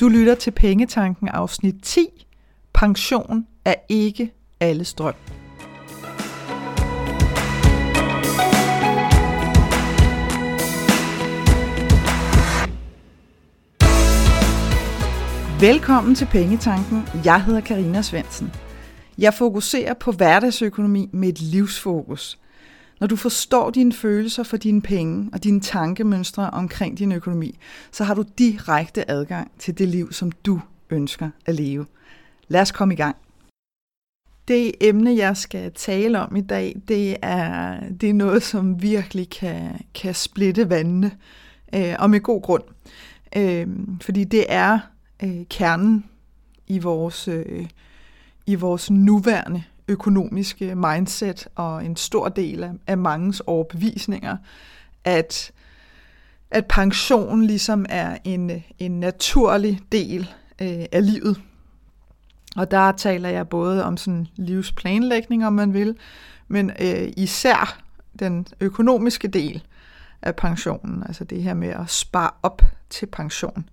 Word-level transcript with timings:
Du 0.00 0.08
lytter 0.08 0.34
til 0.34 0.50
Pengetanken 0.50 1.28
afsnit 1.28 1.74
10. 1.82 2.26
Pension 2.74 3.46
er 3.64 3.74
ikke 3.88 4.32
alles 4.60 4.94
drøm. 4.94 5.14
Velkommen 15.60 16.14
til 16.14 16.26
Pengetanken. 16.26 17.02
Jeg 17.24 17.44
hedder 17.44 17.60
Karina 17.60 18.02
Svensen. 18.02 18.52
Jeg 19.18 19.34
fokuserer 19.34 19.94
på 19.94 20.12
hverdagsøkonomi 20.12 21.08
med 21.12 21.28
et 21.28 21.40
livsfokus. 21.40 22.38
Når 23.00 23.06
du 23.06 23.16
forstår 23.16 23.70
dine 23.70 23.92
følelser 23.92 24.42
for 24.42 24.56
dine 24.56 24.82
penge 24.82 25.30
og 25.32 25.44
dine 25.44 25.60
tankemønstre 25.60 26.50
omkring 26.50 26.98
din 26.98 27.12
økonomi, 27.12 27.58
så 27.92 28.04
har 28.04 28.14
du 28.14 28.24
direkte 28.38 29.10
adgang 29.10 29.50
til 29.58 29.78
det 29.78 29.88
liv, 29.88 30.12
som 30.12 30.32
du 30.32 30.60
ønsker 30.90 31.30
at 31.46 31.54
leve. 31.54 31.86
Lad 32.48 32.60
os 32.60 32.72
komme 32.72 32.94
i 32.94 32.96
gang. 32.96 33.16
Det 34.48 34.72
emne, 34.80 35.16
jeg 35.16 35.36
skal 35.36 35.72
tale 35.72 36.20
om 36.20 36.36
i 36.36 36.40
dag, 36.40 36.76
det 36.88 37.16
er, 37.22 37.80
det 37.90 38.08
er 38.08 38.14
noget, 38.14 38.42
som 38.42 38.82
virkelig 38.82 39.30
kan, 39.30 39.84
kan 39.94 40.14
splitte 40.14 40.70
vandene, 40.70 41.16
øh, 41.74 41.94
og 41.98 42.10
med 42.10 42.20
god 42.20 42.42
grund. 42.42 42.62
Øh, 43.36 43.66
fordi 44.00 44.24
det 44.24 44.44
er 44.48 44.78
øh, 45.22 45.44
kernen 45.50 46.04
i 46.66 46.78
vores, 46.78 47.28
øh, 47.28 47.66
i 48.46 48.54
vores 48.54 48.90
nuværende 48.90 49.62
økonomiske 49.88 50.74
mindset 50.74 51.48
og 51.54 51.84
en 51.84 51.96
stor 51.96 52.28
del 52.28 52.64
af, 52.64 52.70
af 52.86 52.98
mangens 52.98 53.40
overbevisninger, 53.40 54.36
at, 55.04 55.52
at 56.50 56.66
pension 56.66 57.42
ligesom 57.42 57.86
er 57.88 58.18
en, 58.24 58.50
en 58.78 59.00
naturlig 59.00 59.80
del 59.92 60.20
øh, 60.62 60.84
af 60.92 61.06
livet. 61.06 61.40
Og 62.56 62.70
der 62.70 62.92
taler 62.92 63.28
jeg 63.28 63.48
både 63.48 63.84
om 63.84 63.96
sådan 63.96 64.26
livsplanlægning, 64.36 65.46
om 65.46 65.52
man 65.52 65.72
vil, 65.72 65.96
men 66.48 66.70
øh, 66.80 67.12
især 67.16 67.80
den 68.18 68.46
økonomiske 68.60 69.28
del 69.28 69.62
af 70.22 70.36
pensionen, 70.36 71.02
altså 71.06 71.24
det 71.24 71.42
her 71.42 71.54
med 71.54 71.68
at 71.68 71.90
spare 71.90 72.30
op 72.42 72.62
til 72.90 73.06
pension. 73.06 73.68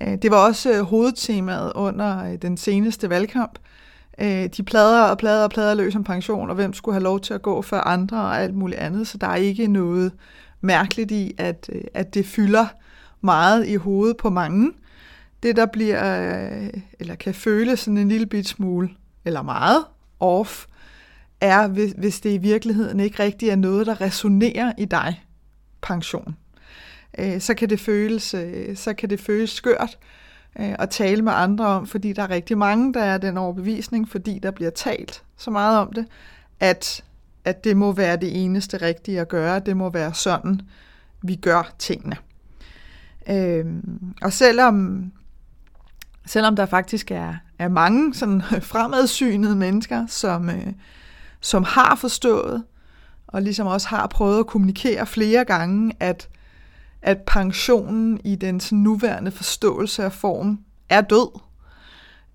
Øh, 0.00 0.16
det 0.22 0.30
var 0.30 0.46
også 0.46 0.72
øh, 0.72 0.80
hovedtemaet 0.80 1.72
under 1.74 2.24
øh, 2.24 2.36
den 2.42 2.56
seneste 2.56 3.10
valgkamp. 3.10 3.58
Øh, 4.20 4.48
de 4.56 4.62
plader 4.62 5.02
og 5.02 5.18
plader 5.18 5.44
og 5.44 5.50
plader 5.50 5.74
løs 5.74 5.96
om 5.96 6.04
pension, 6.04 6.48
og 6.48 6.54
hvem 6.54 6.72
skulle 6.72 6.94
have 6.94 7.02
lov 7.02 7.20
til 7.20 7.34
at 7.34 7.42
gå 7.42 7.62
før 7.62 7.80
andre 7.80 8.16
og 8.16 8.42
alt 8.42 8.54
muligt 8.54 8.80
andet. 8.80 9.06
Så 9.06 9.18
der 9.18 9.26
er 9.26 9.36
ikke 9.36 9.66
noget 9.66 10.12
mærkeligt 10.60 11.10
i, 11.10 11.34
at, 11.38 11.70
øh, 11.72 11.80
at 11.94 12.14
det 12.14 12.26
fylder 12.26 12.66
meget 13.20 13.66
i 13.66 13.74
hovedet 13.74 14.16
på 14.16 14.30
mange. 14.30 14.72
Det, 15.42 15.56
der 15.56 15.66
bliver, 15.66 16.32
øh, 16.52 16.70
eller 17.00 17.14
kan 17.14 17.34
føles 17.34 17.80
sådan 17.80 17.98
en 17.98 18.08
lille 18.08 18.26
bit 18.26 18.48
smule, 18.48 18.90
eller 19.24 19.42
meget 19.42 19.84
off, 20.20 20.66
er, 21.40 21.68
hvis, 21.68 21.92
hvis 21.98 22.20
det 22.20 22.30
i 22.30 22.38
virkeligheden 22.38 23.00
ikke 23.00 23.22
rigtig 23.22 23.48
er 23.48 23.56
noget, 23.56 23.86
der 23.86 24.00
resonerer 24.00 24.72
i 24.78 24.84
dig, 24.84 25.24
pension. 25.82 26.36
Øh, 27.18 27.40
så 27.40 27.54
kan 27.54 27.70
det 27.70 27.80
føles, 27.80 28.22
så 28.74 28.94
kan 28.98 29.10
det 29.10 29.20
føles 29.20 29.50
skørt 29.50 29.98
øh, 30.58 30.74
at 30.78 30.90
tale 30.90 31.22
med 31.22 31.32
andre 31.32 31.66
om, 31.66 31.86
fordi 31.86 32.12
der 32.12 32.22
er 32.22 32.30
rigtig 32.30 32.58
mange, 32.58 32.94
der 32.94 33.02
er 33.02 33.18
den 33.18 33.36
overbevisning, 33.36 34.08
fordi 34.08 34.38
der 34.38 34.50
bliver 34.50 34.70
talt 34.70 35.22
så 35.36 35.50
meget 35.50 35.78
om 35.78 35.92
det, 35.92 36.06
at, 36.60 37.04
at 37.44 37.64
det 37.64 37.76
må 37.76 37.92
være 37.92 38.16
det 38.16 38.44
eneste 38.44 38.76
rigtige 38.76 39.20
at 39.20 39.28
gøre, 39.28 39.58
det 39.58 39.76
må 39.76 39.90
være 39.90 40.14
sådan, 40.14 40.60
vi 41.22 41.36
gør 41.36 41.72
tingene. 41.78 42.16
Øhm, 43.30 44.14
og 44.22 44.32
selvom, 44.32 45.04
selvom 46.26 46.56
der 46.56 46.66
faktisk 46.66 47.10
er, 47.10 47.34
er 47.58 47.68
mange 47.68 48.14
sådan 48.14 48.42
fremadsynede 48.72 49.56
mennesker, 49.56 50.06
som, 50.06 50.50
øh, 50.50 50.72
som 51.40 51.64
har 51.64 51.94
forstået, 51.94 52.64
og 53.26 53.42
ligesom 53.42 53.66
også 53.66 53.88
har 53.88 54.06
prøvet 54.06 54.38
at 54.38 54.46
kommunikere 54.46 55.06
flere 55.06 55.44
gange, 55.44 55.92
at 56.00 56.28
at 57.02 57.18
pensionen 57.26 58.20
i 58.24 58.34
dens 58.34 58.72
nuværende 58.72 59.30
forståelse 59.30 60.04
af 60.04 60.12
form 60.12 60.60
er 60.88 61.00
død, 61.00 61.40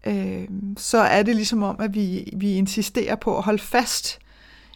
øh, 0.07 0.47
så 0.77 0.97
er 0.97 1.23
det 1.23 1.35
ligesom 1.35 1.63
om, 1.63 1.75
at 1.79 1.93
vi, 1.93 2.33
vi 2.37 2.53
insisterer 2.53 3.15
på 3.15 3.37
at 3.37 3.43
holde 3.43 3.61
fast 3.61 4.19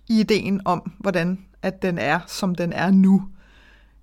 i 0.08 0.20
ideen 0.20 0.62
om, 0.66 0.92
hvordan 1.00 1.40
at 1.62 1.82
den 1.82 1.98
er, 1.98 2.20
som 2.28 2.56
den 2.56 2.74
er 2.74 2.92
nu. 2.92 3.24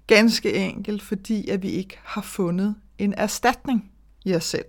Ganske 0.07 0.55
enkelt, 0.55 1.03
fordi 1.03 1.49
at 1.49 1.63
vi 1.63 1.69
ikke 1.69 1.99
har 2.05 2.23
fundet 2.23 2.75
en 2.99 3.15
erstatning 3.17 3.91
i 4.25 4.35
os 4.35 4.45
selv. 4.45 4.65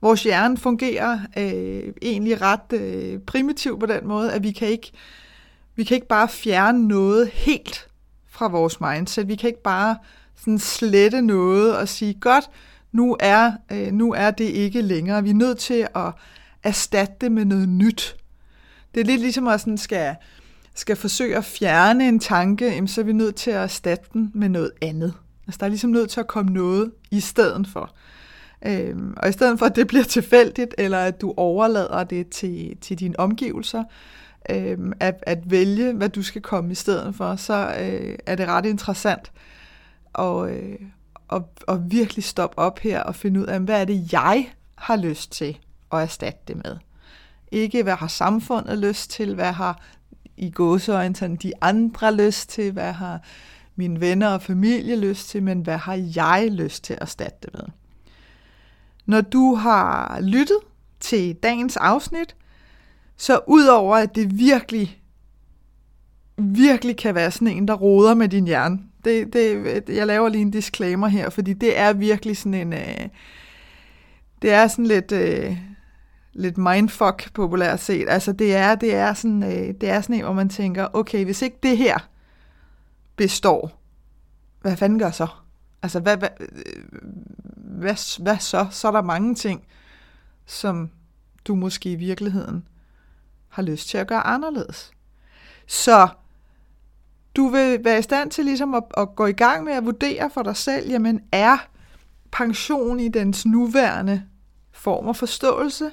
Vores 0.00 0.22
hjerne 0.22 0.56
fungerer 0.56 1.20
øh, 1.38 1.92
egentlig 2.02 2.42
ret 2.42 2.72
øh, 2.72 3.20
primitivt 3.20 3.80
på 3.80 3.86
den 3.86 4.06
måde, 4.06 4.32
at 4.32 4.42
vi 4.42 4.52
kan 4.52 4.68
ikke 4.68 4.92
vi 5.76 5.84
kan 5.84 5.94
ikke 5.94 6.06
bare 6.06 6.28
fjerne 6.28 6.88
noget 6.88 7.28
helt 7.28 7.85
fra 8.36 8.48
vores 8.48 8.80
mindset. 8.80 9.28
Vi 9.28 9.34
kan 9.34 9.48
ikke 9.48 9.62
bare 9.62 9.96
sådan 10.36 10.58
slette 10.58 11.22
noget 11.22 11.76
og 11.76 11.88
sige, 11.88 12.14
godt, 12.14 12.44
nu 12.92 13.16
er, 13.20 13.52
øh, 13.72 13.92
nu 13.92 14.12
er 14.12 14.30
det 14.30 14.44
ikke 14.44 14.82
længere. 14.82 15.22
Vi 15.22 15.30
er 15.30 15.34
nødt 15.34 15.58
til 15.58 15.88
at 15.94 16.12
erstatte 16.62 17.14
det 17.20 17.32
med 17.32 17.44
noget 17.44 17.68
nyt. 17.68 18.16
Det 18.94 19.00
er 19.00 19.04
lidt 19.04 19.20
ligesom 19.20 19.48
at 19.48 19.60
sådan 19.60 19.78
skal, 19.78 20.14
skal 20.74 20.96
forsøge 20.96 21.36
at 21.36 21.44
fjerne 21.44 22.08
en 22.08 22.20
tanke, 22.20 22.86
så 22.86 23.00
er 23.00 23.04
vi 23.04 23.12
nødt 23.12 23.34
til 23.34 23.50
at 23.50 23.62
erstatte 23.62 24.06
den 24.12 24.30
med 24.34 24.48
noget 24.48 24.70
andet. 24.82 25.14
Altså 25.46 25.58
der 25.58 25.66
er 25.66 25.70
ligesom 25.70 25.90
nødt 25.90 26.10
til 26.10 26.20
at 26.20 26.26
komme 26.26 26.52
noget 26.52 26.92
i 27.10 27.20
stedet 27.20 27.66
for. 27.68 27.94
Øhm, 28.66 29.14
og 29.16 29.28
i 29.28 29.32
stedet 29.32 29.58
for, 29.58 29.66
at 29.66 29.76
det 29.76 29.86
bliver 29.86 30.04
tilfældigt, 30.04 30.74
eller 30.78 30.98
at 30.98 31.20
du 31.20 31.34
overlader 31.36 32.04
det 32.04 32.28
til, 32.28 32.76
til 32.80 32.98
dine 32.98 33.20
omgivelser, 33.20 33.84
øhm, 34.50 34.92
at, 35.00 35.24
at 35.26 35.50
vælge, 35.50 35.92
hvad 35.92 36.08
du 36.08 36.22
skal 36.22 36.42
komme 36.42 36.72
i 36.72 36.74
stedet 36.74 37.14
for, 37.14 37.36
så 37.36 37.74
øh, 37.80 38.18
er 38.26 38.34
det 38.34 38.48
ret 38.48 38.66
interessant 38.66 39.32
og, 40.12 40.50
øh, 40.50 40.78
og, 41.28 41.48
og 41.66 41.90
virkelig 41.90 42.24
stoppe 42.24 42.58
op 42.58 42.78
her 42.78 43.02
og 43.02 43.14
finde 43.14 43.40
ud 43.40 43.46
af, 43.46 43.60
hvad 43.60 43.80
er 43.80 43.84
det, 43.84 44.12
jeg 44.12 44.50
har 44.74 44.96
lyst 44.96 45.32
til 45.32 45.58
at 45.92 46.02
erstatte 46.02 46.40
det 46.48 46.56
med. 46.56 46.76
Ikke 47.52 47.82
hvad 47.82 47.94
har 47.94 48.08
samfundet 48.08 48.78
lyst 48.78 49.10
til, 49.10 49.34
hvad 49.34 49.52
har 49.52 49.82
i 50.36 50.50
gåseøjne 50.50 51.36
de 51.36 51.52
andre 51.60 52.14
lyst 52.14 52.50
til, 52.50 52.72
hvad 52.72 52.92
har 52.92 53.20
mine 53.76 54.00
venner 54.00 54.28
og 54.28 54.42
familie 54.42 54.96
lyst 54.96 55.28
til, 55.28 55.42
men 55.42 55.60
hvad 55.60 55.76
har 55.76 56.10
jeg 56.16 56.48
lyst 56.50 56.84
til 56.84 56.92
at 56.92 57.02
erstatte 57.02 57.38
det 57.42 57.54
med. 57.54 57.64
Når 59.06 59.20
du 59.20 59.54
har 59.54 60.20
lyttet 60.20 60.58
til 61.00 61.34
dagens 61.34 61.76
afsnit, 61.76 62.36
så 63.16 63.40
udover 63.46 63.96
at 63.96 64.14
det 64.14 64.38
virkelig, 64.38 65.02
virkelig 66.36 66.96
kan 66.96 67.14
være 67.14 67.30
sådan 67.30 67.48
en, 67.48 67.68
der 67.68 67.74
roder 67.74 68.14
med 68.14 68.28
din 68.28 68.46
hjerne, 68.46 68.78
det, 69.04 69.32
det, 69.32 69.84
jeg 69.88 70.06
laver 70.06 70.28
lige 70.28 70.42
en 70.42 70.50
disclaimer 70.50 71.08
her, 71.08 71.30
fordi 71.30 71.52
det 71.52 71.78
er 71.78 71.92
virkelig 71.92 72.36
sådan 72.36 72.54
en... 72.54 72.72
Øh, 72.72 73.08
det 74.42 74.52
er 74.52 74.68
sådan 74.68 74.86
lidt... 74.86 75.12
Øh, 75.12 75.56
lidt 76.36 76.58
mindfuck 76.58 77.32
populært 77.34 77.80
set. 77.80 78.08
Altså 78.08 78.32
det 78.32 78.54
er, 78.54 78.74
det 78.74 78.94
er 78.94 79.14
sådan, 79.14 79.42
øh, 79.42 79.74
det 79.80 79.88
er 79.88 80.00
sådan 80.00 80.16
en, 80.16 80.24
hvor 80.24 80.32
man 80.32 80.48
tænker, 80.48 80.88
okay, 80.92 81.24
hvis 81.24 81.42
ikke 81.42 81.58
det 81.62 81.78
her 81.78 81.98
består, 83.16 83.80
hvad 84.60 84.76
fanden 84.76 84.98
gør 84.98 85.10
så? 85.10 85.26
Altså 85.82 86.00
hvad, 86.00 86.16
hvad, 86.16 86.28
øh, 86.40 86.82
hvad, 87.56 88.22
hvad 88.22 88.38
så? 88.38 88.66
Så 88.70 88.88
er 88.88 88.92
der 88.92 89.02
mange 89.02 89.34
ting, 89.34 89.62
som 90.46 90.90
du 91.44 91.54
måske 91.54 91.92
i 91.92 91.96
virkeligheden 91.96 92.68
har 93.56 93.62
lyst 93.62 93.88
til 93.88 93.98
at 93.98 94.06
gøre 94.06 94.26
anderledes. 94.26 94.90
Så 95.66 96.08
du 97.36 97.48
vil 97.48 97.84
være 97.84 97.98
i 97.98 98.02
stand 98.02 98.30
til 98.30 98.44
ligesom 98.44 98.74
at, 98.74 98.82
at 98.96 99.16
gå 99.16 99.26
i 99.26 99.32
gang 99.32 99.64
med 99.64 99.72
at 99.72 99.84
vurdere 99.84 100.30
for 100.30 100.42
dig 100.42 100.56
selv, 100.56 100.88
jamen 100.88 101.20
er 101.32 101.56
pension 102.32 103.00
i 103.00 103.08
dens 103.08 103.46
nuværende 103.46 104.22
form 104.72 105.06
og 105.06 105.16
forståelse 105.16 105.90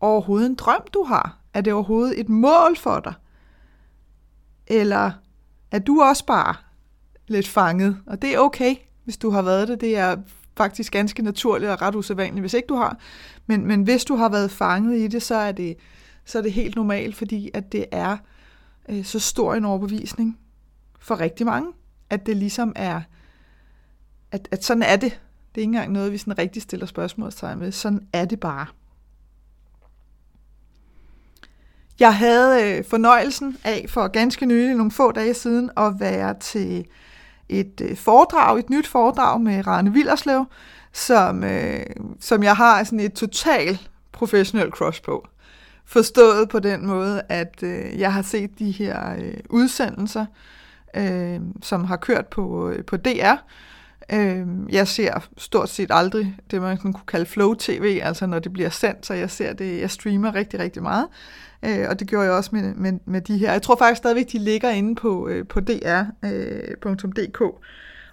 overhovedet 0.00 0.46
en 0.46 0.54
drøm, 0.54 0.80
du 0.94 1.02
har? 1.02 1.38
Er 1.54 1.60
det 1.60 1.72
overhovedet 1.72 2.20
et 2.20 2.28
mål 2.28 2.76
for 2.76 3.00
dig? 3.00 3.14
Eller 4.66 5.10
er 5.70 5.78
du 5.78 6.02
også 6.02 6.26
bare 6.26 6.54
lidt 7.26 7.48
fanget? 7.48 7.98
Og 8.06 8.22
det 8.22 8.34
er 8.34 8.38
okay, 8.38 8.74
hvis 9.04 9.16
du 9.16 9.30
har 9.30 9.42
været 9.42 9.68
det. 9.68 9.80
Det 9.80 9.96
er 9.96 10.16
faktisk 10.56 10.92
ganske 10.92 11.22
naturligt 11.22 11.70
og 11.70 11.82
ret 11.82 11.94
usædvanligt, 11.94 12.42
hvis 12.42 12.54
ikke 12.54 12.66
du 12.66 12.76
har. 12.76 12.98
Men, 13.46 13.66
men 13.66 13.82
hvis 13.82 14.04
du 14.04 14.16
har 14.16 14.28
været 14.28 14.50
fanget 14.50 14.98
i 14.98 15.06
det, 15.06 15.22
så 15.22 15.34
er 15.34 15.52
det, 15.52 15.76
så 16.24 16.38
er 16.38 16.42
det 16.42 16.52
helt 16.52 16.76
normalt, 16.76 17.16
fordi 17.16 17.50
at 17.54 17.72
det 17.72 17.86
er 17.90 18.16
øh, 18.88 19.04
så 19.04 19.18
stor 19.18 19.54
en 19.54 19.64
overbevisning 19.64 20.38
for 20.98 21.20
rigtig 21.20 21.46
mange, 21.46 21.72
at 22.10 22.26
det 22.26 22.36
ligesom 22.36 22.72
er, 22.76 23.00
at, 24.32 24.48
at 24.50 24.64
sådan 24.64 24.82
er 24.82 24.96
det. 24.96 25.20
Det 25.54 25.60
er 25.60 25.62
ikke 25.62 25.68
engang 25.68 25.92
noget, 25.92 26.12
vi 26.12 26.18
sådan 26.18 26.38
rigtig 26.38 26.62
stiller 26.62 26.86
spørgsmålstegn 26.86 27.60
ved. 27.60 27.72
Sådan 27.72 28.06
er 28.12 28.24
det 28.24 28.40
bare. 28.40 28.66
Jeg 32.00 32.16
havde 32.16 32.78
øh, 32.78 32.84
fornøjelsen 32.84 33.58
af 33.64 33.86
for 33.88 34.08
ganske 34.08 34.46
nylig, 34.46 34.74
nogle 34.74 34.90
få 34.90 35.12
dage 35.12 35.34
siden, 35.34 35.70
at 35.76 35.92
være 35.98 36.38
til 36.40 36.86
et 37.48 37.80
øh, 37.80 37.96
foredrag, 37.96 38.58
et 38.58 38.70
nyt 38.70 38.86
foredrag 38.86 39.40
med 39.40 39.66
Rane 39.66 39.92
Villerslev, 39.92 40.44
som, 40.92 41.44
øh, 41.44 41.86
som 42.20 42.42
jeg 42.42 42.56
har 42.56 42.84
sådan 42.84 43.00
et 43.00 43.12
total 43.12 43.78
professionel 44.12 44.70
crush 44.70 45.02
på. 45.02 45.26
Forstået 45.86 46.48
på 46.48 46.58
den 46.58 46.86
måde, 46.86 47.22
at 47.28 47.62
øh, 47.62 48.00
jeg 48.00 48.12
har 48.12 48.22
set 48.22 48.58
de 48.58 48.70
her 48.70 49.16
øh, 49.18 49.34
udsendelser, 49.50 50.26
øh, 50.96 51.40
som 51.62 51.84
har 51.84 51.96
kørt 51.96 52.26
på, 52.26 52.70
øh, 52.70 52.84
på 52.84 52.96
DR. 52.96 53.34
Øh, 54.12 54.46
jeg 54.70 54.88
ser 54.88 55.28
stort 55.38 55.68
set 55.68 55.90
aldrig 55.90 56.36
det, 56.50 56.62
man 56.62 56.78
kunne 56.78 56.94
kalde 57.08 57.26
flow-tv, 57.26 58.00
altså 58.02 58.26
når 58.26 58.38
det 58.38 58.52
bliver 58.52 58.70
sendt, 58.70 59.06
så 59.06 59.14
jeg 59.14 59.30
ser 59.30 59.52
det, 59.52 59.80
jeg 59.80 59.90
streamer 59.90 60.34
rigtig, 60.34 60.60
rigtig 60.60 60.82
meget. 60.82 61.06
Øh, 61.64 61.86
og 61.90 62.00
det 62.00 62.08
gjorde 62.08 62.24
jeg 62.24 62.32
også 62.32 62.50
med, 62.52 62.74
med, 62.74 62.92
med 63.04 63.20
de 63.20 63.38
her. 63.38 63.52
Jeg 63.52 63.62
tror 63.62 63.76
faktisk 63.76 63.98
stadigvæk, 63.98 64.32
de 64.32 64.38
ligger 64.38 64.70
inde 64.70 64.94
på, 64.94 65.28
øh, 65.28 65.46
på 65.46 65.60
dr.dk. 65.60 67.40
Øh, 67.40 67.48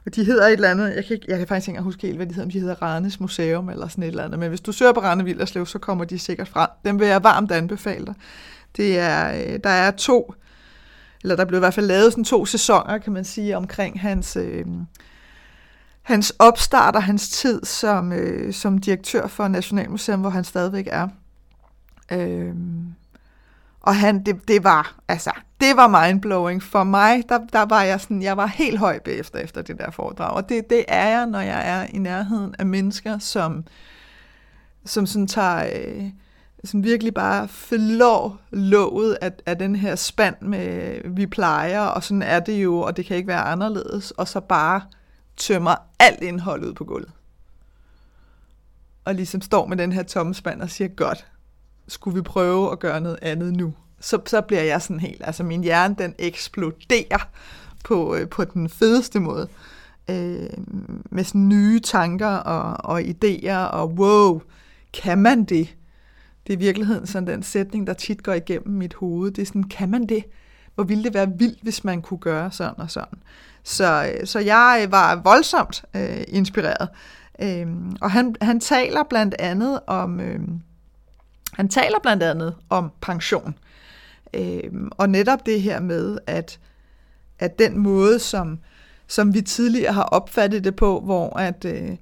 og 0.06 0.15
de 0.15 0.24
hedder 0.24 0.48
et 0.48 0.53
eller 0.53 0.71
andet, 0.71 0.95
jeg 0.95 1.06
kan, 1.06 1.13
ikke, 1.13 1.25
jeg 1.30 1.38
kan 1.38 1.48
faktisk 1.48 1.68
ikke 1.68 1.81
huske 1.81 2.01
helt, 2.01 2.15
hvad 2.15 2.25
de 2.25 2.33
hedder, 2.33 2.45
om 2.45 2.51
de 2.51 2.59
hedder 2.59 2.81
Randes 2.81 3.19
Museum 3.19 3.69
eller 3.69 3.88
sådan 3.88 4.03
et 4.03 4.07
eller 4.07 4.24
andet. 4.24 4.39
Men 4.39 4.50
hvis 4.50 4.62
du 4.62 4.71
søger 4.71 4.94
på 4.94 5.00
Rane 5.00 5.24
Villerslev, 5.24 5.65
så 5.65 5.80
kommer 5.80 6.06
de 6.06 6.19
sikkert 6.19 6.48
frem. 6.48 6.69
Dem 6.86 7.00
vil 7.00 7.07
jeg 7.07 7.24
varmt 7.24 7.51
anbefale 7.51 8.06
dig. 8.06 8.13
Det 8.77 9.00
er, 9.00 9.33
øh, 9.33 9.59
der 9.63 9.69
er 9.69 9.92
to, 9.92 10.33
eller 11.24 11.36
der 11.36 11.45
blev 11.45 11.57
i 11.57 11.59
hvert 11.59 11.74
fald 11.74 11.86
lavet 11.86 12.12
sådan 12.12 12.24
to 12.24 12.45
sæsoner, 12.45 12.98
kan 12.98 13.13
man 13.13 13.25
sige, 13.25 13.57
omkring 13.57 14.01
hans, 14.01 14.36
øh, 14.36 14.65
hans 16.01 16.33
opstart 16.39 16.95
og 16.95 17.03
hans 17.03 17.30
tid 17.30 17.65
som, 17.65 18.13
øh, 18.13 18.53
som 18.53 18.77
direktør 18.77 19.27
for 19.27 19.48
Nationalmuseum, 19.48 20.21
hvor 20.21 20.30
han 20.30 20.44
stadigvæk 20.44 20.88
er. 20.92 21.07
Øh, 22.12 22.53
og 23.81 23.95
han, 23.95 24.24
det, 24.24 24.48
det 24.48 24.63
var, 24.63 24.95
altså, 25.07 25.31
det 25.61 25.77
var 25.77 26.05
mindblowing. 26.05 26.63
For 26.63 26.83
mig, 26.83 27.23
der, 27.29 27.39
der 27.53 27.61
var 27.65 27.83
jeg 27.83 28.01
sådan, 28.01 28.21
jeg 28.21 28.37
var 28.37 28.45
helt 28.45 28.79
høj 28.79 28.99
bagefter 28.99 29.39
efter 29.39 29.61
det 29.61 29.77
der 29.77 29.91
foredrag. 29.91 30.31
Og 30.31 30.49
det, 30.49 30.69
det 30.69 30.85
er 30.87 31.07
jeg, 31.07 31.25
når 31.25 31.39
jeg 31.39 31.69
er 31.69 31.87
i 31.93 31.97
nærheden 31.97 32.55
af 32.59 32.65
mennesker, 32.65 33.17
som, 33.19 33.65
som 34.85 35.05
sådan 35.05 35.27
tager, 35.27 35.69
øh, 35.75 36.03
som 36.63 36.83
virkelig 36.83 37.13
bare 37.13 37.47
flår 37.47 38.41
låget 38.51 39.17
af, 39.21 39.31
af 39.45 39.57
den 39.57 39.75
her 39.75 39.95
spand 39.95 40.35
med, 40.41 40.99
vi 41.05 41.25
plejer, 41.27 41.81
og 41.81 42.03
sådan 42.03 42.21
er 42.21 42.39
det 42.39 42.63
jo, 42.63 42.79
og 42.79 42.97
det 42.97 43.05
kan 43.05 43.17
ikke 43.17 43.27
være 43.27 43.41
anderledes, 43.41 44.11
og 44.11 44.27
så 44.27 44.39
bare 44.39 44.81
tømmer 45.37 45.75
alt 45.99 46.21
indhold 46.21 46.63
ud 46.63 46.73
på 46.73 46.83
gulvet. 46.83 47.11
Og 49.05 49.15
ligesom 49.15 49.41
står 49.41 49.65
med 49.65 49.77
den 49.77 49.91
her 49.91 50.03
tomme 50.03 50.33
spand 50.33 50.61
og 50.61 50.69
siger, 50.69 50.87
godt, 50.87 51.25
skulle 51.87 52.15
vi 52.15 52.21
prøve 52.21 52.71
at 52.71 52.79
gøre 52.79 53.01
noget 53.01 53.19
andet 53.21 53.53
nu? 53.53 53.73
Så, 54.01 54.19
så 54.25 54.42
bliver 54.42 54.63
jeg 54.63 54.81
sådan 54.81 55.00
helt, 55.00 55.21
altså 55.25 55.44
min 55.44 55.63
hjerne 55.63 55.95
den 56.00 56.15
eksploderer 56.19 57.30
på, 57.83 58.15
øh, 58.15 58.30
på 58.30 58.44
den 58.44 58.69
fedeste 58.69 59.19
måde. 59.19 59.48
Øh, 60.09 60.50
med 61.12 61.24
sådan 61.24 61.48
nye 61.48 61.80
tanker 61.80 62.27
og, 62.27 62.92
og 62.92 63.01
idéer, 63.01 63.56
og 63.56 63.89
wow, 63.89 64.42
kan 64.94 65.18
man 65.18 65.44
det? 65.44 65.75
Det 66.48 66.53
er 66.53 66.57
i 66.57 66.59
virkeligheden 66.59 67.07
sådan 67.07 67.27
den 67.27 67.44
sætning, 67.44 67.88
der 67.88 67.94
tit 67.94 68.24
går 68.24 68.33
igennem 68.33 68.77
mit 68.77 68.94
hoved. 68.94 69.31
Det 69.31 69.42
er 69.42 69.45
sådan, 69.45 69.63
kan 69.63 69.89
man 69.89 70.06
det? 70.06 70.24
Hvor 70.75 70.83
ville 70.83 71.03
det 71.03 71.13
være 71.13 71.31
vildt, 71.38 71.59
hvis 71.62 71.83
man 71.83 72.01
kunne 72.01 72.19
gøre 72.19 72.51
sådan 72.51 72.80
og 72.80 72.92
sådan. 72.92 73.19
Så, 73.63 74.13
øh, 74.13 74.27
så 74.27 74.39
jeg 74.39 74.88
var 74.89 75.15
voldsomt 75.15 75.83
øh, 75.95 76.24
inspireret. 76.27 76.89
Øh, 77.42 77.68
og 78.01 78.12
han, 78.12 78.36
han 78.42 78.59
taler 78.59 79.03
blandt 79.03 79.36
andet 79.39 79.80
om... 79.88 80.19
Øh, 80.19 80.39
han 81.53 81.69
taler 81.69 82.00
blandt 82.01 82.24
andet 82.24 82.56
om 82.69 82.92
pension. 83.01 83.56
Øh, 84.33 84.71
og 84.91 85.09
netop 85.09 85.45
det 85.45 85.61
her 85.61 85.79
med, 85.79 86.17
at, 86.27 86.59
at 87.39 87.59
den 87.59 87.77
måde, 87.77 88.19
som, 88.19 88.59
som 89.07 89.33
vi 89.33 89.41
tidligere 89.41 89.93
har 89.93 90.03
opfattet 90.03 90.63
det 90.63 90.75
på, 90.75 90.99
hvor 90.99 91.39
at, 91.39 91.65
øh, 91.65 91.97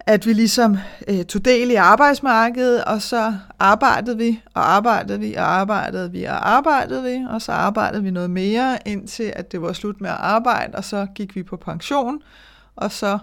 at 0.00 0.26
vi 0.26 0.32
ligesom 0.32 0.78
øh, 1.08 1.24
tog 1.24 1.44
del 1.44 1.70
i 1.70 1.74
arbejdsmarkedet, 1.74 2.84
og 2.84 3.02
så 3.02 3.34
arbejdede 3.58 4.16
vi, 4.16 4.42
og 4.54 4.70
arbejdede 4.70 5.20
vi, 5.20 5.34
og 5.34 5.44
arbejdede 5.44 6.12
vi, 6.12 6.24
og 6.24 6.48
arbejdede 6.50 7.02
vi, 7.02 7.24
og 7.30 7.42
så 7.42 7.52
arbejdede 7.52 8.02
vi 8.02 8.10
noget 8.10 8.30
mere, 8.30 8.78
indtil 8.86 9.32
at 9.36 9.52
det 9.52 9.62
var 9.62 9.72
slut 9.72 10.00
med 10.00 10.10
at 10.10 10.16
arbejde, 10.16 10.74
og 10.74 10.84
så 10.84 11.06
gik 11.14 11.36
vi 11.36 11.42
på 11.42 11.56
pension, 11.56 12.22
og 12.76 12.92
så 12.92 13.18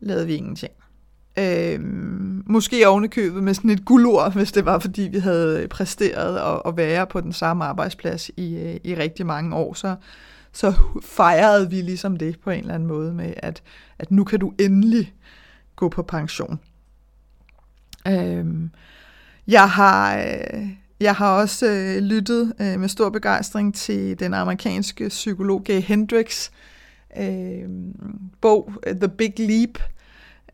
lavede 0.00 0.26
vi 0.26 0.34
ingenting. 0.34 0.72
Øh, 1.38 1.80
måske 2.46 2.88
ovenikøbet 2.88 3.42
med 3.42 3.54
sådan 3.54 3.70
et 3.70 3.84
guldur, 3.84 4.28
hvis 4.28 4.52
det 4.52 4.64
var, 4.64 4.78
fordi 4.78 5.02
vi 5.02 5.18
havde 5.18 5.68
præsteret 5.68 6.36
at, 6.36 6.62
at 6.66 6.76
være 6.76 7.06
på 7.06 7.20
den 7.20 7.32
samme 7.32 7.64
arbejdsplads 7.64 8.30
i, 8.36 8.56
øh, 8.56 8.76
i 8.84 8.94
rigtig 8.94 9.26
mange 9.26 9.56
år. 9.56 9.74
Så, 9.74 9.96
så 10.52 10.74
fejrede 11.02 11.70
vi 11.70 11.76
ligesom 11.76 12.16
det 12.16 12.40
på 12.40 12.50
en 12.50 12.60
eller 12.60 12.74
anden 12.74 12.88
måde 12.88 13.14
med, 13.14 13.34
at, 13.36 13.62
at 13.98 14.10
nu 14.10 14.24
kan 14.24 14.40
du 14.40 14.52
endelig 14.60 15.14
gå 15.76 15.88
på 15.88 16.02
pension. 16.02 16.60
Øh, 18.08 18.46
jeg 19.46 19.70
har... 19.70 20.18
Øh, 20.18 20.68
jeg 21.00 21.14
har 21.14 21.40
også 21.40 21.66
øh, 21.66 22.02
lyttet 22.02 22.52
øh, 22.60 22.80
med 22.80 22.88
stor 22.88 23.10
begejstring 23.10 23.74
til 23.74 24.18
den 24.18 24.34
amerikanske 24.34 25.08
psykolog 25.08 25.64
Gay 25.64 25.80
Hendricks 25.82 26.50
øh, 27.20 27.68
bog 28.40 28.72
øh, 28.86 28.96
The 28.96 29.08
Big 29.08 29.34
Leap, 29.38 29.78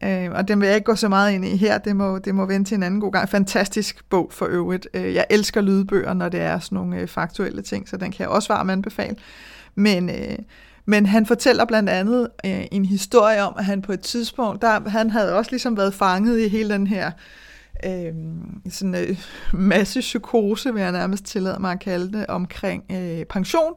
Øh, 0.03 0.31
og 0.31 0.49
den 0.49 0.61
vil 0.61 0.67
jeg 0.67 0.75
ikke 0.75 0.85
gå 0.85 0.95
så 0.95 1.09
meget 1.09 1.33
ind 1.33 1.45
i 1.45 1.57
her, 1.57 1.79
det 1.79 1.97
må, 1.97 2.19
det 2.19 2.35
må 2.35 2.47
vente 2.47 2.71
til 2.71 2.75
en 2.75 2.83
anden 2.83 3.01
god 3.01 3.13
gang. 3.13 3.29
Fantastisk 3.29 4.05
bog 4.11 4.29
for 4.33 4.47
øvrigt. 4.47 4.89
Øh, 4.95 5.15
jeg 5.15 5.27
elsker 5.31 5.61
lydbøger, 5.61 6.15
når 6.15 6.29
det 6.29 6.41
er 6.41 6.59
sådan 6.59 6.77
nogle 6.77 6.97
øh, 6.97 7.09
faktuelle 7.09 7.63
ting, 7.63 7.89
så 7.89 7.97
den 7.97 8.13
kan 8.13 8.21
jeg 8.21 8.29
også 8.29 8.53
varmt 8.53 8.71
anbefale. 8.71 9.17
Men, 9.75 10.11
øh, 10.11 10.39
men 10.87 11.07
han 11.07 11.27
fortæller 11.27 11.65
blandt 11.65 11.91
andet 11.91 12.29
øh, 12.47 12.65
en 12.73 12.85
historie 12.85 13.43
om, 13.43 13.55
at 13.59 13.65
han 13.65 13.83
på 13.83 13.93
et 13.93 14.01
tidspunkt, 14.01 14.63
der, 14.63 14.89
han 14.89 15.11
havde 15.11 15.37
også 15.37 15.51
ligesom 15.51 15.77
været 15.77 15.95
fanget 15.95 16.41
i 16.41 16.49
hele 16.49 16.75
den 16.75 16.87
her 16.87 17.11
øh, 17.85 18.13
sådan 18.71 18.95
øh, 18.95 19.19
masse 19.53 20.01
psykose, 20.01 20.75
vil 20.75 20.83
jeg 20.83 20.93
nærmest 20.93 21.25
tillade 21.25 21.61
mig 21.61 21.73
at 21.73 21.81
kalde 21.81 22.19
det, 22.19 22.27
omkring 22.27 22.85
øh, 22.93 23.25
pension. 23.25 23.73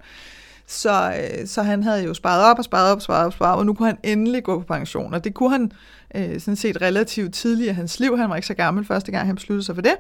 Så, 0.68 1.14
øh, 1.20 1.48
så 1.48 1.62
han 1.62 1.84
havde 1.84 2.04
jo 2.04 2.14
sparet 2.14 2.44
op 2.44 2.58
og 2.58 2.64
sparet 2.64 2.92
op 2.92 2.96
og 2.96 3.02
sparet 3.02 3.22
op 3.22 3.28
og 3.28 3.34
sparet 3.34 3.54
op, 3.54 3.60
og 3.60 3.66
nu 3.66 3.74
kunne 3.74 3.88
han 3.88 3.98
endelig 4.04 4.44
gå 4.44 4.60
på 4.60 4.66
pension. 4.74 5.14
Og 5.14 5.24
det 5.24 5.34
kunne 5.34 5.52
han 5.52 5.64
øh, 5.64 5.70
Øh, 6.16 6.40
sådan 6.40 6.56
set 6.56 6.82
relativt 6.82 7.34
tidligt 7.34 7.70
i 7.70 7.74
hans 7.74 8.00
liv. 8.00 8.18
Han 8.18 8.30
var 8.30 8.36
ikke 8.36 8.48
så 8.48 8.54
gammel 8.54 8.86
første 8.86 9.12
gang, 9.12 9.28
han 9.28 9.36
besluttede 9.36 9.66
sig 9.66 9.76
for 9.76 9.82
det, 9.82 9.96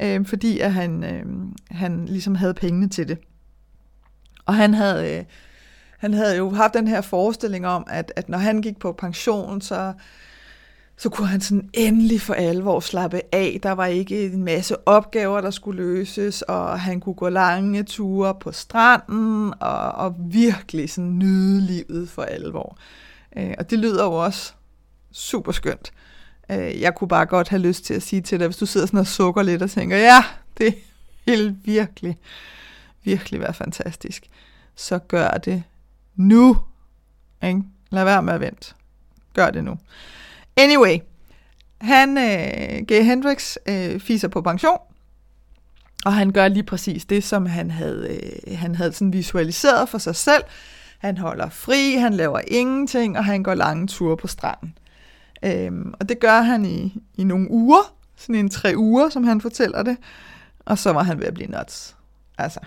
øh, 0.00 0.26
fordi 0.26 0.58
at 0.58 0.72
han, 0.72 1.04
øh, 1.04 1.24
han 1.70 2.04
ligesom 2.06 2.34
havde 2.34 2.54
pengene 2.54 2.88
til 2.88 3.08
det. 3.08 3.18
Og 4.46 4.54
han 4.54 4.74
havde, 4.74 5.18
øh, 5.18 5.24
han 5.98 6.14
havde 6.14 6.36
jo 6.36 6.50
haft 6.50 6.74
den 6.74 6.88
her 6.88 7.00
forestilling 7.00 7.66
om, 7.66 7.86
at, 7.90 8.12
at 8.16 8.28
når 8.28 8.38
han 8.38 8.62
gik 8.62 8.78
på 8.78 8.92
pension, 8.92 9.60
så 9.60 9.92
så 10.98 11.08
kunne 11.08 11.28
han 11.28 11.40
sådan 11.40 11.70
endelig 11.72 12.20
for 12.20 12.34
alvor 12.34 12.80
slappe 12.80 13.20
af. 13.32 13.60
Der 13.62 13.72
var 13.72 13.86
ikke 13.86 14.26
en 14.26 14.44
masse 14.44 14.88
opgaver, 14.88 15.40
der 15.40 15.50
skulle 15.50 15.82
løses, 15.82 16.42
og 16.42 16.80
han 16.80 17.00
kunne 17.00 17.14
gå 17.14 17.28
lange 17.28 17.82
ture 17.82 18.34
på 18.40 18.52
stranden, 18.52 19.54
og, 19.60 19.92
og 19.92 20.14
virkelig 20.18 20.90
sådan 20.90 21.18
nyde 21.18 21.60
livet 21.60 22.08
for 22.08 22.22
alvor. 22.22 22.78
Øh, 23.36 23.54
og 23.58 23.70
det 23.70 23.78
lyder 23.78 24.04
jo 24.04 24.12
også 24.12 24.52
super 25.16 25.52
skønt. 25.52 25.92
Øh, 26.50 26.80
jeg 26.80 26.94
kunne 26.94 27.08
bare 27.08 27.26
godt 27.26 27.48
have 27.48 27.62
lyst 27.62 27.84
til 27.84 27.94
at 27.94 28.02
sige 28.02 28.22
til 28.22 28.38
dig, 28.38 28.46
hvis 28.46 28.56
du 28.56 28.66
sidder 28.66 28.86
sådan 28.86 29.00
og 29.00 29.06
sukker 29.06 29.42
lidt 29.42 29.62
og 29.62 29.70
tænker, 29.70 29.96
ja, 29.96 30.24
det 30.58 30.74
vil 31.24 31.56
virkelig, 31.64 32.18
virkelig 33.04 33.40
være 33.40 33.54
fantastisk. 33.54 34.26
Så 34.74 34.98
gør 34.98 35.28
det 35.28 35.62
nu. 36.16 36.58
Ikke? 37.42 37.62
Lad 37.90 38.04
være 38.04 38.22
med 38.22 38.32
at 38.32 38.40
vente. 38.40 38.74
Gør 39.34 39.50
det 39.50 39.64
nu. 39.64 39.78
Anyway, 40.56 40.98
han, 41.80 42.18
øh, 42.18 42.86
Gay 42.86 43.04
Hendrix, 43.04 43.56
øh, 43.66 44.00
fiser 44.00 44.28
på 44.28 44.42
pension, 44.42 44.78
og 46.04 46.14
han 46.14 46.32
gør 46.32 46.48
lige 46.48 46.62
præcis 46.62 47.04
det, 47.04 47.24
som 47.24 47.46
han 47.46 47.70
havde, 47.70 48.08
øh, 48.46 48.58
han 48.58 48.74
havde 48.74 48.92
sådan 48.92 49.12
visualiseret 49.12 49.88
for 49.88 49.98
sig 49.98 50.16
selv. 50.16 50.42
Han 50.98 51.18
holder 51.18 51.48
fri, 51.48 51.94
han 51.94 52.14
laver 52.14 52.40
ingenting, 52.48 53.18
og 53.18 53.24
han 53.24 53.42
går 53.42 53.54
lange 53.54 53.86
ture 53.86 54.16
på 54.16 54.26
stranden. 54.26 54.78
Øhm, 55.42 55.94
og 56.00 56.08
det 56.08 56.20
gør 56.20 56.40
han 56.40 56.64
i, 56.64 57.02
i 57.14 57.24
nogle 57.24 57.50
uger, 57.50 57.94
sådan 58.16 58.34
en 58.34 58.50
tre 58.50 58.72
uger, 58.76 59.08
som 59.08 59.24
han 59.24 59.40
fortæller 59.40 59.82
det. 59.82 59.96
Og 60.64 60.78
så 60.78 60.92
var 60.92 61.02
han 61.02 61.18
ved 61.18 61.26
at 61.26 61.34
blive 61.34 61.50
nuts. 61.50 61.96
Altså. 62.38 62.60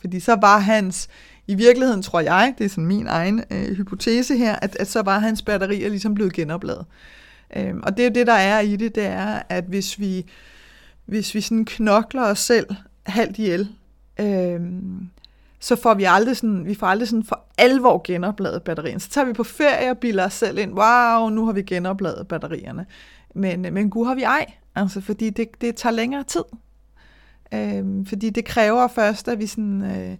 Fordi 0.00 0.20
så 0.20 0.36
var 0.40 0.58
hans, 0.58 1.08
i 1.46 1.54
virkeligheden 1.54 2.02
tror 2.02 2.20
jeg, 2.20 2.54
det 2.58 2.64
er 2.64 2.68
sådan 2.68 2.86
min 2.86 3.06
egen 3.06 3.44
øh, 3.50 3.76
hypotese 3.76 4.36
her, 4.36 4.56
at, 4.56 4.76
at 4.76 4.88
så 4.88 5.02
var 5.02 5.18
hans 5.18 5.42
batterier 5.42 5.88
ligesom 5.88 6.14
blevet 6.14 6.32
genopladet. 6.32 6.86
Øhm, 7.56 7.80
og 7.82 7.96
det 7.96 8.02
er 8.02 8.08
jo 8.08 8.14
det, 8.14 8.26
der 8.26 8.32
er 8.32 8.60
i 8.60 8.76
det, 8.76 8.94
det 8.94 9.06
er, 9.06 9.42
at 9.48 9.64
hvis 9.64 9.98
vi, 9.98 10.26
hvis 11.06 11.34
vi 11.34 11.40
sådan 11.40 11.64
knokler 11.64 12.22
os 12.22 12.38
selv 12.38 12.66
halvt 13.06 13.38
ihjel, 13.38 13.68
øhm, 14.20 15.08
så 15.60 15.76
får 15.76 15.94
vi 15.94 16.04
aldrig 16.04 16.36
sådan, 16.36 16.66
vi 16.66 16.74
får 16.74 16.86
aldrig 16.86 17.08
sådan 17.08 17.24
for 17.24 17.44
alvor 17.58 18.02
genopladet 18.04 18.62
batterierne. 18.62 19.00
Så 19.00 19.08
tager 19.08 19.24
vi 19.24 19.32
på 19.32 19.44
ferie 19.44 19.90
og 19.90 19.98
bilder 19.98 20.26
os 20.26 20.32
selv 20.32 20.58
ind, 20.58 20.72
wow, 20.72 21.28
nu 21.28 21.46
har 21.46 21.52
vi 21.52 21.62
genopladet 21.62 22.28
batterierne. 22.28 22.86
Men, 23.34 23.60
men 23.60 23.90
gud 23.90 24.06
har 24.06 24.14
vi 24.14 24.22
ej, 24.22 24.52
altså, 24.74 25.00
fordi 25.00 25.30
det, 25.30 25.48
det 25.60 25.76
tager 25.76 25.92
længere 25.92 26.24
tid. 26.24 26.44
Øhm, 27.54 28.06
fordi 28.06 28.30
det 28.30 28.44
kræver 28.44 28.88
først, 28.88 29.28
at 29.28 29.38
vi 29.38 29.46
sådan, 29.46 29.82
øh, 29.82 30.16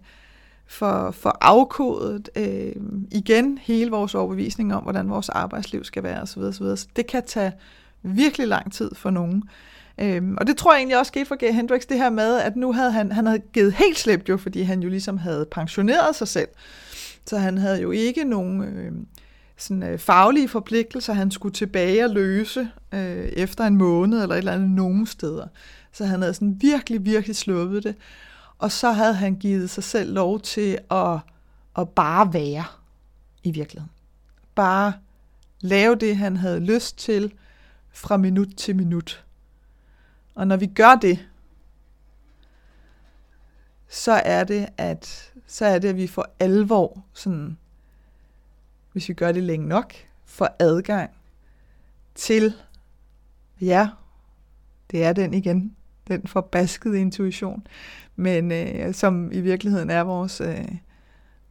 får, 0.67 1.11
for 1.11 1.37
afkodet 1.41 2.29
øh, 2.35 2.75
igen 3.11 3.57
hele 3.61 3.91
vores 3.91 4.15
overbevisning 4.15 4.75
om, 4.75 4.83
hvordan 4.83 5.09
vores 5.09 5.29
arbejdsliv 5.29 5.83
skal 5.83 6.03
være 6.03 6.21
osv. 6.21 6.41
osv. 6.41 6.65
Så 6.75 6.87
det 6.95 7.07
kan 7.07 7.23
tage 7.25 7.51
virkelig 8.01 8.47
lang 8.47 8.73
tid 8.73 8.91
for 8.95 9.09
nogen. 9.09 9.43
Øhm, 9.97 10.37
og 10.37 10.47
det 10.47 10.57
tror 10.57 10.73
jeg 10.73 10.79
egentlig 10.79 10.99
også 10.99 11.09
skete 11.09 11.25
for 11.25 11.35
Gay 11.35 11.53
Hendrix, 11.53 11.81
det 11.89 11.97
her 11.97 12.09
med, 12.09 12.39
at 12.39 12.55
nu 12.55 12.73
havde 12.73 12.91
han, 12.91 13.11
han 13.11 13.25
havde 13.25 13.39
givet 13.53 13.73
helt 13.73 13.99
slip 13.99 14.29
jo, 14.29 14.37
fordi 14.37 14.61
han 14.61 14.83
jo 14.83 14.89
ligesom 14.89 15.17
havde 15.17 15.45
pensioneret 15.51 16.15
sig 16.15 16.27
selv. 16.27 16.47
Så 17.25 17.37
han 17.37 17.57
havde 17.57 17.81
jo 17.81 17.91
ikke 17.91 18.23
nogen 18.23 18.63
øh, 18.63 18.91
sådan, 19.57 19.83
øh, 19.83 19.99
faglige 19.99 20.47
forpligtelser, 20.47 21.13
han 21.13 21.31
skulle 21.31 21.53
tilbage 21.53 22.05
og 22.05 22.09
løse 22.09 22.69
øh, 22.93 23.25
efter 23.25 23.63
en 23.63 23.77
måned 23.77 24.21
eller 24.21 24.35
et 24.35 24.39
eller 24.39 24.51
andet 24.51 24.69
nogen 24.69 25.05
steder. 25.05 25.47
Så 25.91 26.05
han 26.05 26.21
havde 26.21 26.33
sådan 26.33 26.57
virkelig, 26.61 27.05
virkelig 27.05 27.35
sluppet 27.35 27.83
det. 27.83 27.95
Og 28.57 28.71
så 28.71 28.91
havde 28.91 29.13
han 29.13 29.35
givet 29.35 29.69
sig 29.69 29.83
selv 29.83 30.13
lov 30.13 30.39
til 30.39 30.77
at, 30.91 31.19
at 31.77 31.89
bare 31.89 32.33
være 32.33 32.63
i 33.43 33.51
virkeligheden. 33.51 33.91
Bare 34.55 34.93
lave 35.61 35.95
det, 35.95 36.17
han 36.17 36.37
havde 36.37 36.59
lyst 36.59 36.97
til 36.97 37.33
fra 37.91 38.17
minut 38.17 38.47
til 38.57 38.75
minut. 38.75 39.25
Og 40.35 40.47
når 40.47 40.57
vi 40.57 40.65
gør 40.65 40.95
det, 40.95 41.27
så 43.89 44.11
er 44.11 44.43
det, 44.43 44.67
at, 44.77 45.32
så 45.53 45.65
er 45.65 45.79
det, 45.79 45.87
at 45.89 45.97
vi 45.97 46.07
får 46.07 46.35
alvor, 46.39 47.03
sådan, 47.13 47.57
hvis 48.91 49.09
vi 49.09 49.13
gør 49.13 49.31
det 49.31 49.43
længe 49.43 49.67
nok, 49.67 49.93
får 50.25 50.55
adgang 50.59 51.09
til, 52.15 52.53
ja, 53.61 53.89
det 54.91 55.03
er 55.03 55.13
den 55.13 55.33
igen, 55.33 55.75
den 56.07 56.27
forbaskede 56.27 57.01
intuition, 57.01 57.67
men 58.15 58.51
øh, 58.51 58.93
som 58.93 59.31
i 59.31 59.41
virkeligheden 59.41 59.89
er 59.89 60.01
vores, 60.01 60.41
øh, 60.41 60.75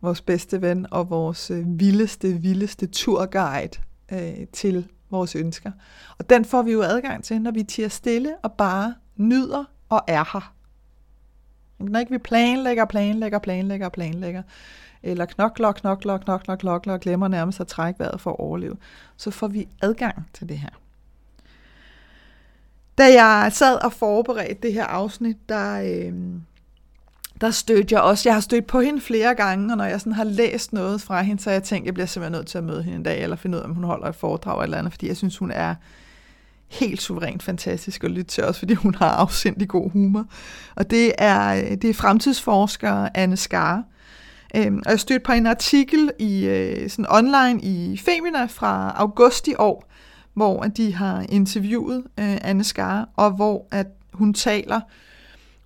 vores 0.01 0.21
bedste 0.21 0.63
ven 0.63 0.87
og 0.91 1.11
vores 1.11 1.51
øh, 1.51 1.81
vildeste, 1.81 2.29
vildeste 2.29 2.87
turguide 2.87 3.81
øh, 4.13 4.47
til 4.53 4.89
vores 5.11 5.37
ønsker. 5.37 5.73
Og 6.19 6.31
den 6.31 6.45
får 6.45 6.63
vi 6.63 6.73
jo 6.73 6.83
adgang 6.83 7.25
til, 7.25 7.43
når 7.43 7.51
vi 7.51 7.63
tiger 7.63 7.89
stille 7.89 8.37
og 8.43 8.53
bare 8.53 8.95
nyder 9.17 9.65
og 9.89 10.05
er 10.09 10.25
her. 10.33 10.62
Når 11.89 12.01
ikke 12.01 12.13
vi 12.13 12.19
planlægger, 12.19 12.85
planlægger, 12.85 13.39
planlægger, 13.39 13.89
planlægger, 13.89 14.43
eller 15.03 15.25
knokler, 15.25 15.73
knokler, 15.73 16.19
knokler, 16.19 16.57
knokler, 16.57 16.93
og 16.93 17.01
glemmer 17.01 17.29
nærmest 17.29 17.61
at 17.61 17.67
trække 17.67 18.01
vejret 18.01 18.21
for 18.21 18.31
at 18.31 18.39
overleve, 18.39 18.77
så 19.17 19.31
får 19.31 19.49
vi 19.49 19.69
adgang 19.83 20.27
til 20.33 20.49
det 20.49 20.59
her. 20.59 20.69
Da 22.99 23.23
jeg 23.23 23.53
sad 23.53 23.85
og 23.85 23.93
forberedte 23.93 24.59
det 24.63 24.73
her 24.73 24.85
afsnit, 24.85 25.49
der, 25.49 25.81
øh, 25.83 26.13
der 27.41 27.51
stødte 27.51 27.95
jeg 27.95 28.03
også, 28.03 28.29
jeg 28.29 28.37
har 28.37 28.41
stødt 28.41 28.67
på 28.67 28.81
hende 28.81 29.01
flere 29.01 29.35
gange, 29.35 29.73
og 29.73 29.77
når 29.77 29.85
jeg 29.85 30.01
sådan 30.01 30.13
har 30.13 30.25
læst 30.25 30.73
noget 30.73 31.01
fra 31.01 31.23
hende, 31.23 31.43
så 31.43 31.51
har 31.51 31.55
jeg 31.55 31.63
tænkt, 31.63 31.87
jeg 31.87 31.95
bliver 31.95 32.07
simpelthen 32.07 32.39
nødt 32.39 32.47
til 32.47 32.59
at 32.59 32.65
møde 32.65 32.83
hende 32.83 32.97
en 32.97 33.03
dag, 33.03 33.23
eller 33.23 33.37
finde 33.37 33.59
ud 33.59 33.63
af, 33.63 33.67
om 33.67 33.75
hun 33.75 33.85
holder 33.85 34.09
et 34.09 34.15
foredrag 34.15 34.65
eller 34.65 34.79
andet, 34.79 34.93
fordi 34.93 35.09
jeg 35.09 35.17
synes, 35.17 35.39
hun 35.39 35.51
er 35.51 35.75
helt 36.73 37.03
suverænt 37.03 37.43
fantastisk 37.43 38.05
at 38.05 38.11
lytte 38.11 38.31
til, 38.31 38.45
også 38.45 38.59
fordi 38.59 38.75
hun 38.75 38.95
har 38.95 39.11
afsindig 39.11 39.69
god 39.69 39.91
humor. 39.91 40.27
Og 40.75 40.91
det 40.91 41.13
er, 41.19 41.55
øh, 41.55 41.71
det 41.71 41.85
er 41.85 41.95
fremtidsforsker 41.95 43.09
Anne 43.15 43.37
Skar. 43.37 43.85
Øhm, 44.57 44.83
og 44.87 44.91
jeg 44.91 45.01
stødte 45.01 45.25
på 45.25 45.33
en 45.33 45.47
artikel 45.47 46.11
i 46.19 46.45
øh, 46.45 46.91
sådan 46.91 47.07
online 47.11 47.63
i 47.63 47.97
Femina 48.05 48.45
fra 48.45 48.95
august 48.97 49.49
i 49.49 49.55
år, 49.59 49.91
hvor 50.35 50.63
de 50.63 50.95
har 50.95 51.27
interviewet 51.29 51.99
øh, 52.21 52.39
Anne 52.43 52.65
Skar, 52.65 53.09
og 53.17 53.31
hvor 53.31 53.67
at 53.71 53.87
hun 54.13 54.35
taler 54.35 54.81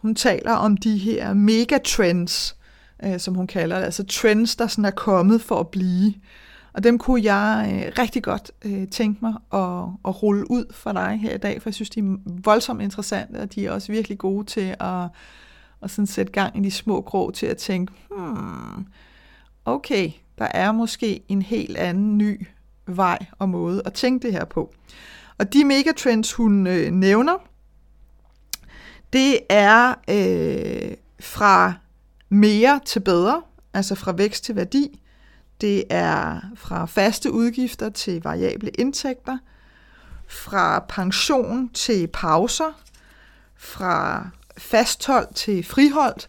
hun 0.03 0.15
taler 0.15 0.53
om 0.53 0.77
de 0.77 0.97
her 0.97 1.35
megatrends, 1.35 2.57
øh, 3.05 3.21
som 3.21 3.35
hun 3.35 3.47
kalder 3.47 3.77
det, 3.79 3.85
altså 3.85 4.05
trends, 4.05 4.57
der 4.57 4.67
sådan 4.67 4.85
er 4.85 4.91
kommet 4.91 5.43
for 5.43 5.61
at 5.61 5.69
blive. 5.69 6.15
Og 6.77 6.85
dem 6.85 6.99
kunne 6.99 7.25
jeg 7.25 7.73
øh, 7.73 7.93
rigtig 7.99 8.23
godt 8.23 8.53
øh, 8.65 8.89
tænke 8.89 9.19
mig 9.23 9.35
at, 9.53 9.89
at 10.09 10.23
rulle 10.23 10.51
ud 10.51 10.73
for 10.73 10.93
dig 10.93 11.19
her 11.23 11.35
i 11.35 11.39
dag, 11.39 11.63
for 11.63 11.69
jeg 11.69 11.75
synes, 11.75 11.91
de 11.91 12.01
er 12.01 12.17
voldsomt 12.25 12.83
interessante, 12.83 13.37
og 13.41 13.55
de 13.55 13.67
er 13.67 13.71
også 13.71 13.93
virkelig 13.93 14.19
gode 14.19 14.47
til 14.47 14.77
at, 14.81 15.09
at 15.83 15.91
sådan 15.91 16.07
sætte 16.07 16.33
gang 16.33 16.59
i 16.59 16.61
de 16.61 16.71
små 16.71 17.01
grå 17.01 17.31
til 17.31 17.47
at 17.47 17.57
tænke, 17.57 17.93
hmm, 18.11 18.87
okay, 19.65 20.11
der 20.39 20.49
er 20.51 20.73
måske 20.73 21.23
en 21.29 21.43
helt 21.43 21.77
anden 21.77 22.19
ny 22.19 22.47
vej 22.87 23.19
og 23.39 23.49
måde 23.49 23.83
at 23.85 23.93
tænke 23.93 24.27
det 24.27 24.33
her 24.33 24.45
på. 24.45 24.75
Og 25.39 25.53
de 25.53 25.65
megatrends, 25.65 26.33
hun 26.33 26.67
øh, 26.67 26.91
nævner, 26.91 27.37
det 29.13 29.39
er 29.49 29.95
øh, 30.11 30.97
fra 31.21 31.75
mere 32.29 32.81
til 32.85 33.01
bedre, 33.01 33.43
altså 33.75 33.95
fra 33.95 34.13
vækst 34.13 34.45
til 34.45 34.57
værdi. 34.57 35.01
Det 35.61 35.85
er 35.91 36.41
fra 36.55 36.87
faste 36.87 37.33
udgifter 37.33 37.91
til 37.91 38.23
variable 38.23 38.71
indtægter, 38.71 39.39
fra 40.29 40.85
pension 40.89 41.69
til 41.69 42.07
pauser, 42.07 42.81
fra 43.57 44.29
fasthold 44.59 45.35
til 45.35 45.65
friholdt, 45.65 46.29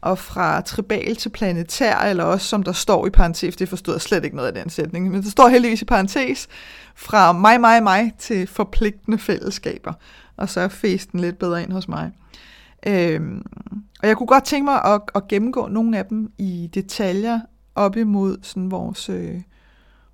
og 0.00 0.18
fra 0.18 0.60
tribal 0.60 1.16
til 1.16 1.28
planetær, 1.28 1.96
eller 1.96 2.24
også 2.24 2.46
som 2.46 2.62
der 2.62 2.72
står 2.72 3.06
i 3.06 3.10
parentes, 3.10 3.56
det 3.56 3.68
forstod 3.68 3.94
jeg 3.94 4.00
slet 4.00 4.24
ikke 4.24 4.36
noget 4.36 4.48
af 4.48 4.54
den 4.54 4.70
sætning, 4.70 5.10
men 5.10 5.22
der 5.22 5.30
står 5.30 5.48
heldigvis 5.48 5.82
i 5.82 5.84
parentes, 5.84 6.48
fra 6.94 7.32
mig, 7.32 7.60
mig, 7.60 7.82
mig 7.82 8.12
til 8.18 8.46
forpligtende 8.46 9.18
fællesskaber 9.18 9.92
og 10.40 10.48
så 10.48 10.60
er 10.60 10.68
festen 10.68 11.20
lidt 11.20 11.38
bedre 11.38 11.62
ind 11.62 11.72
hos 11.72 11.88
mig. 11.88 12.12
Øhm, 12.86 13.42
og 14.02 14.08
jeg 14.08 14.16
kunne 14.16 14.26
godt 14.26 14.44
tænke 14.44 14.64
mig 14.64 14.84
at, 14.84 15.00
at 15.14 15.28
gennemgå 15.28 15.68
nogle 15.68 15.98
af 15.98 16.06
dem 16.06 16.32
i 16.38 16.70
detaljer 16.74 17.40
op 17.74 17.96
imod 17.96 18.38
sådan 18.42 18.70
vores, 18.70 19.08
øh, 19.08 19.42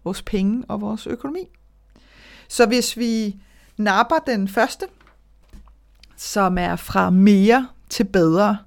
vores 0.05 0.23
penge 0.23 0.65
og 0.69 0.81
vores 0.81 1.07
økonomi. 1.07 1.49
Så 2.49 2.67
hvis 2.67 2.97
vi 2.97 3.37
napper 3.77 4.19
den 4.27 4.49
første, 4.49 4.87
som 6.17 6.59
er 6.59 6.77
fra 6.77 7.11
mere 7.11 7.69
til 7.89 8.05
bedre, 8.05 8.59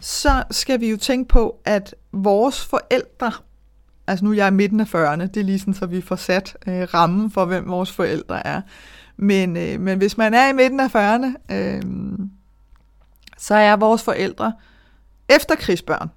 så 0.00 0.44
skal 0.50 0.80
vi 0.80 0.90
jo 0.90 0.96
tænke 0.96 1.28
på, 1.28 1.60
at 1.64 1.94
vores 2.12 2.64
forældre, 2.64 3.32
altså 4.06 4.24
nu 4.24 4.30
er 4.30 4.34
jeg 4.34 4.48
i 4.48 4.50
midten 4.50 4.80
af 4.80 4.94
40'erne, 4.94 5.26
det 5.26 5.36
er 5.36 5.44
lige 5.44 5.58
sådan, 5.58 5.74
så 5.74 5.86
vi 5.86 6.00
får 6.00 6.16
sat 6.16 6.56
øh, 6.66 6.94
rammen 6.94 7.30
for, 7.30 7.44
hvem 7.44 7.68
vores 7.68 7.92
forældre 7.92 8.46
er. 8.46 8.60
Men, 9.16 9.56
øh, 9.56 9.80
men 9.80 9.98
hvis 9.98 10.16
man 10.16 10.34
er 10.34 10.48
i 10.48 10.52
midten 10.52 10.80
af 10.80 10.94
40'erne, 10.94 11.54
øh, 11.54 11.82
så 13.38 13.54
er 13.54 13.76
vores 13.76 14.02
forældre 14.02 14.52
efterkrigsbørn. 15.28 16.10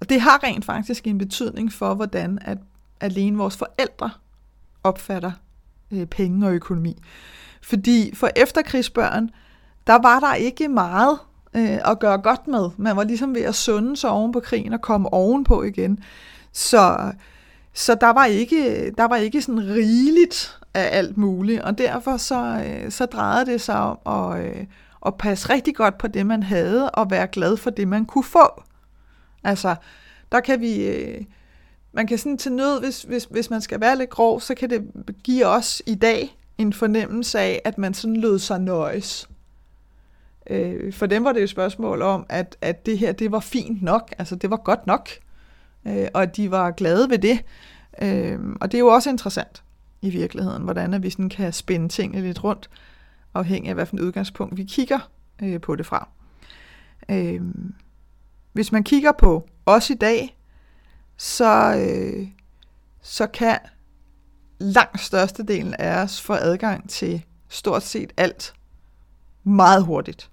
Og 0.00 0.08
det 0.08 0.20
har 0.20 0.44
rent 0.44 0.64
faktisk 0.64 1.06
en 1.06 1.18
betydning 1.18 1.72
for, 1.72 1.94
hvordan 1.94 2.38
at 2.42 2.58
alene 3.00 3.38
vores 3.38 3.56
forældre 3.56 4.10
opfatter 4.84 5.32
øh, 5.90 6.06
penge 6.06 6.46
og 6.46 6.52
økonomi. 6.52 7.02
Fordi 7.62 8.14
for 8.14 8.30
efterkrigsbørn, 8.36 9.30
der 9.86 10.02
var 10.02 10.20
der 10.20 10.34
ikke 10.34 10.68
meget 10.68 11.18
øh, 11.54 11.78
at 11.90 11.98
gøre 11.98 12.18
godt 12.18 12.48
med. 12.48 12.70
Man 12.76 12.96
var 12.96 13.04
ligesom 13.04 13.34
ved 13.34 13.42
at 13.42 13.54
sunde 13.54 13.96
sig 13.96 14.10
oven 14.10 14.32
på 14.32 14.40
krigen 14.40 14.72
og 14.72 14.80
komme 14.80 15.12
ovenpå 15.12 15.62
igen. 15.62 15.98
Så, 16.52 17.12
så 17.72 17.94
der 17.94 18.10
var 18.10 18.24
ikke, 18.24 18.90
der 18.98 19.04
var 19.04 19.16
ikke 19.16 19.42
sådan 19.42 19.66
rigeligt 19.68 20.60
af 20.74 20.88
alt 20.98 21.16
muligt, 21.16 21.62
og 21.62 21.78
derfor 21.78 22.16
så, 22.16 22.64
øh, 22.66 22.90
så 22.90 23.06
drejede 23.06 23.46
det 23.46 23.60
sig 23.60 23.76
om 23.76 23.98
at, 24.06 24.44
øh, 24.44 24.66
at 25.06 25.14
passe 25.14 25.50
rigtig 25.50 25.74
godt 25.74 25.98
på 25.98 26.08
det, 26.08 26.26
man 26.26 26.42
havde, 26.42 26.90
og 26.90 27.10
være 27.10 27.26
glad 27.26 27.56
for 27.56 27.70
det, 27.70 27.88
man 27.88 28.04
kunne 28.04 28.24
få. 28.24 28.62
Altså, 29.44 29.74
der 30.32 30.40
kan 30.40 30.60
vi... 30.60 30.86
Øh, 30.86 31.24
man 31.92 32.06
kan 32.06 32.18
sådan 32.18 32.38
til 32.38 32.52
nød, 32.52 32.80
hvis, 32.80 33.02
hvis, 33.02 33.24
hvis 33.24 33.50
man 33.50 33.60
skal 33.60 33.80
være 33.80 33.98
lidt 33.98 34.10
grov, 34.10 34.40
så 34.40 34.54
kan 34.54 34.70
det 34.70 34.90
give 35.24 35.46
os 35.46 35.82
i 35.86 35.94
dag 35.94 36.36
en 36.58 36.72
fornemmelse 36.72 37.38
af, 37.38 37.62
at 37.64 37.78
man 37.78 37.94
sådan 37.94 38.16
lød 38.16 38.38
sig 38.38 38.60
nøjes. 38.60 39.28
Øh, 40.50 40.92
for 40.92 41.06
dem 41.06 41.24
var 41.24 41.32
det 41.32 41.40
jo 41.40 41.44
et 41.44 41.50
spørgsmål 41.50 42.02
om, 42.02 42.26
at, 42.28 42.56
at 42.60 42.86
det 42.86 42.98
her, 42.98 43.12
det 43.12 43.32
var 43.32 43.40
fint 43.40 43.82
nok, 43.82 44.14
altså 44.18 44.36
det 44.36 44.50
var 44.50 44.56
godt 44.56 44.86
nok, 44.86 45.08
øh, 45.86 46.06
og 46.14 46.22
at 46.22 46.36
de 46.36 46.50
var 46.50 46.70
glade 46.70 47.10
ved 47.10 47.18
det. 47.18 47.44
Øh, 48.02 48.38
og 48.60 48.72
det 48.72 48.78
er 48.78 48.80
jo 48.80 48.88
også 48.88 49.10
interessant 49.10 49.62
i 50.02 50.10
virkeligheden, 50.10 50.62
hvordan 50.62 50.94
at 50.94 51.02
vi 51.02 51.10
sådan 51.10 51.28
kan 51.28 51.52
spænde 51.52 51.88
tingene 51.88 52.22
lidt 52.22 52.44
rundt, 52.44 52.70
afhængig 53.34 53.68
af, 53.68 53.74
hvilken 53.74 54.00
udgangspunkt 54.00 54.56
vi 54.56 54.64
kigger 54.64 55.10
øh, 55.42 55.60
på 55.60 55.76
det 55.76 55.86
fra. 55.86 56.08
Øh, 57.08 57.40
hvis 58.54 58.72
man 58.72 58.84
kigger 58.84 59.12
på 59.12 59.48
os 59.66 59.90
i 59.90 59.94
dag, 59.94 60.38
så, 61.16 61.76
øh, 61.76 62.28
så 63.02 63.26
kan 63.26 63.58
langt 64.58 65.00
størstedelen 65.00 65.74
af 65.74 66.02
os 66.02 66.20
få 66.20 66.32
adgang 66.32 66.88
til 66.90 67.24
stort 67.48 67.82
set 67.82 68.12
alt 68.16 68.54
meget 69.44 69.84
hurtigt. 69.84 70.30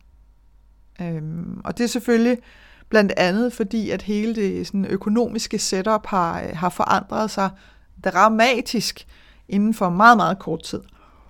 Øhm, 1.01 1.61
og 1.65 1.77
det 1.77 1.83
er 1.83 1.87
selvfølgelig 1.87 2.37
blandt 2.89 3.13
andet 3.17 3.53
fordi, 3.53 3.89
at 3.89 4.01
hele 4.01 4.35
det 4.35 4.67
sådan, 4.67 4.85
økonomiske 4.85 5.59
setup 5.59 6.05
har, 6.05 6.41
øh, 6.41 6.49
har 6.53 6.69
forandret 6.69 7.31
sig 7.31 7.49
dramatisk 8.03 9.07
inden 9.49 9.73
for 9.73 9.89
meget, 9.89 10.17
meget 10.17 10.39
kort 10.39 10.63
tid. 10.63 10.81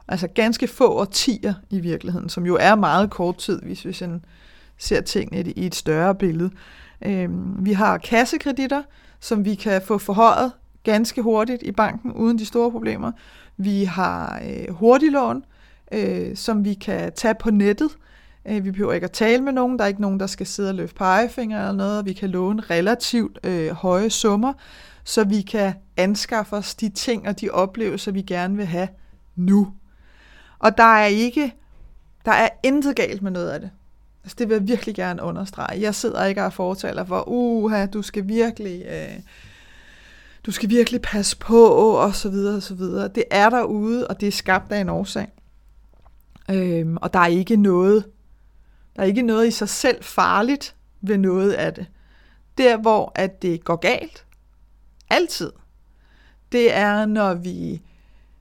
Altså 0.07 0.27
ganske 0.27 0.67
få 0.67 0.99
årtier 0.99 1.53
i 1.69 1.79
virkeligheden, 1.79 2.29
som 2.29 2.45
jo 2.45 2.57
er 2.59 2.75
meget 2.75 3.09
kort 3.09 3.37
tid, 3.37 3.61
hvis 3.61 3.85
vi 3.85 3.93
sådan 3.93 4.25
ser 4.81 5.01
tingene 5.01 5.51
i 5.51 5.65
et 5.65 5.75
større 5.75 6.15
billede. 6.15 6.49
Øh, 7.05 7.29
vi 7.65 7.73
har 7.73 7.97
kassekreditter, 7.97 8.83
som 9.19 9.45
vi 9.45 9.55
kan 9.55 9.81
få 9.81 9.97
forhøjet 9.97 10.51
ganske 10.83 11.21
hurtigt 11.21 11.63
i 11.63 11.71
banken, 11.71 12.11
uden 12.11 12.39
de 12.39 12.45
store 12.45 12.71
problemer. 12.71 13.11
Vi 13.57 13.83
har 13.83 14.41
øh, 14.47 14.75
hurtiglån, 14.75 15.43
øh, 15.91 16.35
som 16.35 16.65
vi 16.65 16.73
kan 16.73 17.11
tage 17.15 17.35
på 17.39 17.51
nettet. 17.51 17.89
Øh, 18.47 18.65
vi 18.65 18.71
behøver 18.71 18.93
ikke 18.93 19.05
at 19.05 19.11
tale 19.11 19.43
med 19.43 19.53
nogen. 19.53 19.77
Der 19.77 19.83
er 19.83 19.87
ikke 19.87 20.01
nogen, 20.01 20.19
der 20.19 20.27
skal 20.27 20.47
sidde 20.47 20.69
og 20.69 20.75
løfte 20.75 20.95
pegefinger 20.95 21.59
eller 21.59 21.71
noget. 21.71 22.05
Vi 22.05 22.13
kan 22.13 22.29
låne 22.29 22.61
relativt 22.61 23.39
øh, 23.43 23.71
høje 23.71 24.09
summer, 24.09 24.53
så 25.03 25.23
vi 25.23 25.41
kan 25.41 25.73
anskaffe 25.97 26.55
os 26.55 26.75
de 26.75 26.89
ting 26.89 27.27
og 27.27 27.41
de 27.41 27.49
oplevelser, 27.49 28.11
vi 28.11 28.21
gerne 28.21 28.57
vil 28.57 28.65
have 28.65 28.87
nu. 29.35 29.73
Og 30.59 30.77
der 30.77 30.95
er 30.95 31.05
ikke, 31.05 31.55
der 32.25 32.31
er 32.31 32.49
intet 32.63 32.95
galt 32.95 33.21
med 33.21 33.31
noget 33.31 33.49
af 33.49 33.59
det. 33.59 33.69
Altså, 34.23 34.35
det 34.39 34.49
vil 34.49 34.55
jeg 34.55 34.67
virkelig 34.67 34.95
gerne 34.95 35.23
understrege. 35.23 35.81
Jeg 35.81 35.95
sidder 35.95 36.25
ikke 36.25 36.43
og 36.43 36.53
fortaler 36.53 37.05
for, 37.05 37.23
uha, 37.27 37.85
du 37.85 38.01
skal 38.01 38.27
virkelig, 38.27 38.85
øh, 38.85 39.19
du 40.45 40.51
skal 40.51 40.69
virkelig 40.69 41.01
passe 41.01 41.37
på, 41.37 41.65
og 41.75 42.15
så 42.15 42.29
videre, 42.29 42.55
og 42.55 42.63
så 42.63 42.75
videre. 42.75 43.07
Det 43.07 43.23
er 43.31 43.49
derude, 43.49 44.07
og 44.07 44.21
det 44.21 44.27
er 44.27 44.31
skabt 44.31 44.71
af 44.71 44.81
en 44.81 44.89
årsag. 44.89 45.27
Øhm, 46.51 46.97
og 47.01 47.13
der 47.13 47.19
er 47.19 47.27
ikke 47.27 47.55
noget, 47.55 48.05
der 48.95 49.01
er 49.01 49.05
ikke 49.05 49.21
noget 49.21 49.47
i 49.47 49.51
sig 49.51 49.69
selv 49.69 50.03
farligt 50.03 50.75
ved 51.01 51.17
noget 51.17 51.51
af 51.51 51.73
det. 51.73 51.85
Der, 52.57 52.77
hvor 52.77 53.11
at 53.15 53.41
det 53.41 53.63
går 53.63 53.75
galt, 53.75 54.25
altid, 55.09 55.51
det 56.51 56.75
er, 56.75 57.05
når 57.05 57.33
vi, 57.33 57.81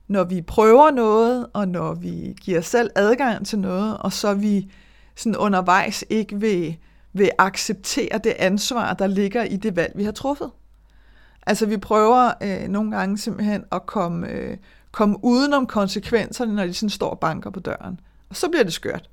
når 0.07 0.23
vi 0.23 0.41
prøver 0.41 0.91
noget, 0.91 1.47
og 1.53 1.67
når 1.67 1.93
vi 1.93 2.35
giver 2.41 2.61
selv 2.61 2.89
adgang 2.95 3.47
til 3.47 3.59
noget, 3.59 3.97
og 3.97 4.13
så 4.13 4.33
vi 4.33 4.71
sådan 5.15 5.37
undervejs 5.37 6.05
ikke 6.09 6.39
vil, 6.39 6.77
vil 7.13 7.29
acceptere 7.37 8.17
det 8.23 8.33
ansvar, 8.39 8.93
der 8.93 9.07
ligger 9.07 9.43
i 9.43 9.57
det 9.57 9.75
valg, 9.75 9.91
vi 9.95 10.03
har 10.03 10.11
truffet. 10.11 10.51
Altså 11.45 11.65
vi 11.65 11.77
prøver 11.77 12.31
øh, 12.41 12.67
nogle 12.67 12.97
gange 12.97 13.17
simpelthen 13.17 13.63
at 13.71 13.85
komme, 13.85 14.27
øh, 14.29 14.57
komme 14.91 15.17
udenom 15.23 15.67
konsekvenserne, 15.67 16.55
når 16.55 16.65
de 16.65 16.73
sådan 16.73 16.89
står 16.89 17.09
og 17.09 17.19
banker 17.19 17.49
på 17.49 17.59
døren. 17.59 17.99
Og 18.29 18.35
så 18.35 18.49
bliver 18.49 18.63
det 18.63 18.73
skørt. 18.73 19.09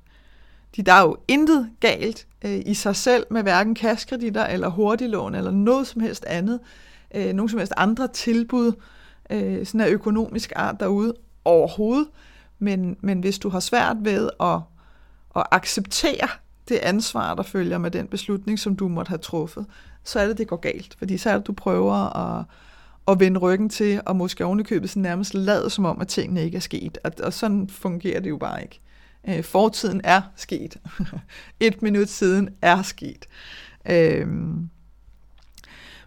De, 0.75 0.81
der 0.83 0.93
er 0.93 1.01
jo 1.01 1.17
intet 1.27 1.69
galt 1.79 2.27
øh, 2.45 2.61
i 2.65 2.73
sig 2.73 2.95
selv 2.95 3.25
med 3.31 3.43
hverken 3.43 3.75
kaskreditter 3.75 4.45
eller 4.45 4.69
hurtiglån 4.69 5.35
eller 5.35 5.51
noget 5.51 5.87
som 5.87 6.01
helst 6.01 6.25
andet. 6.25 6.59
Øh, 7.15 7.33
nogen 7.33 7.49
som 7.49 7.59
helst 7.59 7.73
andre 7.77 8.07
tilbud 8.07 8.71
øh, 9.29 9.65
sådan 9.65 9.81
af 9.81 9.89
økonomisk 9.89 10.53
art 10.55 10.79
derude 10.79 11.13
overhovedet. 11.45 12.07
Men, 12.59 12.97
men 13.01 13.19
hvis 13.19 13.39
du 13.39 13.49
har 13.49 13.59
svært 13.59 13.97
ved 14.01 14.29
at, 14.39 14.59
at 15.35 15.43
acceptere 15.51 16.27
det 16.69 16.75
ansvar, 16.75 17.35
der 17.35 17.43
følger 17.43 17.77
med 17.77 17.91
den 17.91 18.07
beslutning, 18.07 18.59
som 18.59 18.75
du 18.75 18.87
måtte 18.87 19.09
have 19.09 19.17
truffet, 19.17 19.65
så 20.03 20.19
er 20.19 20.27
det, 20.27 20.37
det 20.37 20.47
går 20.47 20.55
galt. 20.55 20.95
Fordi 20.97 21.17
så 21.17 21.29
er 21.29 21.37
det, 21.37 21.47
du 21.47 21.53
prøver 21.53 22.17
at, 22.17 22.45
at 23.07 23.19
vende 23.19 23.39
ryggen 23.39 23.69
til, 23.69 24.01
og 24.05 24.15
måske 24.15 24.45
ovenikøbet 24.45 24.89
sådan 24.89 25.01
nærmest 25.01 25.33
lade 25.33 25.69
som 25.69 25.85
om, 25.85 26.01
at 26.01 26.07
tingene 26.07 26.43
ikke 26.43 26.55
er 26.55 26.61
sket. 26.61 26.97
Og, 27.03 27.11
og 27.23 27.33
sådan 27.33 27.69
fungerer 27.69 28.19
det 28.19 28.29
jo 28.29 28.37
bare 28.37 28.61
ikke. 28.61 28.79
Øh, 29.27 29.43
fortiden 29.43 30.01
er 30.03 30.21
sket. 30.35 30.77
Et 31.59 31.81
minut 31.81 32.09
siden 32.09 32.49
er 32.61 32.81
sket. 32.81 33.25
Øh, 33.89 34.27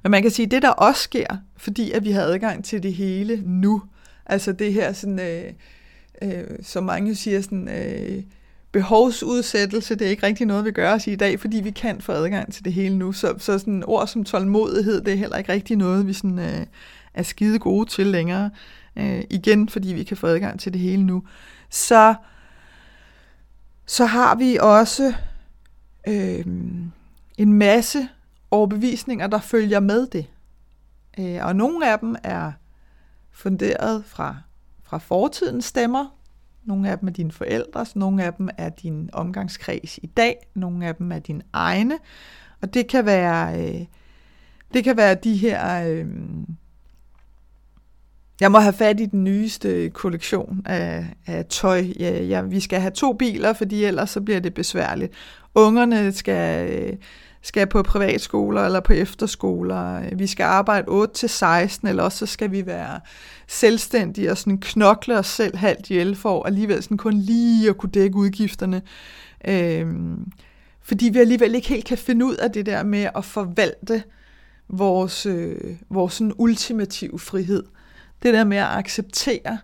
Men 0.03 0.11
man 0.11 0.23
kan 0.23 0.31
sige, 0.31 0.47
at 0.47 0.51
det 0.51 0.63
der 0.63 0.71
også 0.71 1.03
sker, 1.03 1.37
fordi 1.57 1.91
at 1.91 2.05
vi 2.05 2.11
har 2.11 2.23
adgang 2.23 2.65
til 2.65 2.83
det 2.83 2.95
hele 2.95 3.43
nu, 3.47 3.83
altså 4.27 4.53
det 4.53 4.73
her 4.73 4.93
sådan, 4.93 5.21
øh, 5.21 5.53
øh, 6.23 6.45
som 6.63 6.85
mange 6.85 7.15
siger, 7.15 7.41
sådan, 7.41 7.69
øh, 7.69 8.23
behovsudsættelse, 8.73 9.95
det 9.95 10.07
er 10.07 10.11
ikke 10.11 10.27
rigtig 10.27 10.47
noget, 10.47 10.65
vi 10.65 10.71
gør 10.71 10.95
os 10.95 11.07
i 11.07 11.17
dag, 11.17 11.41
fordi 11.41 11.61
vi 11.61 11.71
kan 11.71 12.01
få 12.01 12.13
adgang 12.13 12.53
til 12.53 12.65
det 12.65 12.73
hele 12.73 12.99
nu. 12.99 13.13
Så, 13.13 13.35
så 13.39 13.59
sådan 13.59 13.85
ord 13.87 14.07
som 14.07 14.25
tålmodighed, 14.25 15.01
det 15.01 15.13
er 15.13 15.17
heller 15.17 15.37
ikke 15.37 15.53
rigtig 15.53 15.77
noget, 15.77 16.07
vi 16.07 16.13
sådan, 16.13 16.39
øh, 16.39 16.67
er 17.15 17.23
skide 17.23 17.59
gode 17.59 17.89
til 17.89 18.07
længere. 18.07 18.51
Øh, 18.97 19.23
igen, 19.31 19.69
fordi 19.69 19.93
vi 19.93 20.03
kan 20.03 20.17
få 20.17 20.27
adgang 20.27 20.61
til 20.61 20.73
det 20.73 20.81
hele 20.81 21.03
nu. 21.03 21.23
Så, 21.71 22.15
så 23.87 24.05
har 24.05 24.35
vi 24.35 24.59
også 24.61 25.15
øh, 26.09 26.47
en 27.39 27.53
masse 27.53 28.09
overbevisninger, 28.51 29.27
der 29.27 29.41
følger 29.41 29.81
med 29.81 30.07
det. 30.07 30.27
Øh, 31.19 31.47
og 31.47 31.57
nogle 31.57 31.91
af 31.93 31.99
dem 31.99 32.17
er 32.23 32.53
funderet 33.33 34.05
fra, 34.07 34.37
fra 34.83 34.99
fortidens 34.99 35.65
stemmer, 35.65 36.07
nogle 36.65 36.91
af 36.91 36.99
dem 36.99 37.09
er 37.09 37.13
dine 37.13 37.33
forældres, 37.33 37.97
nogle 37.97 38.25
af 38.25 38.35
dem 38.35 38.49
er 38.59 38.69
din 38.69 39.11
omgangskreds 39.13 39.99
i 40.03 40.07
dag, 40.07 40.37
nogle 40.55 40.87
af 40.87 40.95
dem 40.95 41.13
er 41.13 41.19
dine 41.19 41.43
egne. 41.53 41.99
Og 42.63 42.75
det 42.75 42.87
kan 42.87 43.07
være, 43.07 43.61
øh, 43.61 43.81
det 44.75 44.85
kan 44.85 44.97
være 44.97 45.15
de 45.15 45.37
her... 45.37 45.89
Øh, 45.89 46.07
jeg 48.41 48.53
må 48.53 48.59
have 48.59 48.73
fat 48.73 49.01
i 49.01 49.07
den 49.07 49.25
nyeste 49.25 49.91
kollektion 49.91 50.63
af, 50.65 51.07
af 51.27 51.47
tøj. 51.47 51.85
Ja, 52.01 52.23
ja, 52.23 52.43
vi 52.43 52.61
skal 52.61 52.81
have 52.81 52.91
to 52.91 53.13
biler, 53.13 53.53
fordi 53.53 53.85
ellers 53.85 54.11
så 54.11 54.21
bliver 54.21 54.41
det 54.41 54.55
besværligt. 54.55 55.13
Ungerne 55.55 56.13
skal... 56.13 56.71
Øh, 56.71 56.97
skal 57.43 57.67
på 57.67 57.83
privatskoler 57.83 58.65
eller 58.65 58.81
på 58.81 58.93
efterskoler. 58.93 60.15
Vi 60.17 60.27
skal 60.27 60.45
arbejde 60.45 60.89
8 60.89 61.15
til 61.15 61.29
16, 61.29 61.89
eller 61.89 62.03
også 62.03 62.19
så 62.19 62.27
skal 62.27 62.51
vi 62.51 62.67
være 62.67 63.01
selvstændige 63.49 64.31
og 64.31 64.39
sådan 64.39 64.59
knokle 64.59 65.19
os 65.19 65.27
selv 65.27 65.57
halvt 65.57 65.91
ihjel 65.91 66.17
for 66.17 66.47
alligevel 66.47 66.83
sådan 66.83 66.97
kun 66.97 67.15
lige 67.15 67.69
at 67.69 67.77
kunne 67.77 67.93
dække 67.93 68.17
udgifterne. 68.17 68.83
Øhm, 69.49 70.33
fordi 70.83 71.09
vi 71.09 71.19
alligevel 71.19 71.55
ikke 71.55 71.69
helt 71.69 71.85
kan 71.85 71.99
finde 71.99 72.27
ud 72.27 72.35
af 72.35 72.51
det 72.51 72.67
der 72.67 72.83
med 72.83 73.09
at 73.15 73.25
forvalte 73.25 74.03
vores, 74.69 75.27
øh, 75.27 75.77
vores 75.91 76.15
sådan 76.15 76.33
ultimative 76.39 77.19
frihed. 77.19 77.63
Det 78.23 78.35
der 78.35 78.45
med 78.45 78.57
at 78.57 78.69
acceptere, 78.69 79.59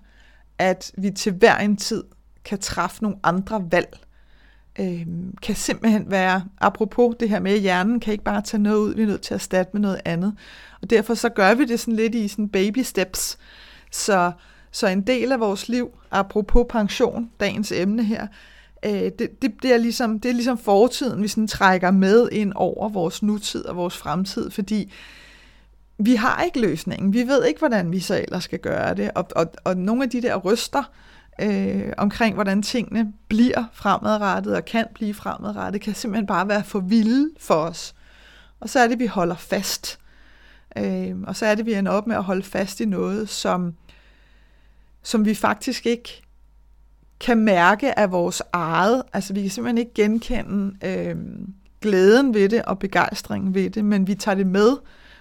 at 0.58 0.92
vi 0.98 1.10
til 1.10 1.32
hver 1.32 1.56
en 1.56 1.76
tid 1.76 2.04
kan 2.44 2.58
træffe 2.58 3.02
nogle 3.02 3.18
andre 3.22 3.64
valg 3.70 3.98
øh, 4.80 5.06
kan 5.42 5.54
simpelthen 5.54 6.10
være, 6.10 6.44
apropos 6.60 7.14
det 7.20 7.28
her 7.28 7.40
med, 7.40 7.52
at 7.52 7.60
hjernen 7.60 8.00
kan 8.00 8.12
ikke 8.12 8.24
bare 8.24 8.42
tage 8.42 8.62
noget 8.62 8.78
ud, 8.78 8.94
vi 8.94 9.02
er 9.02 9.06
nødt 9.06 9.20
til 9.20 9.34
at 9.34 9.40
erstatte 9.40 9.70
med 9.72 9.80
noget 9.80 10.00
andet. 10.04 10.34
Og 10.82 10.90
derfor 10.90 11.14
så 11.14 11.28
gør 11.28 11.54
vi 11.54 11.64
det 11.64 11.80
sådan 11.80 11.96
lidt 11.96 12.14
i 12.14 12.28
sådan 12.28 12.48
baby 12.48 12.78
steps. 12.78 13.38
Så, 13.90 14.32
så 14.70 14.86
en 14.86 15.02
del 15.02 15.32
af 15.32 15.40
vores 15.40 15.68
liv, 15.68 15.90
apropos 16.10 16.66
pension, 16.70 17.30
dagens 17.40 17.72
emne 17.72 18.04
her, 18.04 18.26
øh, 18.84 18.92
det, 18.92 19.42
det, 19.42 19.52
det, 19.62 19.72
er 19.72 19.78
ligesom, 19.78 20.20
det 20.20 20.28
er 20.28 20.34
ligesom 20.34 20.58
fortiden, 20.58 21.22
vi 21.22 21.28
sådan 21.28 21.48
trækker 21.48 21.90
med 21.90 22.28
ind 22.32 22.52
over 22.56 22.88
vores 22.88 23.22
nutid 23.22 23.64
og 23.64 23.76
vores 23.76 23.96
fremtid, 23.96 24.50
fordi 24.50 24.92
vi 25.98 26.14
har 26.14 26.42
ikke 26.42 26.60
løsningen. 26.60 27.12
Vi 27.12 27.22
ved 27.22 27.44
ikke, 27.44 27.58
hvordan 27.58 27.92
vi 27.92 28.00
så 28.00 28.22
ellers 28.22 28.44
skal 28.44 28.58
gøre 28.58 28.94
det. 28.94 29.10
Og, 29.14 29.26
og, 29.36 29.46
og 29.64 29.76
nogle 29.76 30.02
af 30.02 30.10
de 30.10 30.22
der 30.22 30.36
ryster, 30.36 30.78
øh, 30.78 31.07
Øh, 31.38 31.92
omkring, 31.98 32.34
hvordan 32.34 32.62
tingene 32.62 33.12
bliver 33.28 33.64
fremadrettet 33.72 34.56
og 34.56 34.64
kan 34.64 34.86
blive 34.94 35.14
fremadrettet, 35.14 35.82
kan 35.82 35.94
simpelthen 35.94 36.26
bare 36.26 36.48
være 36.48 36.64
for 36.64 36.80
vilde 36.80 37.30
for 37.38 37.54
os. 37.54 37.94
Og 38.60 38.68
så 38.68 38.80
er 38.80 38.88
det, 38.88 38.98
vi 38.98 39.06
holder 39.06 39.36
fast. 39.36 39.98
Øh, 40.78 41.16
og 41.26 41.36
så 41.36 41.46
er 41.46 41.54
det, 41.54 41.66
vi 41.66 41.74
ender 41.74 41.92
op 41.92 42.06
med 42.06 42.16
at 42.16 42.24
holde 42.24 42.42
fast 42.42 42.80
i 42.80 42.84
noget, 42.84 43.28
som, 43.28 43.74
som 45.02 45.24
vi 45.24 45.34
faktisk 45.34 45.86
ikke 45.86 46.22
kan 47.20 47.38
mærke 47.38 47.98
af 47.98 48.12
vores 48.12 48.42
eget. 48.52 49.02
Altså 49.12 49.34
vi 49.34 49.42
kan 49.42 49.50
simpelthen 49.50 49.78
ikke 49.78 49.94
genkende 49.94 50.86
øh, 50.86 51.16
glæden 51.80 52.34
ved 52.34 52.48
det 52.48 52.62
og 52.62 52.78
begejstringen 52.78 53.54
ved 53.54 53.70
det, 53.70 53.84
men 53.84 54.06
vi 54.06 54.14
tager 54.14 54.34
det 54.34 54.46
med, 54.46 54.76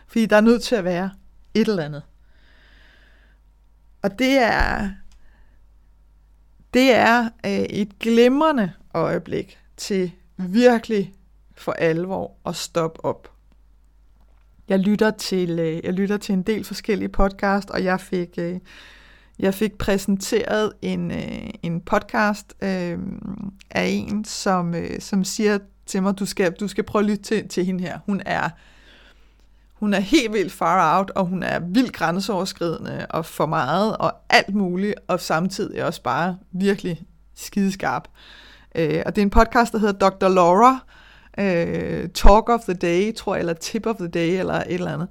fordi 0.07 0.25
der 0.25 0.35
er 0.35 0.41
nødt 0.41 0.63
til 0.63 0.75
at 0.75 0.83
være 0.83 1.09
et 1.53 1.67
eller 1.67 1.83
andet. 1.83 2.03
Og 4.01 4.19
det 4.19 4.37
er, 4.37 4.89
det 6.73 6.93
er 6.93 7.29
øh, 7.45 7.51
et 7.51 7.99
glimrende 7.99 8.71
øjeblik 8.93 9.59
til 9.77 10.11
virkelig 10.37 11.13
for 11.55 11.71
alvor 11.71 12.31
at 12.45 12.55
stoppe 12.55 13.05
op. 13.05 13.31
Jeg 14.69 14.79
lytter 14.79 15.11
til, 15.11 15.59
øh, 15.59 15.79
jeg 15.83 15.93
lytter 15.93 16.17
til 16.17 16.33
en 16.33 16.43
del 16.43 16.63
forskellige 16.63 17.09
podcast, 17.09 17.69
og 17.69 17.83
jeg 17.83 18.01
fik, 18.01 18.29
øh, 18.37 18.59
jeg 19.39 19.53
fik 19.53 19.77
præsenteret 19.77 20.73
en, 20.81 21.11
øh, 21.11 21.49
en 21.63 21.81
podcast 21.81 22.53
øh, 22.61 22.99
af 23.71 23.85
en, 23.85 24.25
som, 24.25 24.75
øh, 24.75 24.99
som 24.99 25.23
siger 25.23 25.59
til 25.85 26.03
mig, 26.03 26.19
du 26.19 26.25
skal, 26.25 26.51
du 26.51 26.67
skal 26.67 26.83
prøve 26.83 27.03
at 27.03 27.09
lytte 27.09 27.23
til, 27.23 27.47
til 27.47 27.65
hende 27.65 27.83
her. 27.83 27.99
Hun 28.05 28.21
er 28.25 28.49
hun 29.79 29.93
er 29.93 29.99
helt 29.99 30.33
vildt 30.33 30.51
far 30.51 30.97
out, 30.97 31.09
og 31.09 31.25
hun 31.25 31.43
er 31.43 31.59
vildt 31.59 31.93
grænseoverskridende 31.93 33.05
og 33.09 33.25
for 33.25 33.45
meget 33.45 33.97
og 33.97 34.13
alt 34.29 34.55
muligt, 34.55 34.95
og 35.07 35.19
samtidig 35.19 35.83
også 35.85 36.01
bare 36.01 36.37
virkelig 36.51 37.01
skideskarp. 37.35 38.07
Øh, 38.75 39.01
og 39.05 39.15
det 39.15 39.21
er 39.21 39.25
en 39.25 39.29
podcast, 39.29 39.73
der 39.73 39.79
hedder 39.79 40.09
Dr. 40.09 40.27
Laura, 40.27 40.79
øh, 41.39 42.09
Talk 42.09 42.49
of 42.49 42.59
the 42.59 42.73
Day, 42.73 43.15
tror 43.15 43.35
jeg, 43.35 43.39
eller 43.39 43.53
Tip 43.53 43.85
of 43.85 43.95
the 43.95 44.07
Day, 44.07 44.39
eller 44.39 44.53
et 44.53 44.65
eller 44.73 44.93
andet. 44.93 45.07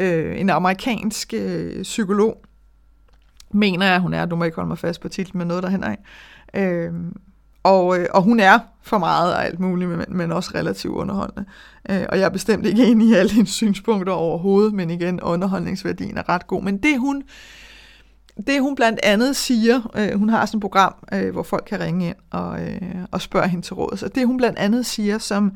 Øh, 0.00 0.40
en 0.40 0.50
amerikansk 0.50 1.34
øh, 1.34 1.82
psykolog, 1.82 2.42
mener 3.50 3.86
jeg, 3.86 4.00
hun 4.00 4.14
er, 4.14 4.26
du 4.26 4.36
må 4.36 4.44
ikke 4.44 4.54
holde 4.54 4.68
mig 4.68 4.78
fast 4.78 5.00
på 5.00 5.08
titlen, 5.08 5.38
men 5.38 5.48
noget 5.48 5.62
derhen 5.62 5.84
af. 5.84 5.98
Øh, 6.54 6.92
og, 7.66 7.98
øh, 7.98 8.06
og 8.10 8.22
hun 8.22 8.40
er 8.40 8.58
for 8.82 8.98
meget 8.98 9.34
og 9.34 9.44
alt 9.44 9.60
muligt, 9.60 9.90
men, 9.90 10.04
men 10.08 10.32
også 10.32 10.50
relativt 10.54 10.94
underholdende. 10.94 11.44
Øh, 11.90 12.04
og 12.08 12.18
jeg 12.18 12.24
er 12.24 12.30
bestemt 12.30 12.66
ikke 12.66 12.86
enig 12.86 13.08
i 13.08 13.14
alle 13.14 13.32
hendes 13.32 13.50
synspunkter 13.50 14.12
overhovedet, 14.12 14.74
men 14.74 14.90
igen, 14.90 15.20
underholdningsværdien 15.20 16.18
er 16.18 16.28
ret 16.28 16.46
god. 16.46 16.62
Men 16.62 16.78
det 16.78 16.98
hun, 16.98 17.22
det 18.46 18.60
hun 18.60 18.74
blandt 18.74 19.00
andet 19.02 19.36
siger, 19.36 19.92
øh, 19.96 20.18
hun 20.18 20.28
har 20.28 20.46
sådan 20.46 20.58
et 20.58 20.60
program, 20.60 20.94
øh, 21.12 21.32
hvor 21.32 21.42
folk 21.42 21.64
kan 21.66 21.80
ringe 21.80 22.06
ind 22.06 22.16
og, 22.30 22.60
øh, 22.60 22.80
og 23.10 23.20
spørge 23.20 23.48
hende 23.48 23.66
til 23.66 23.74
råd. 23.74 23.96
Så 23.96 24.08
det 24.08 24.26
hun 24.26 24.36
blandt 24.36 24.58
andet 24.58 24.86
siger, 24.86 25.18
som, 25.18 25.52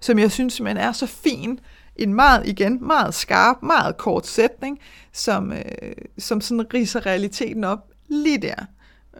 som 0.00 0.18
jeg 0.18 0.30
synes 0.30 0.60
man 0.60 0.76
er 0.76 0.92
så 0.92 1.06
fin, 1.06 1.60
en 1.96 2.14
meget, 2.14 2.48
igen, 2.48 2.86
meget 2.86 3.14
skarp, 3.14 3.56
meget 3.62 3.96
kort 3.96 4.26
sætning, 4.26 4.78
som, 5.12 5.52
øh, 5.52 5.92
som 6.18 6.40
sådan 6.40 6.74
riser 6.74 7.06
realiteten 7.06 7.64
op 7.64 7.78
lige 8.08 8.38
der, 8.38 8.64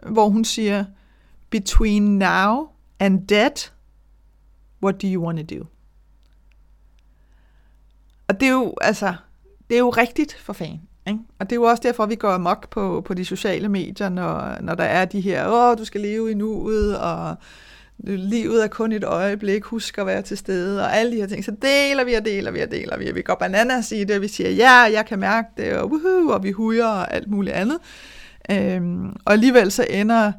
hvor 0.09 0.29
hun 0.29 0.45
siger, 0.45 0.85
between 1.49 2.17
now 2.17 2.69
and 2.99 3.27
dead, 3.27 3.71
what 4.83 5.01
do 5.01 5.07
you 5.07 5.23
want 5.23 5.49
to 5.49 5.55
do? 5.55 5.65
Og 8.27 8.39
det 8.39 8.47
er 8.47 8.51
jo, 8.51 8.73
altså, 8.81 9.13
det 9.69 9.75
er 9.75 9.79
jo 9.79 9.89
rigtigt 9.89 10.37
for 10.39 10.53
fanden. 10.53 10.81
Ikke? 11.07 11.19
Og 11.39 11.49
det 11.49 11.51
er 11.51 11.55
jo 11.59 11.63
også 11.63 11.83
derfor, 11.83 12.05
vi 12.05 12.15
går 12.15 12.31
amok 12.31 12.69
på, 12.69 13.03
på 13.05 13.13
de 13.13 13.25
sociale 13.25 13.69
medier, 13.69 14.09
når, 14.09 14.61
når 14.61 14.75
der 14.75 14.83
er 14.83 15.05
de 15.05 15.21
her, 15.21 15.47
åh, 15.47 15.77
du 15.77 15.85
skal 15.85 16.01
leve 16.01 16.31
i 16.31 16.33
nuet, 16.33 16.97
og 16.97 17.35
livet 17.99 18.63
er 18.63 18.67
kun 18.67 18.91
et 18.91 19.03
øjeblik, 19.03 19.63
husk 19.63 19.97
at 19.97 20.05
være 20.05 20.21
til 20.21 20.37
stede, 20.37 20.83
og 20.83 20.97
alle 20.97 21.11
de 21.11 21.17
her 21.17 21.27
ting. 21.27 21.45
Så 21.45 21.51
deler 21.61 22.03
vi 22.03 22.13
og 22.13 22.25
deler 22.25 22.51
vi 22.51 22.61
og 22.61 22.71
deler 22.71 22.97
vi, 22.97 23.09
og 23.09 23.15
vi 23.15 23.21
går 23.21 23.35
bananas 23.35 23.91
i 23.91 24.03
det, 24.03 24.15
og 24.15 24.21
vi 24.21 24.27
siger, 24.27 24.49
ja, 24.49 24.73
jeg 24.73 25.05
kan 25.05 25.19
mærke 25.19 25.47
det, 25.57 25.73
og, 25.77 25.91
woohoo, 25.91 26.33
og 26.33 26.43
vi 26.43 26.51
hujer 26.51 26.87
og 26.87 27.13
alt 27.13 27.27
muligt 27.27 27.55
andet. 27.55 27.77
Øhm, 28.51 29.09
og 29.25 29.33
alligevel 29.33 29.71
så 29.71 29.85
ender, 29.89 30.31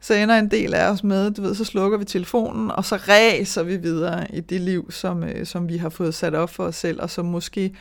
så 0.00 0.14
ender 0.14 0.38
en 0.38 0.50
del 0.50 0.74
af 0.74 0.90
os 0.90 1.04
med, 1.04 1.30
du 1.30 1.42
ved, 1.42 1.54
så 1.54 1.64
slukker 1.64 1.98
vi 1.98 2.04
telefonen, 2.04 2.70
og 2.70 2.84
så 2.84 2.96
ræser 2.96 3.62
vi 3.62 3.76
videre 3.76 4.34
i 4.34 4.40
det 4.40 4.60
liv, 4.60 4.90
som, 4.90 5.22
øh, 5.22 5.46
som 5.46 5.68
vi 5.68 5.76
har 5.76 5.88
fået 5.88 6.14
sat 6.14 6.34
op 6.34 6.50
for 6.50 6.64
os 6.64 6.76
selv, 6.76 7.02
og 7.02 7.10
som 7.10 7.24
måske 7.24 7.74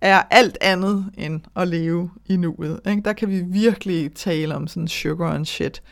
er 0.00 0.22
alt 0.30 0.58
andet 0.60 1.10
end 1.18 1.40
at 1.56 1.68
leve 1.68 2.10
i 2.26 2.36
nuet. 2.36 2.80
Ikke? 2.86 3.02
Der 3.02 3.12
kan 3.12 3.28
vi 3.28 3.42
virkelig 3.46 4.14
tale 4.14 4.54
om 4.54 4.66
sådan 4.66 4.88
sugar 4.88 5.32
and 5.32 5.46
shit, 5.46 5.82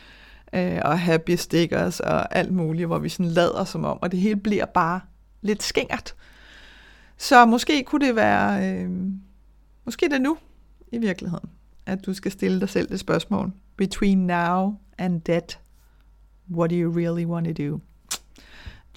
øh, 0.53 0.79
og 0.85 0.99
happy 0.99 1.35
stickers 1.35 1.99
og 1.99 2.35
alt 2.35 2.53
muligt, 2.53 2.87
hvor 2.87 2.99
vi 2.99 3.09
sådan 3.09 3.31
lader 3.31 3.63
som 3.63 3.85
om, 3.85 3.97
og 4.01 4.11
det 4.11 4.19
hele 4.19 4.35
bliver 4.35 4.65
bare 4.65 5.01
lidt 5.41 5.63
skingert. 5.63 6.15
Så 7.17 7.45
måske 7.45 7.83
kunne 7.83 8.07
det 8.07 8.15
være, 8.15 8.73
øh, 8.73 8.89
måske 9.85 10.09
det 10.09 10.21
nu 10.21 10.37
i 10.91 10.97
virkeligheden, 10.97 11.49
at 11.85 12.05
du 12.05 12.13
skal 12.13 12.31
stille 12.31 12.59
dig 12.59 12.69
selv 12.69 12.89
det 12.89 12.99
spørgsmål. 12.99 13.51
Between 13.77 14.27
now 14.27 14.75
and 14.97 15.21
dead, 15.21 15.57
what 16.51 16.69
do 16.69 16.75
you 16.75 16.91
really 16.91 17.25
want 17.25 17.47
to 17.47 17.53
do? 17.67 17.79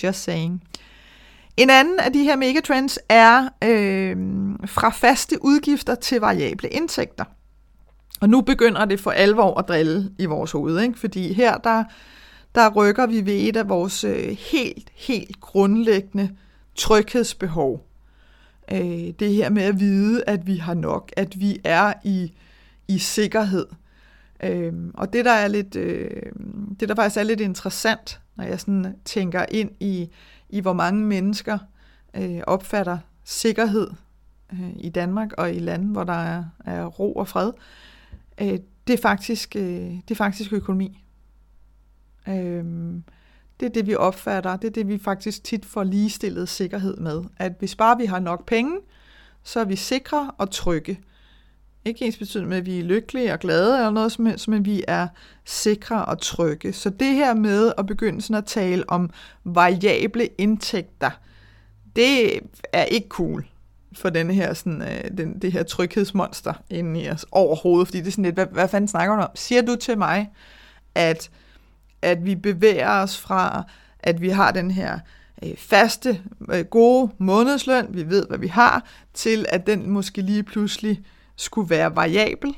Just 0.03 0.23
saying. 0.23 0.63
En 1.57 1.71
anden 1.71 2.01
af 2.01 2.13
de 2.13 2.25
her 2.25 2.37
megatrends 2.37 2.99
er 3.09 3.49
øh, 3.65 4.17
fra 4.67 4.91
faste 4.91 5.45
udgifter 5.45 5.95
til 5.95 6.21
variable 6.21 6.69
indtægter. 6.69 7.25
Og 8.21 8.29
nu 8.29 8.41
begynder 8.41 8.85
det 8.85 9.01
for 9.01 9.11
alvor 9.11 9.59
at 9.59 9.69
drille 9.69 10.11
i 10.19 10.25
vores 10.25 10.53
hoved, 10.53 10.81
ikke? 10.81 10.99
fordi 10.99 11.33
her 11.33 11.59
der, 11.59 11.85
der 12.55 12.71
rykker 12.71 13.07
vi 13.07 13.27
ved 13.27 13.49
et 13.49 13.57
af 13.57 13.69
vores 13.69 14.05
øh, 14.05 14.37
helt, 14.39 14.91
helt 14.95 15.41
grundlæggende 15.41 16.31
tryghedsbehov. 16.75 17.87
Øh, 18.73 19.11
det 19.19 19.35
her 19.35 19.51
med 19.51 19.63
at 19.63 19.81
vide, 19.81 20.25
at 20.27 20.47
vi 20.47 20.57
har 20.57 20.75
nok, 20.75 21.13
at 21.17 21.41
vi 21.41 21.61
er 21.65 21.93
i, 22.05 22.33
i 22.89 22.99
sikkerhed. 22.99 23.67
Øh, 24.43 24.73
og 24.95 25.13
det 25.13 25.25
der 25.25 25.33
er 25.33 25.49
lidt, 25.49 25.77
øh, 25.77 26.33
det 26.81 26.89
der 26.89 26.95
faktisk 26.95 27.17
er 27.17 27.23
lidt 27.23 27.41
interessant, 27.41 28.21
når 28.37 28.45
jeg 28.45 28.61
sådan 28.61 28.97
tænker 29.05 29.45
ind 29.51 29.71
i, 29.81 30.11
i 30.49 30.61
hvor 30.61 30.73
mange 30.73 31.07
mennesker 31.07 31.59
øh, 32.15 32.41
opfatter 32.47 32.99
sikkerhed 33.25 33.91
øh, 34.53 34.71
i 34.77 34.89
Danmark 34.89 35.33
og 35.33 35.55
i 35.55 35.59
lande, 35.59 35.87
hvor 35.87 36.05
der 36.05 36.13
er, 36.13 36.45
er 36.65 36.87
ro 36.87 37.13
og 37.13 37.29
fred, 37.29 37.53
øh, 38.41 38.59
det, 38.87 38.93
er 38.93 39.03
faktisk, 39.03 39.57
øh, 39.57 39.63
det 40.09 40.11
er 40.11 40.15
faktisk 40.15 40.53
økonomi. 40.53 41.05
Øh, 42.29 42.65
det 43.61 43.67
er 43.67 43.73
det, 43.73 43.87
vi 43.87 43.95
opfatter. 43.95 44.57
Det 44.57 44.69
er 44.69 44.73
det, 44.73 44.89
vi 44.89 44.99
faktisk 44.99 45.45
tit 45.45 45.65
får 45.65 45.85
ligestillet 45.85 46.49
sikkerhed 46.49 46.97
med. 46.97 47.23
At 47.37 47.53
hvis 47.59 47.77
bare 47.77 47.99
vi 47.99 48.05
har 48.05 48.19
nok 48.19 48.47
penge, 48.47 48.79
så 49.43 49.61
er 49.61 49.65
vi 49.65 49.77
sikre 49.77 50.31
og 50.39 50.51
trygge. 50.51 51.01
Ikke 51.85 52.05
ens 52.05 52.17
betydende 52.17 52.49
med, 52.49 52.57
at 52.57 52.67
vi 52.67 52.79
er 52.79 52.85
lykkelige 52.85 53.33
og 53.33 53.39
glade 53.39 53.77
eller 53.77 53.91
noget 53.91 54.13
som 54.13 54.27
helst, 54.27 54.49
men 54.49 54.65
vi 54.65 54.85
er 54.89 55.09
sikre 55.45 56.05
og 56.05 56.21
trygge. 56.21 56.73
Så 56.73 56.91
det 56.91 57.15
her 57.15 57.35
med 57.35 57.73
at 57.79 57.87
begynde 57.87 58.23
sådan 58.23 58.37
at 58.37 58.45
tale 58.45 58.91
om 58.91 59.11
variable 59.45 60.29
indtægter, 60.39 61.11
det 61.97 62.41
er 62.73 62.85
ikke 62.85 63.09
cool 63.09 63.47
for 63.93 64.11
den 64.11 64.31
her, 64.31 64.55
sådan, 64.55 64.83
øh, 64.83 65.19
den, 65.19 65.39
det 65.39 65.53
her 65.53 65.63
tryghedsmonster 65.63 66.53
inde 66.71 67.03
i 67.03 67.11
os 67.11 67.27
overhovedet, 67.33 67.89
fordi 67.89 67.99
det 67.99 68.07
er 68.07 68.11
sådan 68.11 68.25
lidt, 68.25 68.35
hvad, 68.35 68.47
hvad 68.47 68.69
fanden 68.69 68.89
snakker 68.89 69.17
du 69.17 69.23
om? 69.23 69.31
Siger 69.35 69.63
du 69.63 69.77
til 69.77 69.99
mig, 69.99 70.31
at, 70.95 71.31
at 72.03 72.25
vi 72.25 72.35
bevæger 72.35 72.91
os 73.03 73.19
fra, 73.19 73.65
at 74.01 74.21
vi 74.21 74.29
har 74.29 74.53
den 74.53 74.71
her 74.71 74.99
øh, 75.45 75.57
faste, 75.57 76.21
øh, 76.53 76.65
gode 76.65 77.13
månedsløn, 77.19 77.87
vi 77.91 78.09
ved, 78.09 78.27
hvad 78.27 78.39
vi 78.39 78.47
har, 78.47 78.85
til 79.15 79.47
at 79.49 79.67
den 79.67 79.91
måske 79.91 80.23
lige 80.23 80.43
pludselig 80.43 81.01
skulle 81.43 81.71
være 81.71 81.97
variabel. 81.97 82.57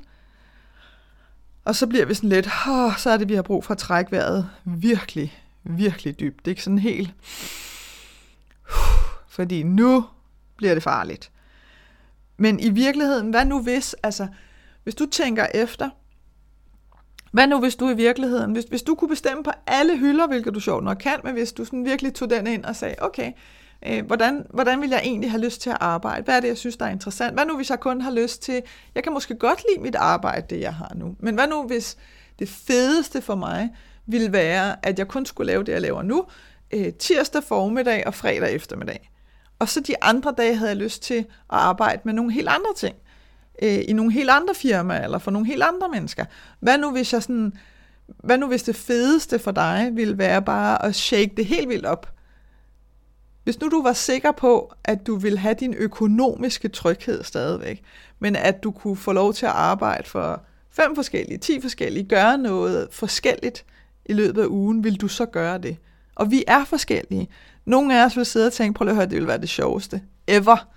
Og 1.64 1.74
så 1.74 1.86
bliver 1.86 2.04
vi 2.04 2.14
sådan 2.14 2.30
lidt, 2.30 2.48
oh, 2.68 2.96
så 2.96 3.10
er 3.10 3.16
det, 3.16 3.28
vi 3.28 3.34
har 3.34 3.42
brug 3.42 3.64
for 3.64 3.72
at 3.72 3.78
trække 3.78 4.12
vejret 4.12 4.50
virkelig, 4.64 5.38
virkelig 5.62 6.20
dybt. 6.20 6.38
Det 6.38 6.46
er 6.46 6.52
ikke 6.52 6.62
sådan 6.62 6.78
helt... 6.78 7.14
Fordi 9.28 9.62
nu 9.62 10.04
bliver 10.56 10.74
det 10.74 10.82
farligt. 10.82 11.30
Men 12.36 12.60
i 12.60 12.70
virkeligheden, 12.70 13.30
hvad 13.30 13.44
nu 13.44 13.62
hvis, 13.62 13.94
altså, 14.02 14.28
hvis 14.82 14.94
du 14.94 15.06
tænker 15.06 15.46
efter, 15.54 15.90
hvad 17.32 17.46
nu 17.46 17.60
hvis 17.60 17.76
du 17.76 17.88
i 17.88 17.94
virkeligheden, 17.94 18.52
hvis, 18.52 18.64
hvis 18.64 18.82
du 18.82 18.94
kunne 18.94 19.08
bestemme 19.08 19.42
på 19.44 19.50
alle 19.66 19.98
hylder, 19.98 20.26
hvilket 20.26 20.54
du 20.54 20.60
sjovt 20.60 20.84
nok 20.84 20.96
kan, 20.96 21.20
men 21.24 21.32
hvis 21.32 21.52
du 21.52 21.64
sådan 21.64 21.84
virkelig 21.84 22.14
tog 22.14 22.30
den 22.30 22.46
ind 22.46 22.64
og 22.64 22.76
sagde, 22.76 22.94
okay, 22.98 23.32
øh, 23.86 24.06
hvordan, 24.06 24.46
hvordan 24.50 24.80
vil 24.80 24.90
jeg 24.90 25.00
egentlig 25.04 25.30
have 25.30 25.44
lyst 25.44 25.60
til 25.60 25.70
at 25.70 25.76
arbejde? 25.80 26.24
Hvad 26.24 26.36
er 26.36 26.40
det, 26.40 26.48
jeg 26.48 26.58
synes, 26.58 26.76
der 26.76 26.86
er 26.86 26.90
interessant? 26.90 27.34
Hvad 27.34 27.46
nu, 27.46 27.56
hvis 27.56 27.70
jeg 27.70 27.80
kun 27.80 28.00
har 28.00 28.10
lyst 28.10 28.42
til, 28.42 28.62
jeg 28.94 29.02
kan 29.02 29.12
måske 29.12 29.34
godt 29.34 29.64
lide 29.68 29.82
mit 29.82 29.94
arbejde, 29.94 30.46
det 30.54 30.60
jeg 30.60 30.74
har 30.74 30.92
nu, 30.94 31.16
men 31.20 31.34
hvad 31.34 31.46
nu, 31.46 31.62
hvis 31.62 31.96
det 32.38 32.48
fedeste 32.48 33.20
for 33.20 33.34
mig 33.34 33.70
ville 34.06 34.32
være, 34.32 34.86
at 34.86 34.98
jeg 34.98 35.08
kun 35.08 35.26
skulle 35.26 35.46
lave 35.46 35.64
det, 35.64 35.72
jeg 35.72 35.80
laver 35.80 36.02
nu, 36.02 36.24
øh, 36.74 36.92
tirsdag 36.92 37.42
formiddag 37.42 38.06
og 38.06 38.14
fredag 38.14 38.54
eftermiddag. 38.54 39.10
Og 39.58 39.68
så 39.68 39.80
de 39.80 40.02
andre 40.02 40.34
dage 40.38 40.56
havde 40.56 40.70
jeg 40.70 40.76
lyst 40.76 41.02
til 41.02 41.18
at 41.18 41.24
arbejde 41.48 42.00
med 42.04 42.12
nogle 42.12 42.32
helt 42.32 42.48
andre 42.48 42.74
ting. 42.76 42.96
Øh, 43.62 43.78
I 43.88 43.92
nogle 43.92 44.12
helt 44.12 44.30
andre 44.30 44.54
firmaer, 44.54 45.04
eller 45.04 45.18
for 45.18 45.30
nogle 45.30 45.46
helt 45.46 45.62
andre 45.62 45.88
mennesker. 45.88 46.24
Hvad 46.60 46.78
nu 46.78 46.90
hvis 46.90 47.12
jeg 47.12 47.22
sådan... 47.22 47.52
Hvad 48.06 48.38
nu 48.38 48.46
hvis 48.46 48.62
det 48.62 48.76
fedeste 48.76 49.38
for 49.38 49.50
dig 49.50 49.90
ville 49.92 50.18
være 50.18 50.42
bare 50.42 50.84
at 50.84 50.94
shake 50.94 51.32
det 51.36 51.46
helt 51.46 51.68
vildt 51.68 51.86
op? 51.86 52.13
Hvis 53.44 53.60
nu 53.60 53.68
du 53.68 53.82
var 53.82 53.92
sikker 53.92 54.32
på, 54.32 54.72
at 54.84 55.06
du 55.06 55.16
ville 55.16 55.38
have 55.38 55.54
din 55.60 55.74
økonomiske 55.74 56.68
tryghed 56.68 57.24
stadigvæk, 57.24 57.82
men 58.18 58.36
at 58.36 58.62
du 58.62 58.70
kunne 58.70 58.96
få 58.96 59.12
lov 59.12 59.34
til 59.34 59.46
at 59.46 59.52
arbejde 59.52 60.08
for 60.08 60.42
fem 60.70 60.94
forskellige, 60.94 61.38
ti 61.38 61.60
forskellige, 61.60 62.04
gøre 62.04 62.38
noget 62.38 62.88
forskelligt 62.92 63.64
i 64.06 64.12
løbet 64.12 64.42
af 64.42 64.46
ugen, 64.46 64.84
vil 64.84 65.00
du 65.00 65.08
så 65.08 65.26
gøre 65.26 65.58
det? 65.58 65.76
Og 66.14 66.30
vi 66.30 66.44
er 66.46 66.64
forskellige. 66.64 67.28
Nogle 67.64 68.00
af 68.00 68.04
os 68.04 68.16
vil 68.16 68.26
sidde 68.26 68.46
og 68.46 68.52
tænke, 68.52 68.76
prøv 68.76 68.88
at 68.88 68.94
høre, 68.94 69.06
det 69.06 69.18
vil 69.18 69.26
være 69.26 69.40
det 69.40 69.48
sjoveste. 69.48 70.02
Ever. 70.26 70.68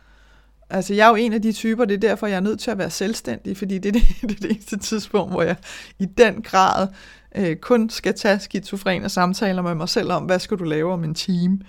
Altså, 0.69 0.93
jeg 0.93 1.05
er 1.05 1.09
jo 1.09 1.15
en 1.15 1.33
af 1.33 1.41
de 1.41 1.51
typer, 1.51 1.85
det 1.85 1.93
er 1.93 1.99
derfor, 2.09 2.27
jeg 2.27 2.35
er 2.35 2.39
nødt 2.39 2.59
til 2.59 2.71
at 2.71 2.77
være 2.77 2.89
selvstændig, 2.89 3.57
fordi 3.57 3.77
det 3.77 3.89
er 3.89 3.93
det, 3.93 4.03
det, 4.21 4.31
er 4.31 4.35
det 4.41 4.51
eneste 4.51 4.77
tidspunkt, 4.77 5.33
hvor 5.33 5.41
jeg 5.41 5.55
i 5.99 6.05
den 6.05 6.41
grad 6.41 6.87
øh, 7.35 7.55
kun 7.55 7.89
skal 7.89 8.13
tage 8.13 8.39
skizofrene 8.39 9.09
samtaler 9.09 9.61
med 9.61 9.75
mig 9.75 9.89
selv 9.89 10.11
om, 10.11 10.23
hvad 10.23 10.39
skal 10.39 10.57
du 10.57 10.63
lave 10.63 10.93
om 10.93 11.03
en 11.03 11.15
time. 11.15 11.59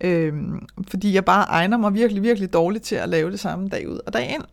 Øh, 0.00 0.34
fordi 0.88 1.14
jeg 1.14 1.24
bare 1.24 1.44
egner 1.44 1.76
mig 1.76 1.94
virkelig, 1.94 2.22
virkelig 2.22 2.52
dårligt 2.52 2.84
til 2.84 2.94
at 2.94 3.08
lave 3.08 3.30
det 3.30 3.40
samme 3.40 3.68
dag 3.68 3.88
ud 3.88 4.00
og 4.06 4.12
dag 4.12 4.30
ind. 4.30 4.44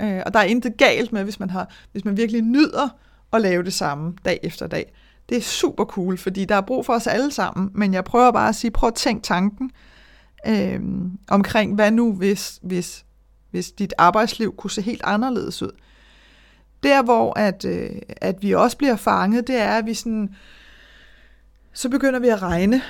Øh, 0.00 0.22
og 0.26 0.34
der 0.34 0.40
er 0.40 0.44
intet 0.44 0.76
galt 0.76 1.12
med, 1.12 1.24
hvis 1.24 1.40
man, 1.40 1.50
har, 1.50 1.70
hvis 1.92 2.04
man 2.04 2.16
virkelig 2.16 2.42
nyder 2.42 2.88
at 3.32 3.40
lave 3.40 3.62
det 3.62 3.72
samme 3.72 4.14
dag 4.24 4.40
efter 4.42 4.66
dag. 4.66 4.92
Det 5.28 5.36
er 5.36 5.42
super 5.42 5.84
cool, 5.84 6.18
fordi 6.18 6.44
der 6.44 6.54
er 6.54 6.60
brug 6.60 6.86
for 6.86 6.92
os 6.92 7.06
alle 7.06 7.30
sammen, 7.30 7.70
men 7.74 7.94
jeg 7.94 8.04
prøver 8.04 8.32
bare 8.32 8.48
at 8.48 8.54
sige, 8.54 8.70
prøv 8.70 8.88
at 8.88 8.94
tænk 8.94 9.22
tanken 9.22 9.70
øh, 10.46 10.80
omkring, 11.28 11.74
hvad 11.74 11.90
nu 11.90 12.12
hvis, 12.12 12.58
hvis, 12.62 13.04
hvis 13.50 13.70
dit 13.72 13.94
arbejdsliv 13.98 14.56
kunne 14.56 14.70
se 14.70 14.82
helt 14.82 15.02
anderledes 15.04 15.62
ud. 15.62 15.70
Der 16.82 17.02
hvor 17.02 17.38
at, 17.38 17.64
øh, 17.64 17.90
at 18.16 18.36
vi 18.40 18.54
også 18.54 18.76
bliver 18.76 18.96
fanget, 18.96 19.46
det 19.46 19.56
er, 19.56 19.70
at 19.70 19.86
vi 19.86 19.94
sådan, 19.94 20.34
så 21.72 21.88
begynder 21.88 22.18
vi 22.18 22.28
at 22.28 22.42
regne. 22.42 22.82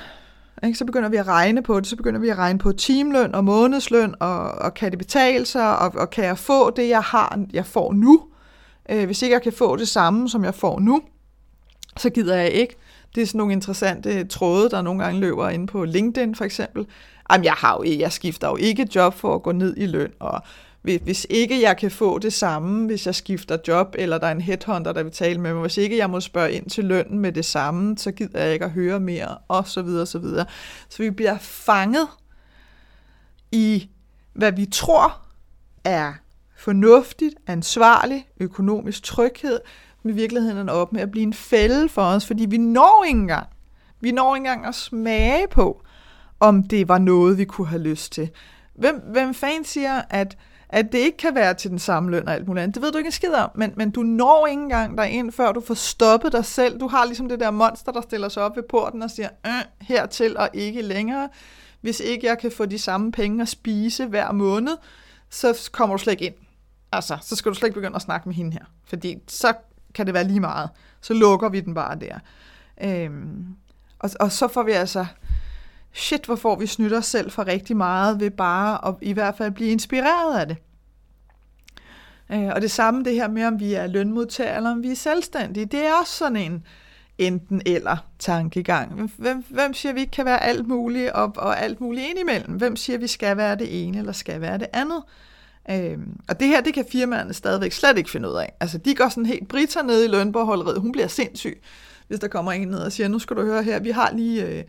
Ikke? 0.63 0.77
Så 0.77 0.85
begynder 0.85 1.09
vi 1.09 1.17
at 1.17 1.27
regne 1.27 1.63
på 1.63 1.79
det, 1.79 1.87
så 1.87 1.95
begynder 1.95 2.19
vi 2.19 2.29
at 2.29 2.37
regne 2.37 2.59
på 2.59 2.71
timeløn 2.71 3.35
og 3.35 3.43
månedsløn, 3.43 4.15
og, 4.19 4.51
og 4.51 4.73
kan 4.73 4.91
det 4.91 4.99
betale 4.99 5.45
sig, 5.45 5.79
og, 5.79 5.93
og 5.95 6.09
kan 6.09 6.25
jeg 6.25 6.37
få 6.37 6.69
det, 6.69 6.89
jeg 6.89 7.01
har, 7.01 7.45
jeg 7.53 7.65
får 7.65 7.93
nu? 7.93 8.23
Øh, 8.89 9.05
hvis 9.05 9.21
ikke 9.21 9.33
jeg 9.33 9.41
kan 9.41 9.53
få 9.53 9.75
det 9.75 9.87
samme, 9.87 10.29
som 10.29 10.43
jeg 10.43 10.55
får 10.55 10.79
nu, 10.79 11.01
så 11.97 12.09
gider 12.09 12.35
jeg 12.35 12.51
ikke 12.51 12.75
Det 13.15 13.21
er 13.23 13.25
sådan 13.25 13.37
nogle 13.37 13.53
interessante 13.53 14.27
tråde, 14.27 14.69
der 14.69 14.81
nogle 14.81 15.03
gange 15.03 15.19
løber 15.19 15.49
ind 15.49 15.67
på 15.67 15.85
LinkedIn 15.85 16.35
for 16.35 16.45
eksempel. 16.45 16.87
Jamen, 17.31 17.45
jeg, 17.45 17.53
har 17.53 17.77
jo, 17.77 17.99
jeg 17.99 18.11
skifter 18.11 18.47
jo 18.47 18.55
ikke 18.55 18.87
job 18.95 19.13
for 19.13 19.35
at 19.35 19.43
gå 19.43 19.51
ned 19.51 19.77
i 19.77 19.85
løn, 19.85 20.11
og 20.19 20.41
hvis 20.81 21.27
ikke 21.29 21.61
jeg 21.61 21.77
kan 21.77 21.91
få 21.91 22.19
det 22.19 22.33
samme, 22.33 22.85
hvis 22.85 23.05
jeg 23.05 23.15
skifter 23.15 23.57
job, 23.67 23.95
eller 23.97 24.17
der 24.17 24.27
er 24.27 24.31
en 24.31 24.41
headhunter, 24.41 24.93
der 24.93 25.03
vil 25.03 25.11
tale 25.11 25.41
med 25.41 25.53
mig, 25.53 25.61
hvis 25.61 25.77
ikke 25.77 25.97
jeg 25.97 26.09
må 26.09 26.19
spørge 26.19 26.51
ind 26.51 26.69
til 26.69 26.85
lønnen 26.85 27.19
med 27.19 27.31
det 27.31 27.45
samme, 27.45 27.97
så 27.97 28.11
gider 28.11 28.43
jeg 28.43 28.53
ikke 28.53 28.65
at 28.65 28.71
høre 28.71 28.99
mere, 28.99 29.37
og 29.47 29.67
så 29.67 29.81
videre, 29.81 30.05
så 30.05 30.19
videre. 30.19 30.45
Så 30.89 31.03
vi 31.03 31.09
bliver 31.09 31.37
fanget 31.37 32.07
i, 33.51 33.89
hvad 34.33 34.51
vi 34.51 34.65
tror 34.65 35.21
er 35.83 36.13
fornuftigt, 36.57 37.35
ansvarligt, 37.47 38.23
økonomisk 38.39 39.03
tryghed, 39.03 39.59
men 40.03 40.13
i 40.13 40.15
virkeligheden 40.15 40.69
er 40.69 40.73
op 40.73 40.93
med 40.93 41.01
at 41.01 41.11
blive 41.11 41.23
en 41.23 41.33
fælde 41.33 41.89
for 41.89 42.01
os, 42.01 42.25
fordi 42.25 42.45
vi 42.45 42.57
når 42.57 43.03
ikke 43.07 43.19
engang, 43.19 43.47
vi 44.01 44.11
når 44.11 44.35
ikke 44.35 44.47
engang 44.47 44.65
at 44.65 44.75
smage 44.75 45.47
på, 45.47 45.83
om 46.39 46.63
det 46.63 46.87
var 46.87 46.97
noget, 46.97 47.37
vi 47.37 47.45
kunne 47.45 47.67
have 47.67 47.81
lyst 47.81 48.11
til. 48.11 48.29
Hvem, 48.73 49.01
hvem 49.11 49.33
fanden 49.33 49.63
siger, 49.63 50.01
at, 50.09 50.37
at 50.69 50.91
det 50.91 50.97
ikke 50.97 51.17
kan 51.17 51.35
være 51.35 51.53
til 51.53 51.71
den 51.71 51.79
samme 51.79 52.11
løn 52.11 52.27
og 52.27 52.33
alt 52.33 52.47
muligt 52.47 52.63
andet? 52.63 52.75
Det 52.75 52.83
ved 52.83 52.91
du 52.91 52.97
ikke 52.97 53.07
en 53.07 53.11
skid 53.11 53.33
om, 53.33 53.49
men, 53.55 53.73
men 53.75 53.91
du 53.91 54.01
når 54.01 54.47
ikke 54.47 54.61
engang 54.61 54.97
derind, 54.97 55.31
før 55.31 55.51
du 55.51 55.61
får 55.61 55.73
stoppet 55.73 56.31
dig 56.31 56.45
selv. 56.45 56.79
Du 56.79 56.87
har 56.87 57.05
ligesom 57.05 57.29
det 57.29 57.39
der 57.39 57.51
monster, 57.51 57.91
der 57.91 58.01
stiller 58.01 58.29
sig 58.29 58.43
op 58.43 58.55
ved 58.55 58.63
porten 58.69 59.01
og 59.01 59.11
siger, 59.11 59.29
øh, 59.45 59.51
hertil 59.81 60.37
og 60.37 60.49
ikke 60.53 60.81
længere. 60.81 61.29
Hvis 61.81 61.99
ikke 61.99 62.27
jeg 62.27 62.37
kan 62.37 62.51
få 62.51 62.65
de 62.65 62.79
samme 62.79 63.11
penge 63.11 63.41
at 63.41 63.47
spise 63.47 64.05
hver 64.05 64.31
måned, 64.31 64.77
så 65.29 65.69
kommer 65.73 65.95
du 65.95 66.03
slet 66.03 66.13
ikke 66.13 66.25
ind. 66.25 66.35
Altså, 66.91 67.17
så 67.21 67.35
skal 67.35 67.49
du 67.49 67.55
slet 67.55 67.67
ikke 67.67 67.79
begynde 67.79 67.95
at 67.95 68.01
snakke 68.01 68.29
med 68.29 68.35
hende 68.35 68.51
her. 68.51 68.65
Fordi 68.85 69.17
så 69.27 69.53
kan 69.93 70.05
det 70.05 70.13
være 70.13 70.23
lige 70.23 70.39
meget. 70.39 70.69
Så 71.01 71.13
lukker 71.13 71.49
vi 71.49 71.59
den 71.59 71.73
bare 71.73 71.99
der. 71.99 72.19
Øhm, 72.83 73.45
og, 73.99 74.09
og 74.19 74.31
så 74.31 74.47
får 74.47 74.63
vi 74.63 74.71
altså, 74.71 75.05
shit, 75.93 76.25
hvor 76.25 76.35
får 76.35 76.55
vi 76.55 76.67
snydt 76.67 76.93
os 76.93 77.05
selv 77.05 77.31
for 77.31 77.47
rigtig 77.47 77.77
meget 77.77 78.19
ved 78.19 78.31
bare 78.31 78.87
at 78.87 78.95
i 79.01 79.13
hvert 79.13 79.37
fald 79.37 79.51
blive 79.51 79.69
inspireret 79.69 80.39
af 80.39 80.47
det. 80.47 80.57
Øh, 82.31 82.51
og 82.55 82.61
det 82.61 82.71
samme 82.71 83.03
det 83.03 83.13
her 83.13 83.27
med, 83.27 83.45
om 83.45 83.59
vi 83.59 83.73
er 83.73 83.87
lønmodtagere 83.87 84.55
eller 84.55 84.71
om 84.71 84.83
vi 84.83 84.91
er 84.91 84.95
selvstændige, 84.95 85.65
det 85.65 85.79
er 85.79 85.93
også 86.01 86.13
sådan 86.13 86.37
en 86.37 86.63
enten 87.17 87.61
eller 87.65 87.97
tankegang. 88.19 89.11
Hvem, 89.17 89.43
hvem 89.49 89.73
siger, 89.73 89.93
vi 89.93 89.99
ikke 89.99 90.11
kan 90.11 90.25
være 90.25 90.43
alt 90.43 90.67
muligt 90.67 91.09
og, 91.11 91.33
og 91.35 91.61
alt 91.61 91.81
muligt 91.81 92.07
indimellem? 92.09 92.55
Hvem 92.55 92.75
siger, 92.75 92.99
vi 92.99 93.07
skal 93.07 93.37
være 93.37 93.55
det 93.55 93.83
ene 93.83 93.97
eller 93.97 94.11
skal 94.11 94.41
være 94.41 94.57
det 94.57 94.67
andet? 94.73 95.03
Øhm, 95.69 96.17
og 96.29 96.39
det 96.39 96.47
her, 96.47 96.61
det 96.61 96.73
kan 96.73 96.85
firmaerne 96.91 97.33
stadigvæk 97.33 97.71
slet 97.71 97.97
ikke 97.97 98.09
finde 98.09 98.29
ud 98.29 98.35
af. 98.35 98.53
Altså, 98.59 98.77
de 98.77 98.95
går 98.95 99.09
sådan 99.09 99.25
helt, 99.25 99.47
britter 99.47 99.83
nede 99.83 100.05
i 100.05 100.07
lønbeholderiet, 100.07 100.81
hun 100.81 100.91
bliver 100.91 101.07
sindssyg, 101.07 101.61
hvis 102.07 102.19
der 102.19 102.27
kommer 102.27 102.51
en 102.51 102.67
ned 102.67 102.79
og 102.79 102.91
siger, 102.91 103.07
nu 103.07 103.19
skal 103.19 103.35
du 103.35 103.41
høre 103.41 103.63
her, 103.63 103.79
vi 103.79 103.89
har 103.89 104.11
lige... 104.13 104.45
Øh, 104.45 104.63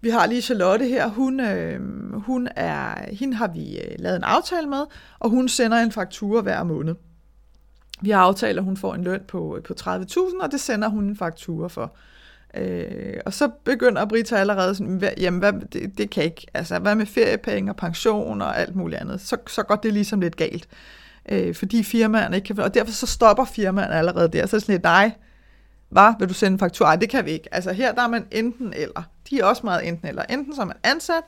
vi 0.00 0.10
har 0.10 0.26
lige 0.26 0.42
Charlotte 0.42 0.84
her, 0.84 1.08
hun, 1.08 1.40
øh, 1.40 1.80
hun 2.12 2.48
er, 2.56 3.14
hende 3.14 3.36
har 3.36 3.48
vi 3.48 3.78
øh, 3.78 3.94
lavet 3.98 4.16
en 4.16 4.24
aftale 4.24 4.66
med, 4.68 4.82
og 5.18 5.30
hun 5.30 5.48
sender 5.48 5.76
en 5.78 5.92
faktura 5.92 6.40
hver 6.40 6.62
måned. 6.62 6.94
Vi 8.00 8.10
har 8.10 8.20
aftalt, 8.20 8.58
at 8.58 8.64
hun 8.64 8.76
får 8.76 8.94
en 8.94 9.04
løn 9.04 9.20
på, 9.28 9.56
øh, 9.56 9.62
på 9.62 9.74
30.000, 9.80 10.42
og 10.42 10.52
det 10.52 10.60
sender 10.60 10.88
hun 10.88 11.04
en 11.04 11.16
faktura 11.16 11.68
for. 11.68 11.96
Øh, 12.56 13.20
og 13.26 13.32
så 13.32 13.50
begynder 13.64 14.04
Brita 14.04 14.36
allerede 14.36 14.74
sådan, 14.74 14.96
hvad, 14.96 15.10
jamen 15.20 15.40
hvad, 15.40 15.52
det, 15.72 15.98
det 15.98 16.10
kan 16.10 16.24
ikke, 16.24 16.46
altså 16.54 16.78
hvad 16.78 16.94
med 16.94 17.06
feriepenge 17.06 17.72
og 17.72 17.76
pension 17.76 18.42
og 18.42 18.58
alt 18.58 18.76
muligt 18.76 19.00
andet, 19.00 19.20
så, 19.20 19.36
så 19.46 19.62
går 19.62 19.76
det 19.76 19.92
ligesom 19.92 20.20
lidt 20.20 20.36
galt. 20.36 20.68
Øh, 21.28 21.54
fordi 21.54 21.82
firmaerne 21.82 22.36
ikke 22.36 22.46
kan, 22.46 22.60
og 22.60 22.74
derfor 22.74 22.92
så 22.92 23.06
stopper 23.06 23.44
firmaerne 23.44 23.94
allerede 23.94 24.28
der, 24.28 24.46
så 24.46 24.56
er 24.56 24.58
det 24.58 24.66
sådan 24.66 24.72
lidt, 24.72 24.82
nej, 24.82 25.10
hvad, 25.88 26.12
vil 26.18 26.28
du 26.28 26.34
sende 26.34 26.54
en 26.54 26.58
faktura? 26.58 26.88
Ej, 26.88 26.96
det 26.96 27.10
kan 27.10 27.24
vi 27.24 27.30
ikke. 27.30 27.54
Altså 27.54 27.72
her 27.72 27.92
der 27.92 28.02
er 28.02 28.08
man 28.08 28.26
enten 28.30 28.72
eller. 28.76 29.02
De 29.30 29.40
er 29.40 29.44
også 29.44 29.62
meget 29.64 29.88
enten 29.88 30.08
eller. 30.08 30.22
Enten 30.22 30.54
så 30.54 30.60
er 30.60 30.66
man 30.66 30.76
ansat, 30.82 31.22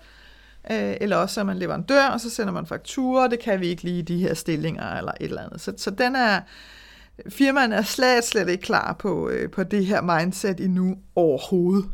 øh, 0.71 0.97
eller 1.01 1.16
også 1.16 1.35
så 1.35 1.40
er 1.40 1.44
man 1.44 1.59
leverandør, 1.59 2.07
og 2.07 2.21
så 2.21 2.31
sender 2.31 2.53
man 2.53 2.66
fakturer, 2.66 3.29
det 3.29 3.38
kan 3.38 3.61
vi 3.61 3.66
ikke 3.66 3.83
lige 3.83 3.99
i 3.99 4.03
de 4.03 4.18
her 4.18 4.35
stillinger 4.35 4.97
eller 4.97 5.12
et 5.21 5.25
eller 5.25 5.42
andet. 5.42 5.61
Så, 5.61 5.73
så 5.77 5.90
den 5.90 6.16
er, 6.16 6.40
firmaen 7.29 7.73
er 7.73 7.83
slet, 7.83 8.25
slet 8.25 8.49
ikke 8.49 8.62
klar 8.62 8.92
på, 8.92 9.29
øh, 9.29 9.51
på 9.51 9.62
det 9.62 9.87
her 9.87 10.01
mindset 10.01 10.61
endnu 10.61 10.97
overhovedet. 11.14 11.90